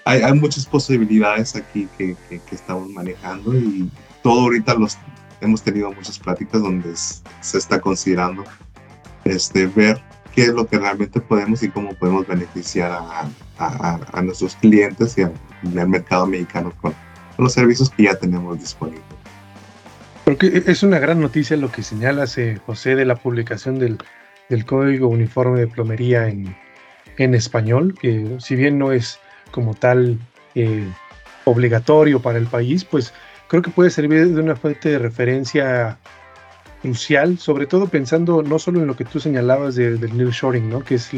hay, 0.04 0.22
hay 0.22 0.32
muchas 0.32 0.66
posibilidades 0.66 1.54
aquí 1.56 1.88
que, 1.98 2.16
que, 2.28 2.40
estamos 2.54 2.88
manejando 2.90 3.54
y 3.54 3.90
todo 4.22 4.42
ahorita 4.42 4.74
los 4.74 4.96
hemos 5.40 5.62
tenido 5.62 5.92
muchas 5.92 6.18
pláticas 6.18 6.62
donde 6.62 6.94
se 6.96 7.58
está 7.58 7.80
considerando 7.80 8.44
este, 9.24 9.66
ver 9.66 10.02
qué 10.34 10.42
es 10.42 10.48
lo 10.48 10.66
que 10.66 10.78
realmente 10.78 11.20
podemos 11.20 11.62
y 11.62 11.68
cómo 11.68 11.94
podemos 11.94 12.26
beneficiar 12.26 12.92
a, 12.92 13.28
a, 13.58 14.22
nuestros 14.22 14.54
clientes 14.56 15.16
y 15.18 15.22
al, 15.22 15.88
mercado 15.88 16.26
mexicano 16.26 16.72
con, 16.80 16.94
los 17.39 17.53
servicios 17.53 17.91
que 17.91 18.05
ya 18.05 18.14
tenemos 18.14 18.59
disponibles. 18.59 19.03
Porque 20.24 20.62
es 20.66 20.82
una 20.82 20.99
gran 20.99 21.20
noticia 21.20 21.57
lo 21.57 21.72
que 21.72 21.82
señalas, 21.82 22.36
eh, 22.36 22.61
José, 22.66 22.97
de 22.97 23.07
la 23.07 23.16
publicación 23.16 23.78
del, 23.78 23.99
del, 24.51 24.66
Código 24.66 25.09
Uniforme 25.09 25.61
de 25.61 25.66
Plomería 25.66 26.28
en, 26.28 26.55
en, 27.16 27.34
español, 27.34 27.95
que 27.99 28.36
si 28.39 28.55
bien 28.55 28.78
no 28.78 28.93
es 28.93 29.18
como 29.51 29.72
tal 29.72 30.18
eh, 30.55 30.86
obligatorio 31.45 32.20
para 32.20 32.39
el 32.39 32.47
país, 32.47 32.84
pues 32.84 33.14
creo 33.49 33.62
que 33.62 33.70
puede 33.70 33.89
servir 33.89 34.28
de 34.28 34.41
una 34.43 34.55
fuente 34.55 34.91
de 34.91 34.99
referencia 34.99 35.99
crucial, 36.82 37.39
sobre 37.39 37.66
todo 37.66 37.89
pensando 37.89 38.43
no 38.43 38.59
solo 38.59 38.80
en 38.80 38.86
lo 38.86 38.97
que 38.97 39.05
tú 39.05 39.20
señalabas 39.20 39.74
del 39.74 40.16
nearshoring, 40.16 40.68
¿no? 40.68 40.84
que 40.84 40.97
es 40.97 41.11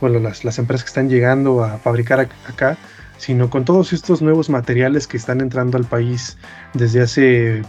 bueno, 0.00 0.18
las, 0.18 0.44
las, 0.44 0.58
empresas 0.58 0.84
que 0.84 0.88
están 0.88 1.08
llegando 1.08 1.62
a 1.62 1.78
fabricar 1.78 2.28
acá, 2.48 2.76
sino 3.18 3.50
con 3.50 3.64
todos 3.64 3.92
estos 3.92 4.22
nuevos 4.22 4.50
materiales 4.50 5.06
que 5.06 5.16
están 5.16 5.40
entrando 5.40 5.78
al 5.78 5.84
país 5.84 6.36
desde 6.74 7.02
hace 7.02 7.62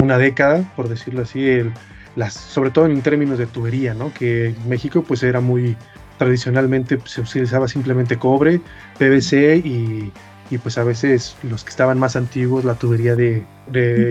una 0.00 0.18
década, 0.18 0.70
por 0.76 0.88
decirlo 0.88 1.22
así, 1.22 1.46
el, 1.46 1.72
las, 2.16 2.34
sobre 2.34 2.70
todo 2.70 2.86
en 2.86 3.02
términos 3.02 3.38
de 3.38 3.46
tubería, 3.46 3.94
¿no? 3.94 4.12
que 4.14 4.48
en 4.48 4.68
México 4.68 5.02
pues 5.06 5.22
era 5.22 5.40
muy 5.40 5.76
tradicionalmente 6.18 6.96
pues, 6.98 7.12
se 7.12 7.20
utilizaba 7.20 7.68
simplemente 7.68 8.18
cobre, 8.18 8.60
PVC 8.98 9.56
y 9.64 10.12
y 10.50 10.58
pues 10.58 10.78
a 10.78 10.84
veces 10.84 11.36
los 11.42 11.64
que 11.64 11.70
estaban 11.70 11.98
más 11.98 12.16
antiguos, 12.16 12.64
la 12.64 12.74
tubería 12.74 13.14
de, 13.14 13.44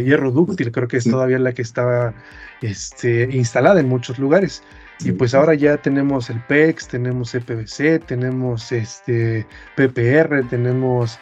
hierro 0.06 0.32
dúctil, 0.32 0.72
creo 0.72 0.88
que 0.88 0.98
es 0.98 1.06
todavía 1.06 1.40
la 1.40 1.54
que 1.54 1.62
estaba 1.62 2.14
este, 2.62 3.28
instalada 3.32 3.80
en 3.80 3.90
muchos 3.90 4.20
lugares. 4.20 4.64
Y 5.00 5.12
pues 5.12 5.36
ahora 5.36 5.54
ya 5.54 5.78
tenemos 5.78 6.30
el 6.30 6.42
PEX, 6.42 6.88
tenemos 6.88 7.34
EPVC, 7.36 8.04
tenemos 8.06 8.72
este 8.72 9.46
PPR, 9.76 10.44
tenemos 10.50 11.20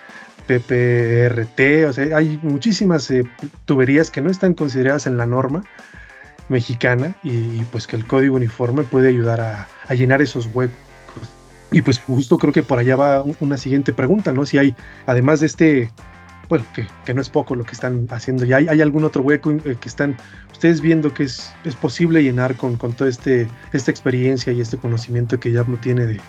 PPRT, 0.48 1.86
o 1.90 1.94
sea, 1.94 2.18
hay 2.18 2.40
muchísimas 2.42 3.10
eh, 3.12 3.24
tuberías 3.66 4.12
que 4.12 4.22
no 4.22 4.30
están 4.30 4.54
consideradas 4.54 5.08
en 5.08 5.18
la 5.18 5.26
norma 5.26 5.64
mexicana 6.48 7.16
y, 7.24 7.64
pues 7.72 7.88
que 7.88 7.96
el 7.96 8.06
código 8.06 8.36
uniforme 8.36 8.84
puede 8.84 9.10
ayudar 9.10 9.42
a, 9.42 9.68
a 9.88 9.94
llenar 9.96 10.22
esos 10.22 10.48
huecos 10.54 10.86
y 11.72 11.82
pues 11.82 12.00
justo 12.00 12.38
creo 12.38 12.54
que 12.54 12.64
por 12.64 12.80
allá 12.80 12.96
va 12.96 13.24
una 13.40 13.58
siguiente 13.58 13.92
pregunta, 13.92 14.32
¿no? 14.32 14.46
Si 14.46 14.58
hay, 14.58 14.76
además 15.06 15.42
de 15.42 15.48
este, 15.48 15.92
bueno, 16.50 16.66
que, 16.74 17.14
no 17.14 17.22
es 17.22 17.30
poco 17.30 17.56
lo 17.56 17.64
que 17.64 17.74
están 17.74 18.08
haciendo, 18.10 18.46
¿ya 18.46 18.58
hay, 18.58 18.68
hay 18.68 18.82
algún 18.82 19.04
otro 19.04 19.24
hueco 19.24 19.52
eh, 19.52 19.78
que 19.80 19.90
están 19.90 20.18
ustedes 20.52 20.82
viendo 20.82 21.14
que 21.14 21.24
es, 21.24 21.52
es 21.64 21.76
posible 21.76 22.24
llenar 22.24 22.56
con, 22.56 22.78
con 22.78 22.94
toda 22.94 23.10
este, 23.10 23.48
esta 23.74 23.92
experiencia 23.92 24.54
y 24.54 24.62
este 24.62 24.78
conocimiento 24.78 25.40
que 25.40 25.52
ya 25.52 25.64
no 25.64 25.78
tiene 25.78 26.06
de, 26.06 26.20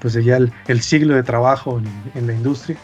pues 0.00 0.14
de 0.14 0.24
ya 0.24 0.38
el, 0.66 0.82
siglo 0.82 1.14
de 1.14 1.22
trabajo 1.22 1.80
en, 2.14 2.26
la 2.26 2.32
industria? 2.32 2.76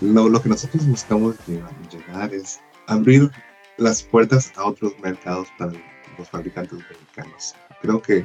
Lo, 0.00 0.28
lo, 0.28 0.40
que 0.40 0.48
nosotros 0.48 0.86
buscamos 0.86 1.36
llegar 1.46 2.32
es 2.32 2.60
abrir 2.86 3.30
las 3.76 4.02
puertas 4.02 4.52
a 4.56 4.64
otros 4.64 4.92
mercados 5.02 5.48
para 5.58 5.72
los 6.16 6.28
fabricantes 6.28 6.78
mexicanos. 6.78 7.54
Creo 7.82 8.00
que 8.00 8.24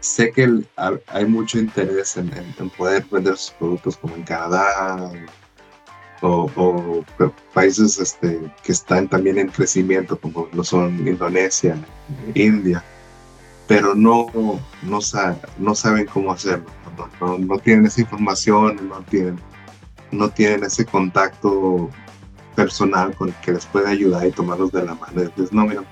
sé 0.00 0.30
que 0.32 0.62
hay 1.08 1.24
mucho 1.26 1.58
interés 1.58 2.16
en, 2.16 2.30
poder 2.76 3.04
vender 3.10 3.36
sus 3.36 3.50
productos 3.52 3.96
como 3.96 4.14
en 4.16 4.22
Canadá 4.22 5.10
o, 6.24 7.04
países 7.52 7.98
este, 7.98 8.40
que 8.62 8.72
están 8.72 9.08
también 9.08 9.38
en 9.38 9.48
crecimiento 9.48 10.18
como 10.18 10.48
lo 10.52 10.64
son 10.64 11.06
Indonesia, 11.06 11.76
India, 12.34 12.82
pero 13.68 13.94
no, 13.94 14.26
no, 14.82 15.00
no 15.58 15.74
saben 15.74 16.06
cómo 16.06 16.32
hacerlo, 16.32 16.66
no, 17.20 17.58
tienen 17.58 17.86
esa 17.86 18.00
información, 18.00 18.88
no 18.88 19.02
tienen, 19.02 19.38
no 20.10 20.30
tienen 20.30 20.64
ese 20.64 20.84
contacto 20.84 21.90
personal 22.54 23.14
con 23.16 23.28
el 23.28 23.34
que 23.36 23.52
les 23.52 23.66
puede 23.66 23.88
ayudar 23.88 24.26
y 24.26 24.30
tomarlos 24.30 24.70
de 24.70 24.84
la 24.84 24.94
mano. 24.94 25.22
Entonces, 25.22 25.52
no, 25.52 25.66
mira, 25.66 25.82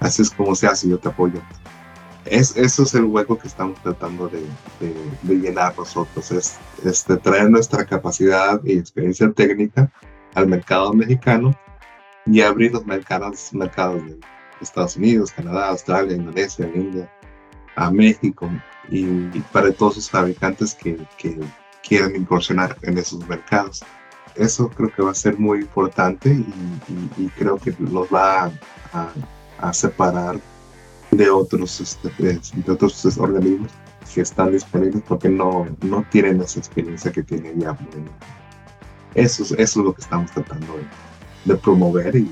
así 0.00 0.22
es 0.22 0.30
como 0.30 0.54
se 0.54 0.66
hace, 0.66 0.88
yo 0.88 0.98
te 0.98 1.08
apoyo 1.08 1.40
es, 2.24 2.56
eso 2.56 2.82
es 2.82 2.94
el 2.94 3.04
hueco 3.04 3.38
que 3.38 3.48
estamos 3.48 3.80
tratando 3.82 4.28
de, 4.28 4.44
llenar 5.22 5.76
nosotros, 5.76 6.30
es 6.30 6.58
este, 6.84 7.16
traer 7.16 7.50
nuestra 7.50 7.84
capacidad 7.84 8.60
y 8.64 8.78
experiencia 8.78 9.30
técnica 9.32 9.90
al 10.34 10.46
mercado 10.46 10.92
mexicano 10.92 11.54
y 12.26 12.40
abrir 12.40 12.72
los 12.72 12.86
mercados, 12.86 13.52
mercados 13.52 14.04
de 14.04 14.18
Estados 14.60 14.96
Unidos, 14.96 15.32
Canadá, 15.32 15.68
Australia, 15.68 16.16
Indonesia, 16.16 16.70
India, 16.74 17.10
a 17.76 17.90
México 17.90 18.48
y, 18.88 19.04
para 19.52 19.72
todos 19.72 19.96
los 19.96 20.10
fabricantes 20.10 20.74
que, 20.74 20.98
que 21.18 21.38
quieren 21.82 22.16
incursionar 22.16 22.76
en 22.82 22.98
esos 22.98 23.26
mercados. 23.28 23.84
eso 24.36 24.68
creo 24.70 24.92
que 24.92 25.02
va 25.02 25.10
a 25.10 25.14
ser 25.14 25.38
muy 25.38 25.60
importante 25.60 26.30
y, 26.30 27.28
creo 27.36 27.58
que 27.58 27.74
los 27.78 28.08
va 28.08 28.50
a, 28.92 29.72
separar 29.72 30.40
de 31.12 31.30
otros, 31.30 31.80
este, 31.80 32.10
de, 32.18 32.72
otros 32.72 33.04
organismos 33.18 33.70
que 34.12 34.22
están 34.22 34.52
disponibles 34.52 35.02
porque 35.06 35.28
no, 35.28 35.66
no 35.82 36.04
tienen 36.10 36.40
esa 36.40 36.58
experiencia 36.58 37.12
que 37.12 37.22
tiene 37.22 37.52
ya. 37.56 37.76
Eso, 39.14 39.42
eso 39.42 39.56
es 39.58 39.76
lo 39.76 39.94
que 39.94 40.00
estamos 40.00 40.30
tratando 40.32 40.74
de, 41.44 41.56
promover 41.56 42.16
y, 42.16 42.30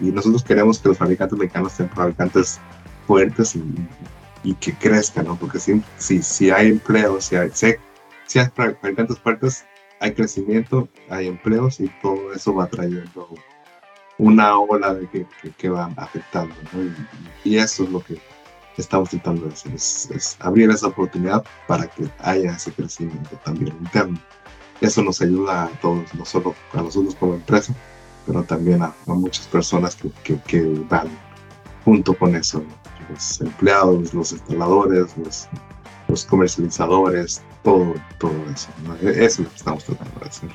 nosotros 0.00 0.42
queremos 0.42 0.78
que 0.78 0.88
los 0.88 0.98
fabricantes 0.98 1.38
mexicanos 1.38 1.72
sean 1.72 1.88
fabricantes 1.90 2.60
fuertes 3.06 3.56
y, 3.56 4.54
que 4.54 4.72
crezcan, 4.74 5.26
¿no? 5.26 5.36
Porque 5.36 5.58
si, 5.58 5.82
si, 5.96 6.22
si 6.22 6.50
hay 6.50 6.68
empleo, 6.68 7.20
si 7.20 7.34
hay, 7.34 7.50
si 7.52 7.74
si 8.26 8.38
hay 8.40 8.46
fabricantes 8.54 9.18
fuertes, 9.20 9.64
hay 10.00 10.12
crecimiento, 10.12 10.88
hay 11.08 11.28
empleos 11.28 11.80
y 11.80 11.88
todo 12.02 12.32
eso 12.32 12.54
va 12.54 12.66
trayendo 12.66 13.28
una 14.18 14.58
ola 14.58 14.94
de 14.94 15.08
que, 15.08 15.26
que, 15.56 15.68
va 15.68 15.90
afectando. 15.96 16.54
Y, 17.44 17.56
eso 17.58 17.84
es 17.84 17.90
lo 17.90 18.00
que 18.00 18.18
estamos 18.76 19.10
tratando 19.10 19.46
de 19.46 19.52
hacer, 19.52 19.74
es, 19.74 20.36
abrir 20.40 20.70
esa 20.70 20.88
oportunidad 20.88 21.44
para 21.66 21.86
que 21.86 22.08
haya 22.18 22.52
ese 22.52 22.72
crecimiento 22.72 23.36
también 23.44 23.76
interno. 23.80 24.18
Eso 24.80 25.02
nos 25.02 25.20
ayuda 25.22 25.64
a 25.64 25.68
todos, 25.80 26.14
no 26.14 26.24
solo 26.24 26.54
a 26.74 26.82
nosotros 26.82 27.14
como 27.14 27.34
empresa, 27.34 27.74
pero 28.26 28.42
también 28.42 28.82
a, 28.82 28.94
muchas 29.06 29.46
personas 29.46 29.96
que, 29.96 30.38
que, 30.46 30.62
van 30.88 31.08
junto 31.84 32.14
con 32.14 32.34
eso, 32.34 32.62
los 33.08 33.40
empleados, 33.40 34.12
los 34.12 34.32
instaladores, 34.32 35.16
los, 35.16 35.48
los 36.08 36.24
comercializadores, 36.24 37.42
todo, 37.62 37.94
todo 38.18 38.34
eso. 38.52 38.68
Eso 39.02 39.14
es 39.16 39.38
lo 39.38 39.48
que 39.48 39.56
estamos 39.56 39.84
tratando 39.84 40.20
de 40.20 40.26
hacer. 40.26 40.50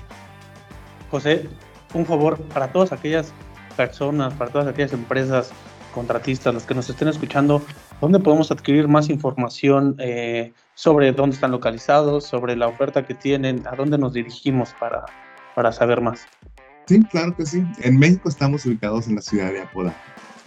José, 1.09 1.49
un 1.93 2.05
favor 2.05 2.39
para 2.53 2.71
todas 2.71 2.91
aquellas 2.91 3.33
personas, 3.71 4.33
para 4.33 4.51
todas 4.51 4.67
aquellas 4.67 4.93
empresas 4.93 5.51
contratistas, 5.93 6.53
las 6.53 6.65
que 6.65 6.73
nos 6.73 6.89
estén 6.89 7.07
escuchando, 7.07 7.61
¿dónde 7.99 8.19
podemos 8.19 8.51
adquirir 8.51 8.87
más 8.87 9.09
información 9.09 9.95
eh, 9.99 10.53
sobre 10.73 11.11
dónde 11.11 11.35
están 11.35 11.51
localizados, 11.51 12.25
sobre 12.25 12.55
la 12.55 12.67
oferta 12.67 13.05
que 13.05 13.13
tienen, 13.13 13.67
a 13.67 13.75
dónde 13.75 13.97
nos 13.97 14.13
dirigimos 14.13 14.73
para, 14.79 15.05
para 15.55 15.71
saber 15.71 16.01
más? 16.01 16.25
Sí, 16.87 17.03
claro 17.03 17.35
que 17.35 17.45
sí. 17.45 17.63
En 17.79 17.99
México 17.99 18.29
estamos 18.29 18.65
ubicados 18.65 19.07
en 19.07 19.15
la 19.15 19.21
ciudad 19.21 19.51
de 19.51 19.61
Apodaca 19.61 19.95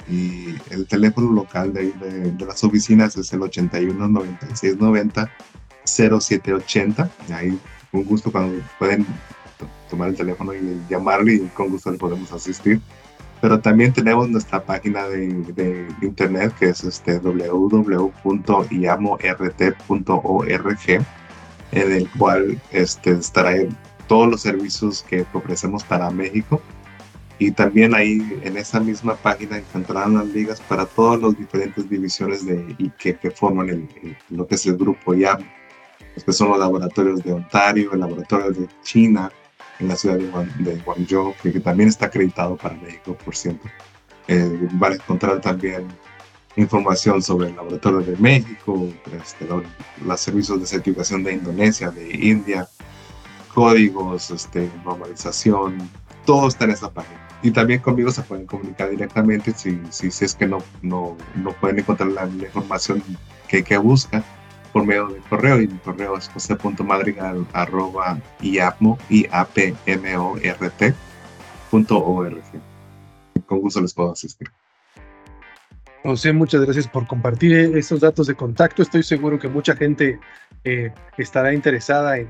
y 0.08 0.54
el 0.70 0.86
teléfono 0.86 1.30
local 1.32 1.72
de, 1.72 1.92
de, 1.92 2.32
de 2.32 2.46
las 2.46 2.62
oficinas 2.62 3.16
es 3.16 3.32
el 3.32 3.42
81 3.42 4.08
96 4.08 4.78
90 4.78 5.30
0780. 5.84 7.10
Ahí, 7.32 7.58
con 7.90 8.04
gusto, 8.04 8.32
cuando 8.32 8.62
pueden 8.78 9.06
tomar 9.88 10.08
el 10.08 10.16
teléfono 10.16 10.52
y 10.54 10.80
llamarle, 10.88 11.34
y 11.34 11.40
con 11.48 11.70
gusto 11.70 11.90
le 11.90 11.98
podemos 11.98 12.32
asistir. 12.32 12.80
Pero 13.44 13.60
también 13.60 13.92
tenemos 13.92 14.30
nuestra 14.30 14.64
página 14.64 15.06
de, 15.06 15.28
de 15.52 15.86
internet 16.00 16.54
que 16.58 16.70
es 16.70 16.82
este 16.82 17.18
www.iamort.org, 17.18 18.26
en 21.72 21.92
el 21.92 22.10
cual 22.12 22.58
este, 22.72 23.10
estará 23.10 23.50
todos 24.08 24.30
los 24.30 24.40
servicios 24.40 25.02
que 25.02 25.26
ofrecemos 25.34 25.84
para 25.84 26.08
México. 26.10 26.62
Y 27.38 27.50
también 27.50 27.94
ahí 27.94 28.22
en 28.44 28.56
esa 28.56 28.80
misma 28.80 29.14
página 29.14 29.58
encontrarán 29.58 30.14
las 30.14 30.28
ligas 30.28 30.62
para 30.62 30.86
todas 30.86 31.20
las 31.20 31.36
diferentes 31.36 31.90
divisiones 31.90 32.46
de, 32.46 32.74
y 32.78 32.88
que, 32.92 33.14
que 33.14 33.30
forman 33.30 33.68
el, 33.68 34.16
lo 34.30 34.46
que 34.46 34.54
es 34.54 34.64
el 34.64 34.78
grupo 34.78 35.12
IAMO 35.12 35.44
que 36.24 36.32
son 36.32 36.48
los 36.48 36.58
laboratorios 36.58 37.22
de 37.22 37.32
Ontario, 37.32 37.92
el 37.92 38.00
laboratorio 38.00 38.52
de 38.52 38.68
China, 38.82 39.30
en 39.80 39.88
la 39.88 39.96
ciudad 39.96 40.18
de, 40.18 40.76
Guangzhou, 40.84 41.34
que, 41.42 41.60
también 41.60 41.88
está 41.88 42.06
acreditado 42.06 42.56
para 42.56 42.74
México, 42.76 43.16
por 43.24 43.34
cierto. 43.36 43.68
Eh, 44.28 44.68
van 44.72 44.92
a 44.92 44.94
encontrar 44.94 45.40
también 45.40 45.86
información 46.56 47.20
sobre 47.22 47.48
el 47.48 47.56
laboratorio 47.56 48.00
de 48.00 48.16
México, 48.16 48.88
este, 49.20 49.46
los, 50.04 50.20
servicios 50.20 50.60
de 50.60 50.66
certificación 50.66 51.24
de 51.24 51.34
Indonesia, 51.34 51.90
de 51.90 52.10
India, 52.14 52.68
códigos, 53.52 54.30
este, 54.30 54.70
normalización, 54.84 55.90
todo 56.24 56.48
está 56.48 56.64
en 56.64 56.70
esa 56.70 56.90
página. 56.90 57.20
Y 57.42 57.50
también 57.50 57.80
conmigo 57.80 58.10
se 58.10 58.22
pueden 58.22 58.46
comunicar 58.46 58.88
directamente 58.88 59.52
si, 59.52 59.78
si, 59.90 60.10
si 60.10 60.24
es 60.24 60.34
que 60.34 60.46
no, 60.46 60.58
no, 60.80 61.16
no 61.34 61.52
pueden 61.52 61.80
encontrar 61.80 62.08
la, 62.10 62.24
información 62.26 63.02
que, 63.48 63.62
que 63.62 63.76
buscan 63.76 64.24
por 64.74 64.84
medio 64.84 65.06
del 65.06 65.22
correo 65.22 65.60
y 65.60 65.68
mi 65.68 65.78
correo 65.78 66.18
es 66.18 66.28
jose.madrigal 66.30 67.46
arroba 67.52 68.18
iapmo, 68.40 68.98
Con 73.46 73.60
gusto 73.60 73.80
les 73.80 73.94
puedo 73.94 74.10
asistir. 74.10 74.50
José, 76.02 76.32
muchas 76.32 76.62
gracias 76.62 76.88
por 76.88 77.06
compartir 77.06 77.52
estos 77.54 78.00
datos 78.00 78.26
de 78.26 78.34
contacto. 78.34 78.82
Estoy 78.82 79.04
seguro 79.04 79.38
que 79.38 79.48
mucha 79.48 79.76
gente 79.76 80.18
eh, 80.64 80.92
estará 81.18 81.54
interesada 81.54 82.18
en, 82.18 82.28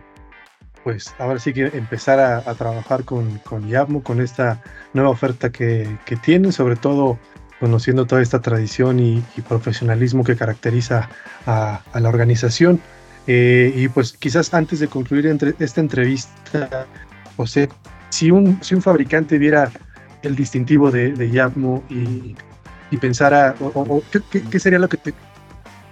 pues, 0.84 1.14
ahora 1.18 1.38
sí 1.38 1.54
que 1.54 1.68
empezar 1.68 2.20
a, 2.20 2.54
trabajar 2.54 3.04
con, 3.04 3.38
con 3.38 3.70
con 4.02 4.20
esta 4.20 4.62
nueva 4.92 5.08
oferta 5.08 5.50
que, 5.50 5.96
que 6.04 6.16
tienen, 6.16 6.52
sobre 6.52 6.76
todo 6.76 7.18
conociendo 7.64 8.04
toda 8.04 8.20
esta 8.20 8.42
tradición 8.42 9.00
y, 9.00 9.24
profesionalismo 9.48 10.22
que 10.22 10.36
caracteriza 10.36 11.08
a, 11.46 11.80
la 11.98 12.08
organización. 12.10 12.78
Eh, 13.26 13.72
y 13.74 13.88
pues 13.88 14.12
quizás 14.12 14.52
antes 14.52 14.80
de 14.80 14.88
concluir 14.88 15.24
esta 15.58 15.80
entrevista, 15.80 16.86
José, 17.38 17.70
si 18.10 18.30
un, 18.30 18.62
si 18.62 18.74
un 18.74 18.82
fabricante 18.82 19.38
viera 19.38 19.72
el 20.20 20.36
distintivo 20.36 20.90
de, 20.90 21.12
de 21.12 21.26
y, 21.88 22.36
y 22.90 22.96
pensara, 22.98 23.54
o, 23.60 24.02
¿qué, 24.30 24.60
sería 24.60 24.78
lo 24.78 24.90
que 24.90 24.98
te, 24.98 25.14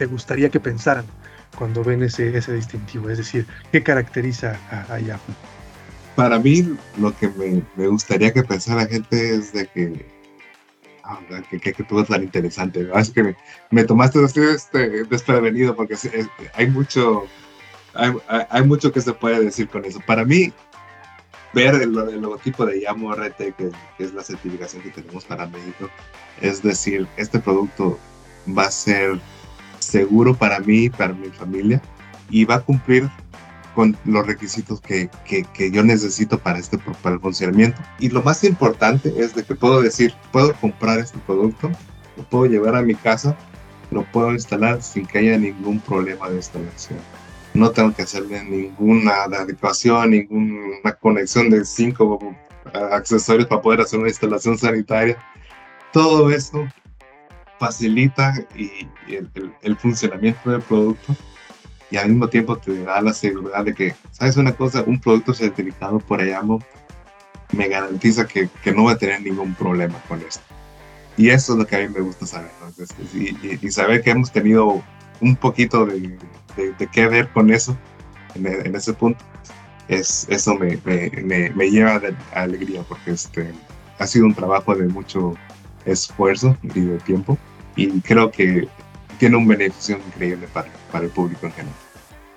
gustaría 0.05 0.51
que 0.51 0.61
pensaran 0.61 1.07
cuando 1.57 1.83
ven 1.83 2.03
ese, 2.03 2.37
ese 2.37 2.53
distintivo? 2.53 3.09
Es 3.09 3.17
decir, 3.17 3.47
¿qué 3.73 3.83
caracteriza 3.83 4.61
a, 4.71 4.97
a 4.97 5.21
Para 6.17 6.39
mí, 6.39 6.77
lo 6.99 7.17
que 7.17 7.31
me, 7.31 7.63
me 7.77 7.87
gustaría 7.87 8.31
que 8.31 8.43
pensara 8.43 8.83
la 8.83 8.89
gente 8.89 9.37
es 9.37 9.55
de 9.55 9.67
que 9.69 10.12
Ah, 11.05 11.19
que, 11.51 11.73
todo 11.85 12.05
tan 12.05 12.23
interesante. 12.23 12.89
Es 12.95 13.11
que 13.11 13.35
me, 13.71 13.85
tomaste 13.85 14.21
este, 14.25 15.05
desprevenido 15.05 15.75
porque 15.75 15.97
hay 16.55 16.67
mucho, 16.69 17.25
hay, 17.95 18.63
mucho 18.63 18.93
que 18.93 19.01
se 19.01 19.13
puede 19.13 19.45
decir 19.45 19.69
con 19.69 19.85
eso. 19.85 20.01
Para 20.07 20.25
mí, 20.25 20.53
ver 21.53 21.75
el, 21.75 21.93
logotipo 21.93 22.65
de 22.67 22.81
Yamo 22.83 23.15
RT, 23.15 23.37
que, 23.37 23.71
que, 23.99 24.05
es 24.05 24.15
la 24.15 24.23
certificación 24.23 24.83
que 24.83 24.91
tenemos 24.91 25.25
para 25.25 25.47
México, 25.47 25.91
es 26.41 26.63
decir, 26.63 27.09
este 27.17 27.41
producto 27.41 27.99
va 28.57 28.65
a 28.65 28.71
ser 28.71 29.21
seguro 29.81 30.35
para 30.35 30.61
mí, 30.61 30.89
para 30.89 31.15
mi 31.15 31.31
familia, 31.31 31.83
y 32.31 32.45
va 32.45 32.57
a 32.57 32.61
cumplir 32.61 33.11
con 33.75 33.97
los 34.05 34.27
requisitos 34.27 34.81
que, 34.81 35.09
que, 35.25 35.45
que, 35.45 35.71
yo 35.71 35.83
necesito 35.83 36.39
para, 36.39 36.59
este, 36.59 36.79
para 36.79 37.15
el 37.15 37.21
funcionamiento. 37.21 37.81
Y 37.99 38.09
lo 38.09 38.23
más 38.23 38.45
importante 38.45 39.13
es 39.17 39.35
de 39.35 39.45
que 39.45 39.55
puedo 39.55 39.83
decir, 39.83 40.15
puedo 40.31 40.53
comprar 40.55 40.99
este 40.99 41.19
producto, 41.21 41.71
lo 42.17 42.23
puedo 42.25 42.47
llevar 42.47 42.77
a 42.77 42.83
mi 42.83 42.95
casa, 42.95 43.37
lo 43.91 44.05
puedo 44.13 44.33
instalar 44.33 44.83
sin 44.83 45.07
que 45.07 45.19
haya 45.19 45.39
ningún 45.39 45.81
problema 45.81 46.29
de 46.29 46.37
instalación. 46.37 46.99
No 47.55 47.71
tengo 47.71 47.95
que 47.95 48.03
hacerle 48.03 48.43
ninguna 48.45 49.25
adecuación, 49.25 50.11
ninguna 50.11 50.93
conexión 51.01 51.51
de 51.51 51.65
cinco 51.65 52.35
accesorios 52.73 53.47
para 53.47 53.61
poder 53.61 53.81
hacer 53.83 53.99
una 53.99 54.09
instalación 54.09 54.57
sanitaria. 54.57 55.19
Todo 55.93 56.31
eso 56.31 56.67
facilita 57.59 58.35
y, 58.57 58.89
el, 59.09 59.31
el 59.63 59.77
funcionamiento 59.77 60.51
del 60.51 60.63
producto 60.63 61.15
y 61.93 61.99
al 61.99 62.09
mismo 62.09 62.27
tiempo 62.27 62.57
te 62.57 62.85
da 62.85 63.03
la 63.03 63.13
seguridad 63.13 63.67
de 63.67 63.75
que, 63.75 63.95
¿sabes 64.13 64.39
una 64.39 64.53
cosa? 64.53 64.83
Un 64.87 64.99
producto 64.99 65.35
certificado 65.35 65.99
por 65.99 66.27
IAMO 66.27 66.59
me 67.53 67.69
garantiza 67.69 68.27
que, 68.27 68.49
que, 68.65 68.73
no 68.73 68.85
va 68.85 68.93
a 68.93 68.97
tener 68.97 69.21
ningún 69.21 69.55
problema 69.55 70.01
con 70.09 70.19
esto. 70.23 70.41
Y 71.19 71.29
eso 71.29 71.53
es 71.53 71.59
lo 71.59 71.67
que 71.67 71.77
a 71.77 71.81
mí 71.81 71.89
me 71.95 72.01
gusta 72.01 72.25
saber, 72.25 72.51
y, 73.13 73.71
saber 73.71 74.03
que 74.03 74.11
hemos 74.11 74.33
tenido 74.33 74.83
un 75.21 75.37
poquito 75.37 75.85
de, 75.85 76.17
de, 76.57 76.87
qué 76.91 77.07
ver 77.09 77.29
con 77.29 77.53
eso, 77.53 77.77
en, 78.35 78.47
en, 78.47 78.75
ese 78.75 78.95
punto, 78.95 79.23
es, 79.89 80.27
eso 80.31 80.55
me, 80.55 80.79
me, 80.87 81.51
me, 81.51 81.71
lleva 81.71 81.99
de 81.99 82.17
alegría, 82.33 82.83
porque 82.89 83.11
este, 83.11 83.53
ha 83.99 84.07
sido 84.07 84.25
un 84.25 84.35
trabajo 84.35 84.75
de 84.75 84.89
mucho 84.89 85.35
esfuerzo 85.85 86.57
y 86.63 86.81
de 86.81 86.99
tiempo, 87.01 87.37
y 87.77 88.01
creo 88.01 88.31
que 88.31 88.67
tiene 89.23 89.37
un 89.37 89.47
beneficio 89.47 90.01
increíble 90.05 90.49
para, 90.53 90.69
para 90.91 91.05
el 91.05 91.11
público 91.13 91.47
en 91.47 91.53
general. 91.53 91.77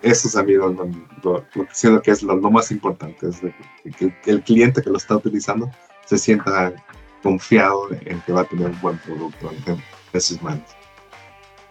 Eso 0.04 0.28
es 0.28 0.36
a 0.36 0.44
mí 0.44 0.54
lo, 0.54 0.70
lo, 1.24 2.02
que 2.04 2.12
es 2.12 2.22
lo, 2.22 2.38
más 2.52 2.70
importante, 2.70 3.28
es 3.28 3.42
que, 3.98 4.14
el 4.28 4.44
cliente 4.44 4.84
que 4.84 4.92
lo 4.92 4.98
está 4.98 5.16
utilizando 5.16 5.72
se 6.06 6.20
sienta 6.20 6.74
confiado 7.24 7.88
en 7.92 8.22
que 8.22 8.34
va 8.34 8.42
a 8.42 8.44
tener 8.44 8.68
un 8.68 8.80
buen 8.82 9.00
producto 9.00 9.52
en, 10.14 10.22
sus 10.22 10.40
manos. 10.44 10.76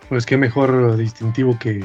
Pues 0.09 0.27
qué 0.27 0.37
mejor 0.37 0.97
distintivo 0.97 1.57
que, 1.61 1.85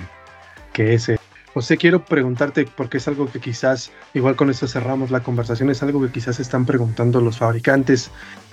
que 0.73 0.95
ese. 0.95 1.19
José, 1.53 1.77
quiero 1.77 2.03
preguntarte, 2.03 2.65
porque 2.65 2.97
es 2.97 3.07
algo 3.07 3.31
que 3.31 3.39
quizás, 3.39 3.91
igual 4.15 4.35
con 4.35 4.49
esto 4.49 4.67
cerramos 4.67 5.11
la 5.11 5.21
conversación, 5.21 5.69
es 5.69 5.83
algo 5.83 6.01
que 6.01 6.11
quizás 6.11 6.39
están 6.39 6.65
preguntando 6.65 7.21
los 7.21 7.37
fabricantes. 7.37 8.09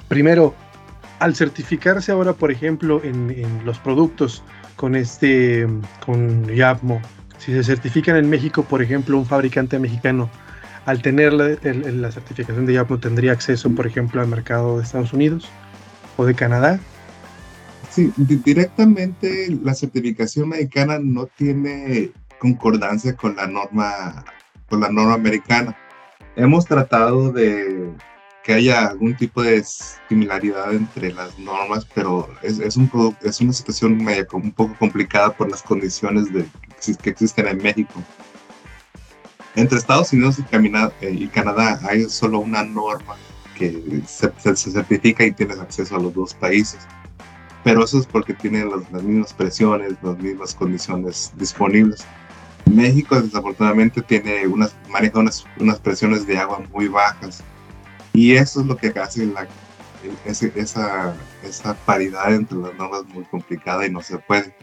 Primero, 0.08 0.54
al 1.18 1.34
certificarse 1.34 2.12
ahora, 2.12 2.34
por 2.34 2.50
ejemplo, 2.50 3.00
en, 3.02 3.64
los 3.64 3.78
productos 3.78 4.42
con 4.76 4.94
este, 4.94 5.66
con 6.04 6.46
Yapmo, 6.46 7.00
si 7.38 7.52
se 7.52 7.64
certifican 7.64 8.16
en 8.16 8.28
México, 8.30 8.62
por 8.62 8.82
ejemplo, 8.82 9.18
un 9.18 9.26
fabricante 9.26 9.78
mexicano, 9.78 10.30
al 10.84 11.02
tener 11.02 11.32
la, 11.32 12.12
certificación 12.12 12.66
de 12.66 12.74
Yapmo, 12.74 12.98
tendría 12.98 13.32
acceso, 13.32 13.70
por 13.74 13.86
ejemplo, 13.86 14.20
al 14.20 14.28
mercado 14.28 14.78
de 14.78 14.84
Estados 14.84 15.12
Unidos 15.12 15.48
o 16.16 16.24
de 16.24 16.34
Canadá. 16.34 16.78
Sí, 17.90 18.12
directamente 18.16 19.48
la 19.62 19.74
certificación 19.74 20.50
mexicana 20.50 20.98
no 21.00 21.26
tiene 21.26 22.12
concordancia 22.38 23.16
con 23.16 23.36
la 23.36 23.46
norma, 23.46 24.24
con 24.68 24.80
la 24.80 24.90
norma 24.90 25.14
americana. 25.14 25.76
Hemos 26.36 26.66
tratado 26.66 27.32
de 27.32 27.90
que 28.46 28.54
haya 28.54 28.86
algún 28.86 29.16
tipo 29.16 29.42
de 29.42 29.64
similaridad 29.64 30.72
entre 30.72 31.12
las 31.12 31.36
normas, 31.36 31.84
pero 31.92 32.32
es, 32.42 32.60
es, 32.60 32.76
un, 32.76 32.88
es 33.22 33.40
una 33.40 33.52
situación 33.52 33.96
media, 33.96 34.24
un 34.32 34.52
poco 34.52 34.72
complicada 34.78 35.36
por 35.36 35.50
las 35.50 35.62
condiciones 35.62 36.32
de, 36.32 36.46
que 37.02 37.10
existen 37.10 37.48
en 37.48 37.58
México. 37.58 38.00
Entre 39.56 39.76
Estados 39.76 40.12
Unidos 40.12 40.38
y, 40.38 40.44
eh, 40.52 41.28
Canadá 41.34 41.80
hay 41.82 42.04
solo 42.04 42.38
una 42.38 42.62
norma 42.62 43.16
que 43.58 43.82
se, 44.06 44.30
certifica 44.54 45.24
y 45.24 45.32
tienes 45.32 45.58
acceso 45.58 45.96
a 45.96 45.98
los 45.98 46.14
dos 46.14 46.32
países. 46.32 46.78
Pero 47.64 47.82
eso 47.82 47.98
es 47.98 48.06
porque 48.06 48.32
tienen 48.32 48.70
las, 48.70 49.02
mismas 49.02 49.32
presiones, 49.32 49.94
las 50.02 50.18
mismas 50.18 50.54
condiciones 50.54 51.32
disponibles. 51.34 52.06
México 52.70 53.20
desafortunadamente 53.20 54.02
tiene 54.02 54.46
unas, 54.46 54.76
maneja 54.88 55.18
unas, 55.18 55.44
unas 55.58 55.80
presiones 55.80 56.28
de 56.28 56.38
agua 56.38 56.62
muy 56.72 56.86
bajas 56.86 57.42
y 58.16 58.34
eso 58.34 58.62
es 58.62 58.66
lo 58.66 58.78
que 58.78 58.88
hace 58.98 59.26
la, 59.26 59.46
esa, 60.24 61.14
esa 61.42 61.74
paridad 61.84 62.32
entre 62.32 62.56
las 62.56 62.74
normas 62.74 63.04
muy 63.08 63.24
complicada 63.24 63.86
y 63.86 63.90
no 63.90 64.00
se 64.00 64.16
puede. 64.16 64.56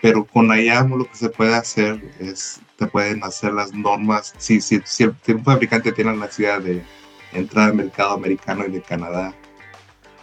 Pero 0.00 0.24
con 0.24 0.46
IAMO 0.56 0.96
lo 0.96 1.10
que 1.10 1.16
se 1.16 1.28
puede 1.28 1.56
hacer 1.56 2.00
es, 2.20 2.60
te 2.76 2.86
pueden 2.86 3.24
hacer 3.24 3.52
las 3.52 3.74
normas, 3.74 4.32
si, 4.38 4.60
si, 4.60 4.80
si, 4.84 5.04
un 5.04 5.44
fabricante 5.44 5.90
tiene 5.90 6.12
la 6.12 6.26
necesidad 6.26 6.60
de 6.60 6.84
entrar 7.32 7.70
al 7.70 7.74
mercado 7.74 8.12
americano 8.12 8.64
y 8.64 8.70
de 8.70 8.80
Canadá 8.80 9.34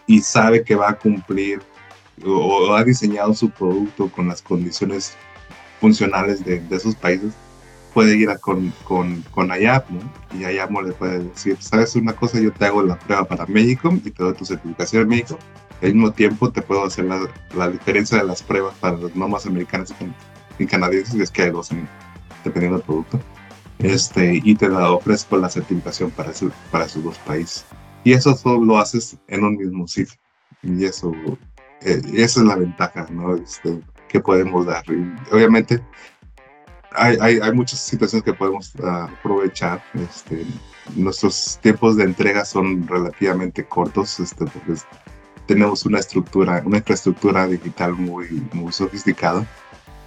y 0.07 0.21
sabe 0.21 0.63
que 0.63 0.75
va 0.75 0.91
a 0.91 0.97
cumplir 0.97 1.61
o, 2.25 2.73
ha 2.73 2.85
diseñado 2.85 3.33
su 3.33 3.49
producto 3.49 4.09
con 4.09 4.29
las 4.29 4.41
condiciones 4.41 5.13
funcionales 5.81 6.43
de, 6.45 6.61
de 6.61 6.75
esos 6.77 6.95
países, 6.95 7.33
puede 7.97 8.15
ir 8.15 8.29
a 8.29 8.37
con, 8.37 8.71
con, 8.83 9.23
con 9.31 9.51
Ayamo 9.51 9.99
y 10.31 10.45
Ayamo 10.45 10.83
le 10.83 10.93
puede 10.93 11.23
decir, 11.23 11.57
sabes 11.59 11.95
una 11.95 12.13
cosa, 12.13 12.39
yo 12.39 12.53
te 12.53 12.63
hago 12.63 12.83
la 12.83 12.95
prueba 12.99 13.25
para 13.25 13.47
México 13.47 13.91
y 13.91 14.11
te 14.11 14.21
doy 14.21 14.35
tu 14.35 14.45
certificación 14.45 15.01
en 15.01 15.07
México. 15.07 15.39
Al 15.81 15.95
mismo 15.95 16.11
tiempo 16.11 16.51
te 16.51 16.61
puedo 16.61 16.85
hacer 16.85 17.05
la, 17.05 17.27
la 17.55 17.71
diferencia 17.71 18.19
de 18.19 18.23
las 18.23 18.43
pruebas 18.43 18.75
para 18.75 18.97
las 18.97 19.15
normas 19.15 19.47
americanas 19.47 19.95
y, 20.59 20.65
canadienses, 20.67 21.19
es 21.19 21.31
que 21.31 21.41
hay 21.41 21.49
dos 21.49 21.71
dependiendo 22.43 22.77
del 22.77 22.85
producto. 22.85 23.19
Este, 23.79 24.41
y 24.43 24.53
te 24.53 24.69
la 24.69 24.91
ofrezco 24.91 25.35
la 25.35 25.49
certificación 25.49 26.11
para, 26.11 26.31
para 26.69 26.85
esos 26.85 27.03
dos 27.03 27.17
países. 27.25 27.65
Y 28.03 28.13
eso 28.13 28.35
solo 28.35 28.63
lo 28.63 28.77
haces 28.77 29.17
en 29.27 29.43
un 29.43 29.57
mismo 29.57 29.87
sitio. 29.87 30.19
Y 30.61 30.85
eso, 30.85 31.13
eh, 31.81 31.99
esa 32.13 32.41
es 32.41 32.45
la 32.45 32.57
ventaja 32.57 33.07
¿no? 33.09 33.35
Este, 33.37 33.81
que 34.07 34.19
podemos 34.19 34.67
dar. 34.67 34.83
obviamente, 35.31 35.81
hay, 36.97 37.17
hay, 37.21 37.39
hay, 37.39 37.51
muchas 37.53 37.79
situaciones 37.79 38.23
que 38.23 38.33
podemos 38.33 38.73
ah, 38.83 39.09
aprovechar. 39.19 39.83
Este, 39.93 40.45
nuestros 40.95 41.59
tiempos 41.61 41.97
de 41.97 42.03
entrega 42.03 42.45
son 42.45 42.87
relativamente 42.87 43.65
cortos 43.65 44.19
este, 44.19 44.45
porque 44.45 44.73
tenemos 45.45 45.85
una 45.85 45.99
estructura, 45.99 46.61
una 46.65 46.77
infraestructura 46.77 47.47
digital 47.47 47.93
muy, 47.93 48.43
muy 48.53 48.71
sofisticada. 48.71 49.45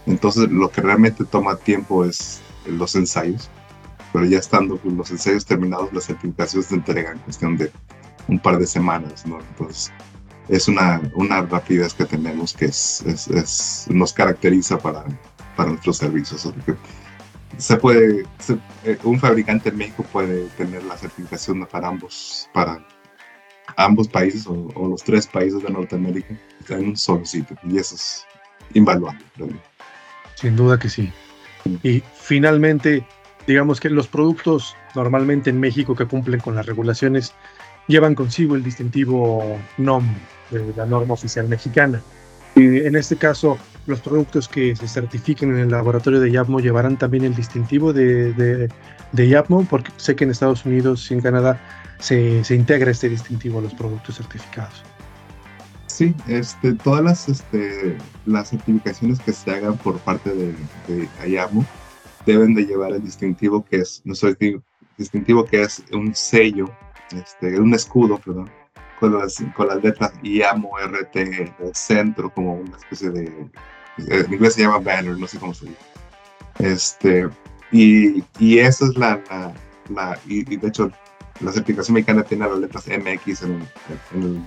Entonces, 0.07 0.51
lo 0.51 0.71
que 0.71 0.81
realmente 0.81 1.25
toma 1.25 1.57
tiempo 1.57 2.05
es 2.05 2.41
los 2.67 2.95
ensayos. 2.95 3.49
Pero 4.13 4.25
ya 4.25 4.39
estando 4.39 4.77
con 4.79 4.97
los 4.97 5.11
ensayos 5.11 5.47
terminados, 5.47 5.93
las 5.93 6.05
certificaciones 6.05 6.67
se 6.67 6.75
entregan 6.75 7.17
en 7.17 7.23
cuestión 7.23 7.57
de 7.57 7.71
un 8.29 8.39
par 8.39 8.59
de 8.59 8.67
semanas. 8.67 9.25
¿no? 9.25 9.39
Entonces, 9.41 9.93
es 10.49 10.67
una, 10.67 11.01
una 11.15 11.43
rapidez 11.43 11.95
que 11.95 12.05
tenemos 12.05 12.53
que 12.53 12.67
es, 12.67 13.03
es, 13.07 13.29
es 13.29 13.87
nos 13.89 14.13
caracteriza 14.13 14.79
para, 14.79 15.05
para 15.61 15.73
nuestros 15.73 15.99
servicios. 15.99 16.51
se 17.59 17.77
puede, 17.77 18.25
eh, 18.85 18.99
un 19.05 19.21
fabricante 19.21 19.69
en 19.69 19.77
México 19.77 20.07
puede 20.11 20.47
tener 20.57 20.83
la 20.85 20.97
certificación 20.97 21.67
para 21.67 21.89
ambos, 21.89 22.49
para 22.55 22.83
ambos 23.77 24.09
países 24.09 24.47
o, 24.47 24.89
los 24.89 25.05
tres 25.05 25.27
países 25.27 25.63
de 25.63 25.69
Norteamérica 25.69 26.35
en 26.71 26.89
un 26.89 26.97
solo 26.97 27.27
sitio 27.27 27.59
y 27.63 27.77
eso 27.77 27.95
es 27.95 28.25
invaluable. 28.73 29.21
Sin 30.35 30.57
duda 30.57 30.79
que 30.79 30.89
sí. 30.89 31.13
Y 31.83 32.03
finalmente, 32.15 33.05
digamos 33.47 33.81
que 33.81 33.91
los 33.91 34.09
productos 34.09 34.75
normalmente 34.95 35.51
en 35.51 35.61
México 35.61 35.95
que 35.95 36.07
cumplen 36.07 36.41
con 36.41 36.55
las 36.55 36.65
regulaciones 36.65 37.35
llevan 37.87 38.15
consigo 38.15 38.55
el 38.57 38.63
distintivo 38.63 39.59
NOM, 39.77 40.07
de 40.51 40.73
la 40.75 40.87
norma 40.87 41.13
oficial 41.13 41.49
mexicana. 41.49 42.01
Y 42.55 42.79
en 42.79 42.97
este 42.97 43.17
caso, 43.17 43.59
los 43.91 44.01
productos 44.01 44.49
que 44.49 44.75
se 44.75 44.89
certifiquen 44.89 45.51
en 45.51 45.59
el 45.59 45.71
laboratorio 45.71 46.21
de 46.21 46.31
YAPMO 46.31 46.61
llevarán 46.61 46.97
también 46.97 47.25
el 47.25 47.35
distintivo 47.35 47.93
de, 47.93 48.33
de, 48.33 49.29
YAPMO, 49.29 49.67
porque 49.69 49.93
sé 49.97 50.17
que 50.17 50.25
en 50.25 50.31
Estados 50.31 50.65
Unidos 50.65 51.11
y 51.11 51.15
en 51.15 51.21
Canadá 51.21 51.61
se, 51.99 52.43
se, 52.45 52.55
integra 52.55 52.91
este 52.91 53.09
distintivo 53.09 53.59
a 53.59 53.63
los 53.63 53.75
productos 53.75 54.17
certificados. 54.17 54.83
Sí, 55.87 56.15
este, 56.29 56.73
todas 56.75 57.05
las, 57.05 57.29
este, 57.29 57.99
las 58.25 58.49
certificaciones 58.51 59.21
que 59.21 59.33
se 59.33 59.51
hagan 59.51 59.77
por 59.77 59.99
parte 59.99 60.31
de, 60.31 60.55
de 60.89 61.09
deben 62.25 62.55
de 62.55 62.65
llevar 62.65 62.93
el 62.93 63.03
distintivo 63.03 63.65
que 63.65 63.79
es, 63.79 64.01
nuestro 64.05 64.31
distintivo 64.97 65.45
que 65.45 65.63
es 65.63 65.83
un 65.93 66.15
sello, 66.15 66.71
este, 67.13 67.59
un 67.59 67.75
escudo, 67.75 68.19
perdón, 68.19 68.51
con 69.01 69.19
las, 69.19 69.43
con 69.57 69.69
las 69.69 69.83
letras 69.83 70.13
IAMO 70.23 70.71
RT 70.79 71.17
en 71.17 71.55
el 71.59 71.75
centro, 71.75 72.33
como 72.33 72.55
una 72.55 72.77
especie 72.77 73.11
de 73.11 73.51
en 74.09 74.33
inglés 74.33 74.55
se 74.55 74.63
llama 74.63 74.79
banner, 74.79 75.19
no 75.19 75.27
sé 75.27 75.39
cómo 75.39 75.55
se 75.55 75.67
dice. 75.67 75.79
Este, 76.59 77.29
y, 77.73 78.23
y 78.39 78.59
esa 78.59 78.87
es 78.87 78.97
la, 78.97 79.21
la, 79.89 80.19
y, 80.27 80.45
de 80.45 80.69
hecho 80.69 80.91
la 81.41 81.53
certificación 81.53 81.95
mexicana 81.95 82.23
tiene 82.23 82.47
las 82.47 82.59
letras 82.59 82.87
MX 82.87 83.43
en, 83.43 83.69
en, 84.15 84.47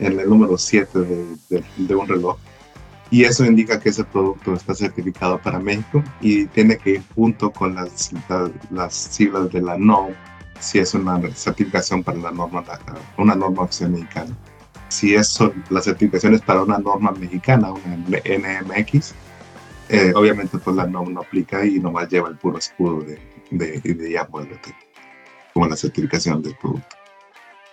en 0.00 0.20
el 0.20 0.28
número 0.28 0.58
7 0.58 0.98
de, 0.98 1.64
de, 1.76 1.94
un 1.94 2.06
reloj. 2.06 2.36
Y 3.10 3.24
eso 3.24 3.44
indica 3.44 3.80
que 3.80 3.88
ese 3.88 4.04
producto 4.04 4.54
está 4.54 4.74
certificado 4.74 5.38
para 5.38 5.58
México 5.58 6.02
y 6.20 6.46
tiene 6.46 6.76
que 6.76 6.90
ir 6.90 7.02
junto 7.14 7.50
con 7.50 7.74
las, 7.74 8.10
las, 8.70 8.94
siglas 8.94 9.50
de 9.50 9.62
la 9.62 9.76
NOM, 9.78 10.12
si 10.60 10.78
es 10.78 10.94
una 10.94 11.20
certificación 11.34 12.04
para 12.04 12.18
la 12.18 12.30
norma, 12.30 12.62
una 13.16 13.34
norma 13.34 13.68
mexicana 13.88 14.36
si 14.90 15.14
eso, 15.14 15.54
la 15.70 15.80
certificación 15.80 16.34
es 16.34 16.42
para 16.42 16.62
una 16.62 16.78
norma 16.78 17.12
mexicana, 17.12 17.72
una 17.72 17.96
NMX, 17.96 19.14
eh, 19.88 20.12
obviamente 20.14 20.58
pues 20.58 20.76
la 20.76 20.86
norma 20.86 21.10
no 21.10 21.20
aplica 21.20 21.64
y 21.64 21.78
nomás 21.78 22.08
lleva 22.08 22.28
el 22.28 22.36
puro 22.36 22.58
escudo 22.58 23.00
de, 23.00 23.18
de, 23.50 23.80
de 23.80 24.20
como 25.54 25.66
la 25.66 25.76
certificación 25.76 26.42
del 26.42 26.56
producto. 26.56 26.96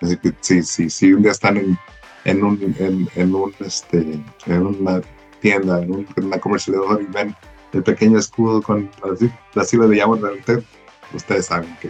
Así 0.01 0.17
que 0.17 0.33
si, 0.41 0.61
sí, 0.63 0.89
sí, 0.89 1.13
un 1.13 1.23
día 1.23 1.31
están 1.31 1.57
en, 1.57 1.77
en, 2.25 2.43
un, 2.43 2.75
en, 2.79 3.09
en, 3.15 3.35
un, 3.35 3.53
este, 3.59 4.21
en 4.45 4.65
una 4.65 5.01
tienda, 5.41 5.81
en, 5.81 5.91
un, 5.91 6.07
una 6.17 6.39
comercializadora 6.39 7.01
y 7.01 7.05
ven 7.05 7.35
el 7.73 7.83
pequeño 7.83 8.19
escudo 8.19 8.61
con 8.61 8.89
la, 9.53 9.63
sigla 9.63 9.87
de 9.87 9.97
Yamaha 9.97 10.29
de 10.45 10.63
ustedes 11.13 11.47
saben 11.47 11.75
que 11.81 11.89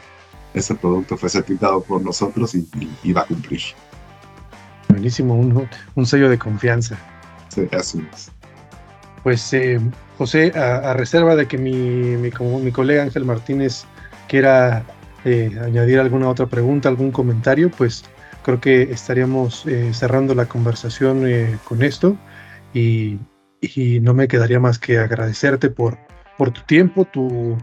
ese 0.54 0.74
producto 0.76 1.18
fue 1.18 1.30
certificado 1.30 1.82
por 1.82 2.02
nosotros 2.02 2.56
y, 2.56 2.68
y 3.04 3.14
va 3.14 3.22
a 3.22 3.26
cumplir. 3.26 3.62
Buenísimo, 4.90 5.36
un, 5.36 5.68
un 5.96 6.06
sello 6.06 6.30
de 6.30 6.38
confianza. 6.38 6.98
Sí, 7.50 7.68
así 7.72 8.06
es. 8.14 8.32
Pues 9.24 9.52
eh, 9.54 9.80
José, 10.18 10.52
a, 10.58 10.94
reserva 10.94 11.36
de 11.36 11.48
que 11.48 11.58
mi, 11.58 11.74
mi, 11.74 12.32
mi, 12.32 12.72
colega 12.72 13.04
Ángel 13.04 13.26
Martínez 13.26 13.86
quiera 14.28 14.86
eh, 15.26 15.52
añadir 15.62 16.00
alguna 16.00 16.30
otra 16.30 16.46
pregunta, 16.46 16.88
algún 16.88 17.12
comentario, 17.12 17.70
pues 17.70 18.06
creo 18.44 18.62
que 18.62 18.84
estaríamos 18.84 19.66
eh, 19.66 19.94
cerrando 19.94 20.34
la 20.34 20.46
conversación 20.46 21.26
con 21.66 21.84
esto 21.84 22.18
y, 22.74 23.20
y, 23.60 24.00
no 24.00 24.14
me 24.14 24.28
quedaría 24.28 24.60
más 24.60 24.80
que 24.80 24.98
agradecerte 25.00 25.70
por, 25.70 25.98
por 26.38 26.52
tu 26.52 26.62
tiempo, 26.62 27.04
tu, 27.04 27.58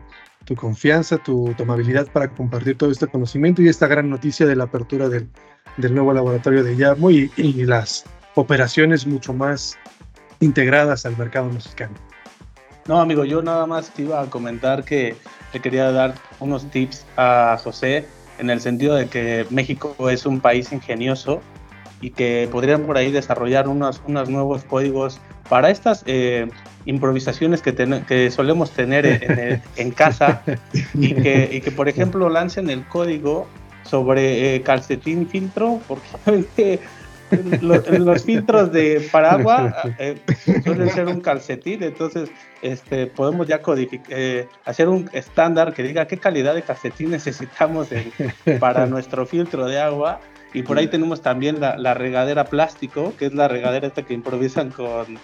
tu 0.44 0.54
confianza, 0.54 1.18
tu, 1.18 1.54
tu, 1.56 1.62
amabilidad 1.62 2.06
para 2.12 2.28
compartir 2.28 2.76
todo 2.76 2.90
este 2.90 3.06
conocimiento 3.06 3.62
y 3.62 3.68
esta 3.68 3.86
gran 3.86 4.10
noticia 4.10 4.46
de 4.46 4.56
la 4.56 4.64
apertura 4.64 5.08
del, 5.08 5.28
del 5.76 5.94
nuevo 5.94 6.12
laboratorio 6.12 6.62
de 6.62 6.76
Yamo 6.76 7.10
y, 7.10 7.30
las 7.64 8.04
operaciones 8.34 9.06
mucho 9.06 9.32
más 9.32 9.76
integradas 10.40 11.06
al 11.06 11.16
mercado 11.16 11.48
mexicano. 11.50 11.94
No, 12.86 13.00
amigo, 13.00 13.24
yo 13.24 13.42
nada 13.42 13.66
más 13.66 13.90
te 13.90 14.02
iba 14.02 14.20
a 14.20 14.26
comentar 14.26 14.84
que 14.84 15.16
le 15.52 15.60
quería 15.60 15.90
dar 15.90 16.14
unos 16.40 16.68
tips 16.70 17.06
a 17.16 17.58
José 17.62 18.06
en 18.38 18.50
el 18.50 18.60
sentido 18.60 18.94
de 18.96 19.06
que 19.06 19.46
México 19.50 19.94
es 20.10 20.26
un 20.26 20.40
país 20.40 20.72
ingenioso 20.72 21.40
y 22.00 22.10
que 22.10 22.48
podrían 22.50 22.82
por 22.82 22.98
ahí 22.98 23.10
desarrollar 23.10 23.68
unos, 23.68 24.02
unos 24.06 24.28
nuevos 24.28 24.64
códigos 24.64 25.20
para 25.48 25.70
estas 25.70 26.02
eh, 26.06 26.48
improvisaciones 26.86 27.62
que, 27.62 27.74
que, 28.06 28.30
solemos 28.30 28.70
tener 28.70 29.62
en, 29.76 29.90
casa 29.92 30.42
y 30.94 31.14
que, 31.14 31.48
y 31.52 31.60
que, 31.60 31.70
por 31.70 31.88
ejemplo, 31.88 32.28
lancen 32.28 32.70
el 32.70 32.84
código 32.86 33.46
sobre 33.84 34.56
eh, 34.56 34.62
calcetín 34.62 35.28
filtro, 35.28 35.80
porque 35.86 36.80
los, 37.60 38.24
filtros 38.24 38.72
de 38.72 39.06
paraguas 39.12 39.74
eh, 39.98 40.18
suelen 40.62 40.90
ser 40.90 41.06
un 41.06 41.20
calcetín, 41.20 41.82
entonces 41.82 42.30
este, 42.62 43.06
podemos 43.06 43.46
ya 43.46 43.60
eh, 44.08 44.48
hacer 44.64 44.88
un 44.88 45.08
estándar 45.12 45.72
que 45.74 45.82
diga 45.82 46.06
qué 46.06 46.18
calidad 46.18 46.54
de 46.54 46.62
calcetín 46.62 47.10
necesitamos 47.10 47.88
para 48.60 48.86
nuestro 48.86 49.26
filtro 49.26 49.66
de 49.66 49.80
agua. 49.80 50.20
Y 50.52 50.62
por 50.62 50.78
ahí 50.78 50.86
tenemos 50.86 51.20
también 51.20 51.58
la, 51.60 51.94
regadera 51.94 52.44
plástico, 52.44 53.12
que 53.18 53.26
es 53.26 53.34
la 53.34 53.48
regadera 53.48 53.88
esta 53.88 54.04
que 54.04 54.14
improvisan 54.14 54.70
con, 54.70 55.18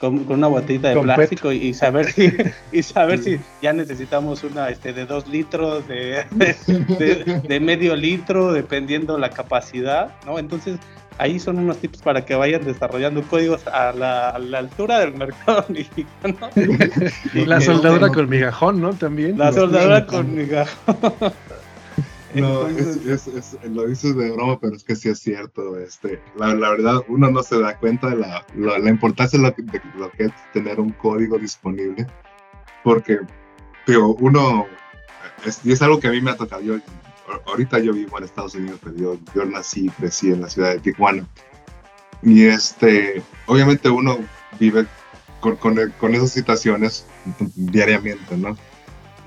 con, 0.00 0.26
una 0.30 0.48
botellita 0.48 0.88
de 0.88 1.00
plástico 1.00 1.52
y, 1.52 1.74
saber 1.74 2.10
si 2.10 2.32
y 2.72 2.82
saber 2.82 3.22
si 3.22 3.38
ya 3.62 3.72
necesitamos 3.72 4.42
una 4.42 4.70
este 4.70 4.92
de 4.92 5.06
dos 5.06 5.28
litros 5.28 5.86
de, 5.86 6.24
de, 6.30 7.42
de, 7.46 7.60
medio 7.60 7.94
litro 7.94 8.52
dependiendo 8.52 9.18
la 9.18 9.30
capacidad 9.30 10.14
no 10.26 10.38
entonces 10.38 10.78
ahí 11.18 11.38
son 11.38 11.58
unos 11.58 11.76
tips 11.76 12.00
para 12.00 12.24
que 12.24 12.34
vayan 12.34 12.64
desarrollando 12.64 13.22
códigos 13.22 13.66
a 13.66 13.92
la, 13.92 14.30
altura 14.30 15.00
del 15.00 15.12
mercado 15.14 15.66
mexicano. 15.68 16.36
la 17.34 17.60
soldadura 17.60 18.08
con 18.08 18.28
migajón, 18.28 18.80
¿no? 18.80 18.94
También. 18.94 19.36
La 19.36 19.52
soldadura 19.52 20.06
con 20.06 20.34
migajón. 20.34 20.96
No, 22.34 22.68
es, 22.68 23.58
lo 23.64 23.86
dices 23.86 24.14
de 24.14 24.30
broma, 24.30 24.60
pero 24.60 24.76
es 24.76 24.84
que 24.84 24.94
sí 24.94 25.08
es 25.08 25.18
cierto. 25.18 25.78
Este, 25.78 26.20
la, 26.36 26.54
verdad, 26.54 27.02
uno 27.08 27.30
no 27.30 27.42
se 27.42 27.58
da 27.58 27.76
cuenta 27.76 28.10
de 28.10 28.16
la, 28.16 28.46
la, 28.56 28.90
importancia 28.90 29.38
de 29.38 29.46
lo, 29.46 29.54
que, 29.54 29.80
lo, 29.96 30.10
que, 30.12 30.24
es 30.24 30.32
tener 30.52 30.78
un 30.78 30.90
código 30.90 31.38
disponible, 31.38 32.06
porque, 32.84 33.18
digo, 33.86 34.14
uno, 34.20 34.66
y 35.64 35.72
es 35.72 35.82
algo 35.82 35.98
que 35.98 36.08
a 36.08 36.12
mí 36.12 36.20
me 36.20 36.30
ha 36.30 36.36
tocado. 36.36 36.62
Yo, 36.62 36.78
ahorita 37.46 37.78
yo 37.78 37.92
vivo 37.92 38.18
en 38.18 38.24
Estados 38.24 38.54
Unidos, 38.54 38.80
pero 38.82 39.18
yo, 39.34 39.44
nací 39.44 39.86
y 39.86 39.90
crecí 39.90 40.30
en 40.30 40.42
la 40.42 40.48
ciudad 40.48 40.70
de 40.70 40.80
Tijuana. 40.80 41.26
Y 42.22 42.44
este, 42.44 43.22
obviamente 43.46 43.88
uno 43.88 44.18
vive 44.58 44.86
con, 45.40 45.56
con, 45.56 46.14
esas 46.14 46.30
situaciones 46.30 47.06
diariamente, 47.56 48.36
¿no? 48.36 48.56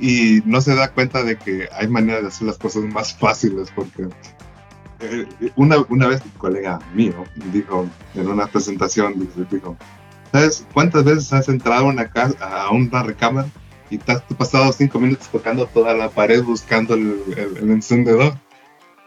Y 0.04 0.44
no 0.44 0.60
se 0.60 0.76
da 0.76 0.92
cuenta 0.92 1.24
de 1.24 1.38
que 1.38 1.70
hay 1.72 1.88
maneras 1.88 2.24
de 2.24 2.28
hacer 2.28 2.48
las 2.48 2.58
cosas 2.58 2.84
más 2.84 3.14
fáciles, 3.14 3.72
porque 3.74 4.10
eh, 5.00 5.26
una, 5.56 5.78
una 5.88 6.08
vez 6.08 6.22
un 6.26 6.32
colega 6.32 6.78
mío 6.94 7.24
dijo 7.54 7.88
en 8.14 8.28
una 8.28 8.48
presentación, 8.48 9.30
dijo, 9.50 9.78
¿sabes 10.34 10.68
cuántas 10.74 11.06
veces 11.06 11.32
has 11.32 11.48
entrado 11.48 11.86
a 11.86 11.88
una, 11.88 12.10
casa, 12.10 12.36
a 12.42 12.70
una 12.72 13.02
recámara 13.02 13.48
y 13.90 13.98
has 14.06 14.22
pasado 14.38 14.74
cinco 14.74 15.00
minutos 15.00 15.30
tocando 15.30 15.68
toda 15.68 15.94
la 15.94 16.10
pared 16.10 16.44
buscando 16.44 16.96
el, 16.96 17.24
encendedor. 17.62 18.34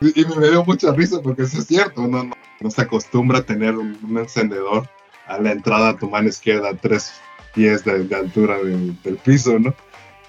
Y, 0.01 0.25
me 0.25 0.49
dio 0.49 0.65
mucha 0.65 0.93
risa 0.93 1.21
porque 1.21 1.43
eso 1.43 1.59
es 1.59 1.67
cierto, 1.67 2.09
no, 2.09 2.31
no, 2.61 2.71
se 2.71 2.81
acostumbra 2.81 3.41
a 3.41 3.43
tener 3.43 3.77
un, 3.77 4.17
encendedor 4.17 4.89
a 5.27 5.39
la 5.39 5.53
entrada 5.53 5.91
a 5.91 5.97
tu 5.99 6.09
mano 6.09 6.31
izquierda 6.31 6.73
tres 6.75 7.13
pies 7.55 7.85
de, 7.85 8.15
altura 8.15 8.57
del, 8.59 9.19
piso, 9.23 9.59
¿no? 9.59 9.75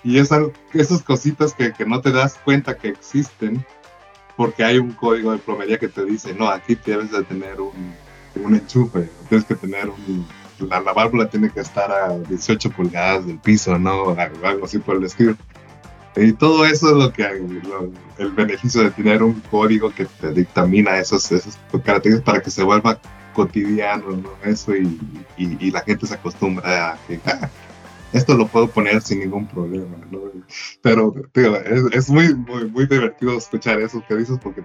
Y 0.08 0.20
es 0.20 0.30
esas 0.74 1.03
cositas 1.03 1.53
que, 1.53 1.74
que, 1.74 1.86
no 1.86 1.99
te 1.99 2.14
das 2.14 2.39
cuenta 2.45 2.78
que 2.78 2.88
existen 2.88 3.66
porque 4.38 4.64
hay 4.64 4.78
un 4.78 4.93
código 4.93 5.34
de 5.34 5.38
plomería 5.38 5.78
que 5.78 5.89
te 5.89 6.05
dice, 6.05 6.34
no, 6.34 6.47
aquí 6.47 6.78
debes 6.86 7.12
de 7.12 7.26
tener 7.26 7.60
un, 7.60 7.93
un 8.41 8.55
enchufe, 8.55 9.10
tienes 9.28 9.45
que 9.45 9.55
tener 9.55 9.89
un, 9.89 10.26
la, 10.70 10.80
válvula 10.80 11.30
tiene 11.30 11.49
que 11.49 11.60
estar 11.60 11.91
a 11.91 12.18
18 12.20 12.72
pulgadas 12.72 13.28
del 13.28 13.38
piso, 13.39 13.78
¿no? 13.78 14.16
Algo 14.43 14.64
así 14.64 14.80
por 14.80 14.95
el 14.95 15.03
estilo. 15.03 15.36
Y 16.16 16.32
todo 16.32 16.66
eso 16.66 16.88
es 16.88 16.95
lo 16.95 17.12
que 17.12 17.26
el 18.18 18.32
beneficio 18.32 18.84
de 18.84 18.91
tener 18.91 19.22
un 19.22 19.41
código 19.51 19.93
que 19.93 20.05
te 20.05 20.32
dictamina 20.32 20.97
esas, 20.97 21.30
esas 21.34 21.60
características 21.84 22.22
para 22.22 22.41
que 22.41 22.49
se 22.49 22.64
vuelva 22.64 22.97
cotidiano, 23.34 24.12
¿no? 24.12 24.30
Eso 24.45 24.74
y, 24.74 24.97
y, 25.36 25.70
la 25.70 25.82
gente 25.82 26.08
se 26.08 26.14
acostumbra 26.14 26.93
a 26.93 26.97
que 27.08 27.20
ah, 27.26 27.49
esto 28.14 28.36
lo 28.36 28.47
puedo 28.47 28.70
poner 28.70 29.01
sin 29.01 29.20
ningún 29.20 29.47
problema, 29.47 29.97
¿no? 30.12 30.20
Pero, 30.82 31.14
tío, 31.34 31.55
es, 31.58 31.84
es, 31.93 32.10
muy, 32.10 32.34
muy, 32.34 32.70
muy 32.70 32.86
divertido 32.86 33.38
escuchar 33.38 33.80
eso 33.82 34.03
que 34.08 34.16
dices 34.16 34.38
porque 34.41 34.64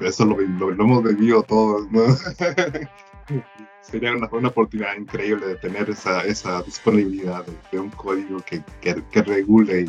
eso 0.00 0.24
lo, 0.24 0.40
lo, 0.40 0.70
lo 0.70 0.84
hemos 0.84 1.02
vivido 1.04 1.42
todos, 1.42 1.86
sería 3.80 4.12
una, 4.12 4.28
una, 4.32 4.48
oportunidad 4.48 4.96
increíble 4.96 5.46
de 5.46 5.56
tener 5.56 5.88
esa, 5.90 6.22
esa 6.22 6.62
disponibilidad 6.62 7.44
de, 7.70 7.78
un 7.78 7.90
código 7.90 8.40
que, 8.40 8.62
que, 8.80 9.22
regule 9.22 9.86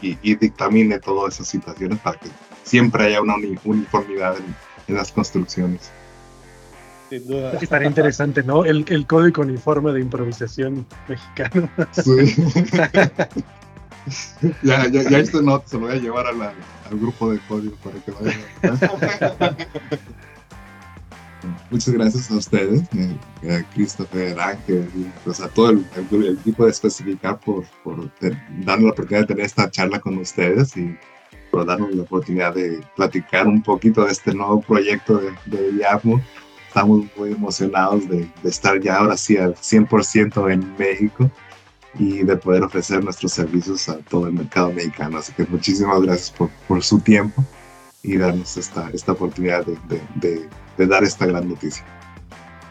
y, 0.00 0.16
y, 0.22 0.34
dictamine 0.34 0.98
todas 0.98 1.34
esas 1.34 1.48
situaciones 1.48 1.98
para 2.00 2.18
que 2.18 2.28
siempre 2.64 3.04
haya 3.04 3.20
una 3.20 3.36
uniformidad 3.64 4.36
en, 4.38 4.94
las 4.94 5.12
construcciones. 5.12 5.90
Sin 7.08 7.26
duda. 7.26 7.52
Estaría 7.60 7.88
interesante, 7.88 8.42
¿no? 8.42 8.64
El, 8.64 8.84
el, 8.88 9.06
código 9.06 9.42
uniforme 9.42 9.92
de 9.92 10.00
improvisación 10.00 10.86
mexicano. 11.08 11.68
Sí. 11.92 12.34
ya, 14.62 14.88
ya, 14.88 15.02
ya 15.08 15.18
este 15.18 15.42
no 15.42 15.62
se 15.66 15.78
lo 15.78 15.86
voy 15.86 15.96
a 15.96 16.00
llevar 16.00 16.26
a 16.26 16.32
la, 16.32 16.52
al 16.90 16.98
grupo 16.98 17.30
de 17.30 17.38
código 17.48 17.76
para 17.76 17.98
que 18.00 18.10
vayan. 18.12 18.40
Muchas 21.70 21.94
gracias 21.94 22.30
a 22.30 22.36
ustedes, 22.36 22.82
eh, 22.94 23.16
a 23.50 23.62
Christopher, 23.74 24.38
Ángel, 24.40 24.88
y 24.96 25.04
pues 25.24 25.40
a 25.40 25.48
todo 25.48 25.70
el, 25.70 25.86
equipo 26.38 26.64
de 26.64 26.70
Especificar 26.70 27.38
por, 27.40 27.64
por 27.84 28.10
darnos 28.20 28.86
la 28.86 28.90
oportunidad 28.90 29.20
de 29.20 29.26
tener 29.26 29.44
esta 29.44 29.70
charla 29.70 30.00
con 30.00 30.18
ustedes 30.18 30.76
y 30.76 30.96
por 31.50 31.64
darnos 31.64 31.94
la 31.94 32.02
oportunidad 32.02 32.54
de 32.54 32.80
platicar 32.96 33.46
un 33.46 33.62
poquito 33.62 34.04
de 34.04 34.12
este 34.12 34.34
nuevo 34.34 34.60
proyecto 34.60 35.18
de, 35.18 35.32
de 35.46 35.86
Estamos 36.68 37.06
muy 37.16 37.32
emocionados 37.32 38.08
de, 38.08 38.30
estar 38.44 38.80
ya 38.80 38.96
ahora 38.96 39.16
sí 39.16 39.36
al 39.36 39.54
100% 39.54 40.52
en 40.52 40.76
México 40.76 41.30
y 41.98 42.22
de 42.22 42.36
poder 42.36 42.62
ofrecer 42.62 43.02
nuestros 43.02 43.32
servicios 43.32 43.88
a 43.88 43.98
todo 43.98 44.28
el 44.28 44.34
mercado 44.34 44.72
mexicano. 44.72 45.18
Así 45.18 45.32
que 45.32 45.44
muchísimas 45.46 46.00
gracias 46.02 46.30
por, 46.30 46.50
por 46.68 46.82
su 46.84 47.00
tiempo 47.00 47.44
y 48.02 48.16
darnos 48.16 48.56
esta, 48.56 48.90
esta 48.90 49.12
oportunidad 49.12 49.66
de, 49.66 50.00
de 50.16 50.48
de 50.78 50.86
dar 50.86 51.04
esta 51.04 51.26
gran 51.26 51.48
noticia. 51.48 51.84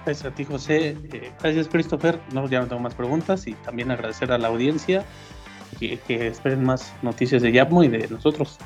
Gracias 0.05 0.25
a 0.25 0.33
ti, 0.33 0.45
José. 0.45 0.97
Eh, 1.11 1.31
gracias, 1.41 1.67
Christopher. 1.67 2.19
No, 2.33 2.47
ya 2.47 2.61
no 2.61 2.67
tengo 2.67 2.81
más 2.81 2.95
preguntas 2.95 3.45
y 3.45 3.53
también 3.53 3.91
agradecer 3.91 4.31
a 4.31 4.37
la 4.37 4.47
audiencia 4.47 5.05
que, 5.79 5.99
que 5.99 6.27
esperen 6.27 6.63
más 6.63 6.93
noticias 7.01 7.41
de 7.41 7.51
Yapmo 7.51 7.83
y 7.83 7.89
de 7.89 8.07
nosotros. 8.07 8.57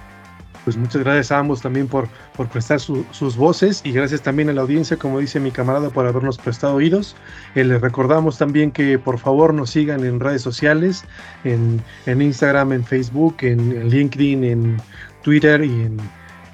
Pues 0.63 0.77
muchas 0.77 1.03
gracias 1.03 1.31
a 1.31 1.39
ambos 1.39 1.61
también 1.61 1.87
por, 1.87 2.07
por 2.35 2.47
prestar 2.47 2.79
sus 2.79 3.35
voces 3.35 3.81
y 3.83 3.91
gracias 3.91 4.21
también 4.21 4.49
a 4.49 4.53
la 4.53 4.61
audiencia, 4.61 4.95
como 4.97 5.19
dice 5.19 5.39
mi 5.39 5.49
camarada, 5.49 5.89
por 5.89 6.05
habernos 6.05 6.37
prestado 6.37 6.75
oídos. 6.75 7.15
Eh, 7.55 7.63
les 7.63 7.81
recordamos 7.81 8.37
también 8.37 8.71
que 8.71 8.99
por 8.99 9.17
favor 9.17 9.53
nos 9.55 9.71
sigan 9.71 10.05
en 10.05 10.19
redes 10.19 10.43
sociales, 10.43 11.03
en, 11.43 11.81
en 12.05 12.21
Instagram, 12.21 12.73
en 12.73 12.85
Facebook, 12.85 13.37
en, 13.41 13.89
LinkedIn, 13.89 14.43
en 14.43 14.77
Twitter 15.23 15.63
y 15.63 15.71
en, 15.71 15.97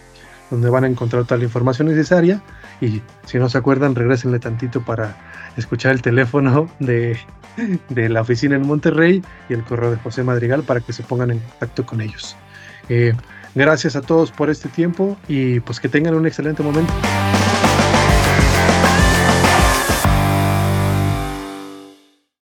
donde 0.51 0.70
van 0.70 0.85
a 0.85 0.87
encontrar 0.87 1.24
toda 1.24 1.39
la 1.39 1.45
información 1.45 1.89
necesaria 1.89 2.41
y 2.81 3.03
si 3.27 3.37
no 3.39 3.51
se 3.51 3.59
acuerdan, 3.59 3.95
regresenle 3.95 4.39
tantito 4.39 4.83
para 4.83 5.14
escuchar 5.57 5.93
el 5.93 6.01
teléfono 6.03 6.70
de, 6.79 7.18
la 7.89 8.22
oficina 8.22 8.57
en 8.57 8.66
Monterrey 8.66 9.22
y 9.49 9.53
el 9.53 9.62
correo 9.62 9.91
de 9.91 9.99
José 9.99 10.22
Madrigal 10.22 10.62
para 10.62 10.81
que 10.81 10.95
se 10.95 11.03
pongan 11.03 11.33
en 11.33 11.41
contacto 11.41 11.85
con 11.85 12.01
ellos. 12.01 12.35
Eh, 12.89 13.12
gracias 13.57 13.97
a 13.97 14.03
todos 14.03 14.31
por 14.31 14.51
este 14.51 14.69
tiempo 14.69 15.17
y 15.27 15.59
pues 15.61 15.81
que 15.81 15.89
tengan 15.89 16.15
un 16.15 16.27
excelente 16.27 16.63
momento. 16.63 16.93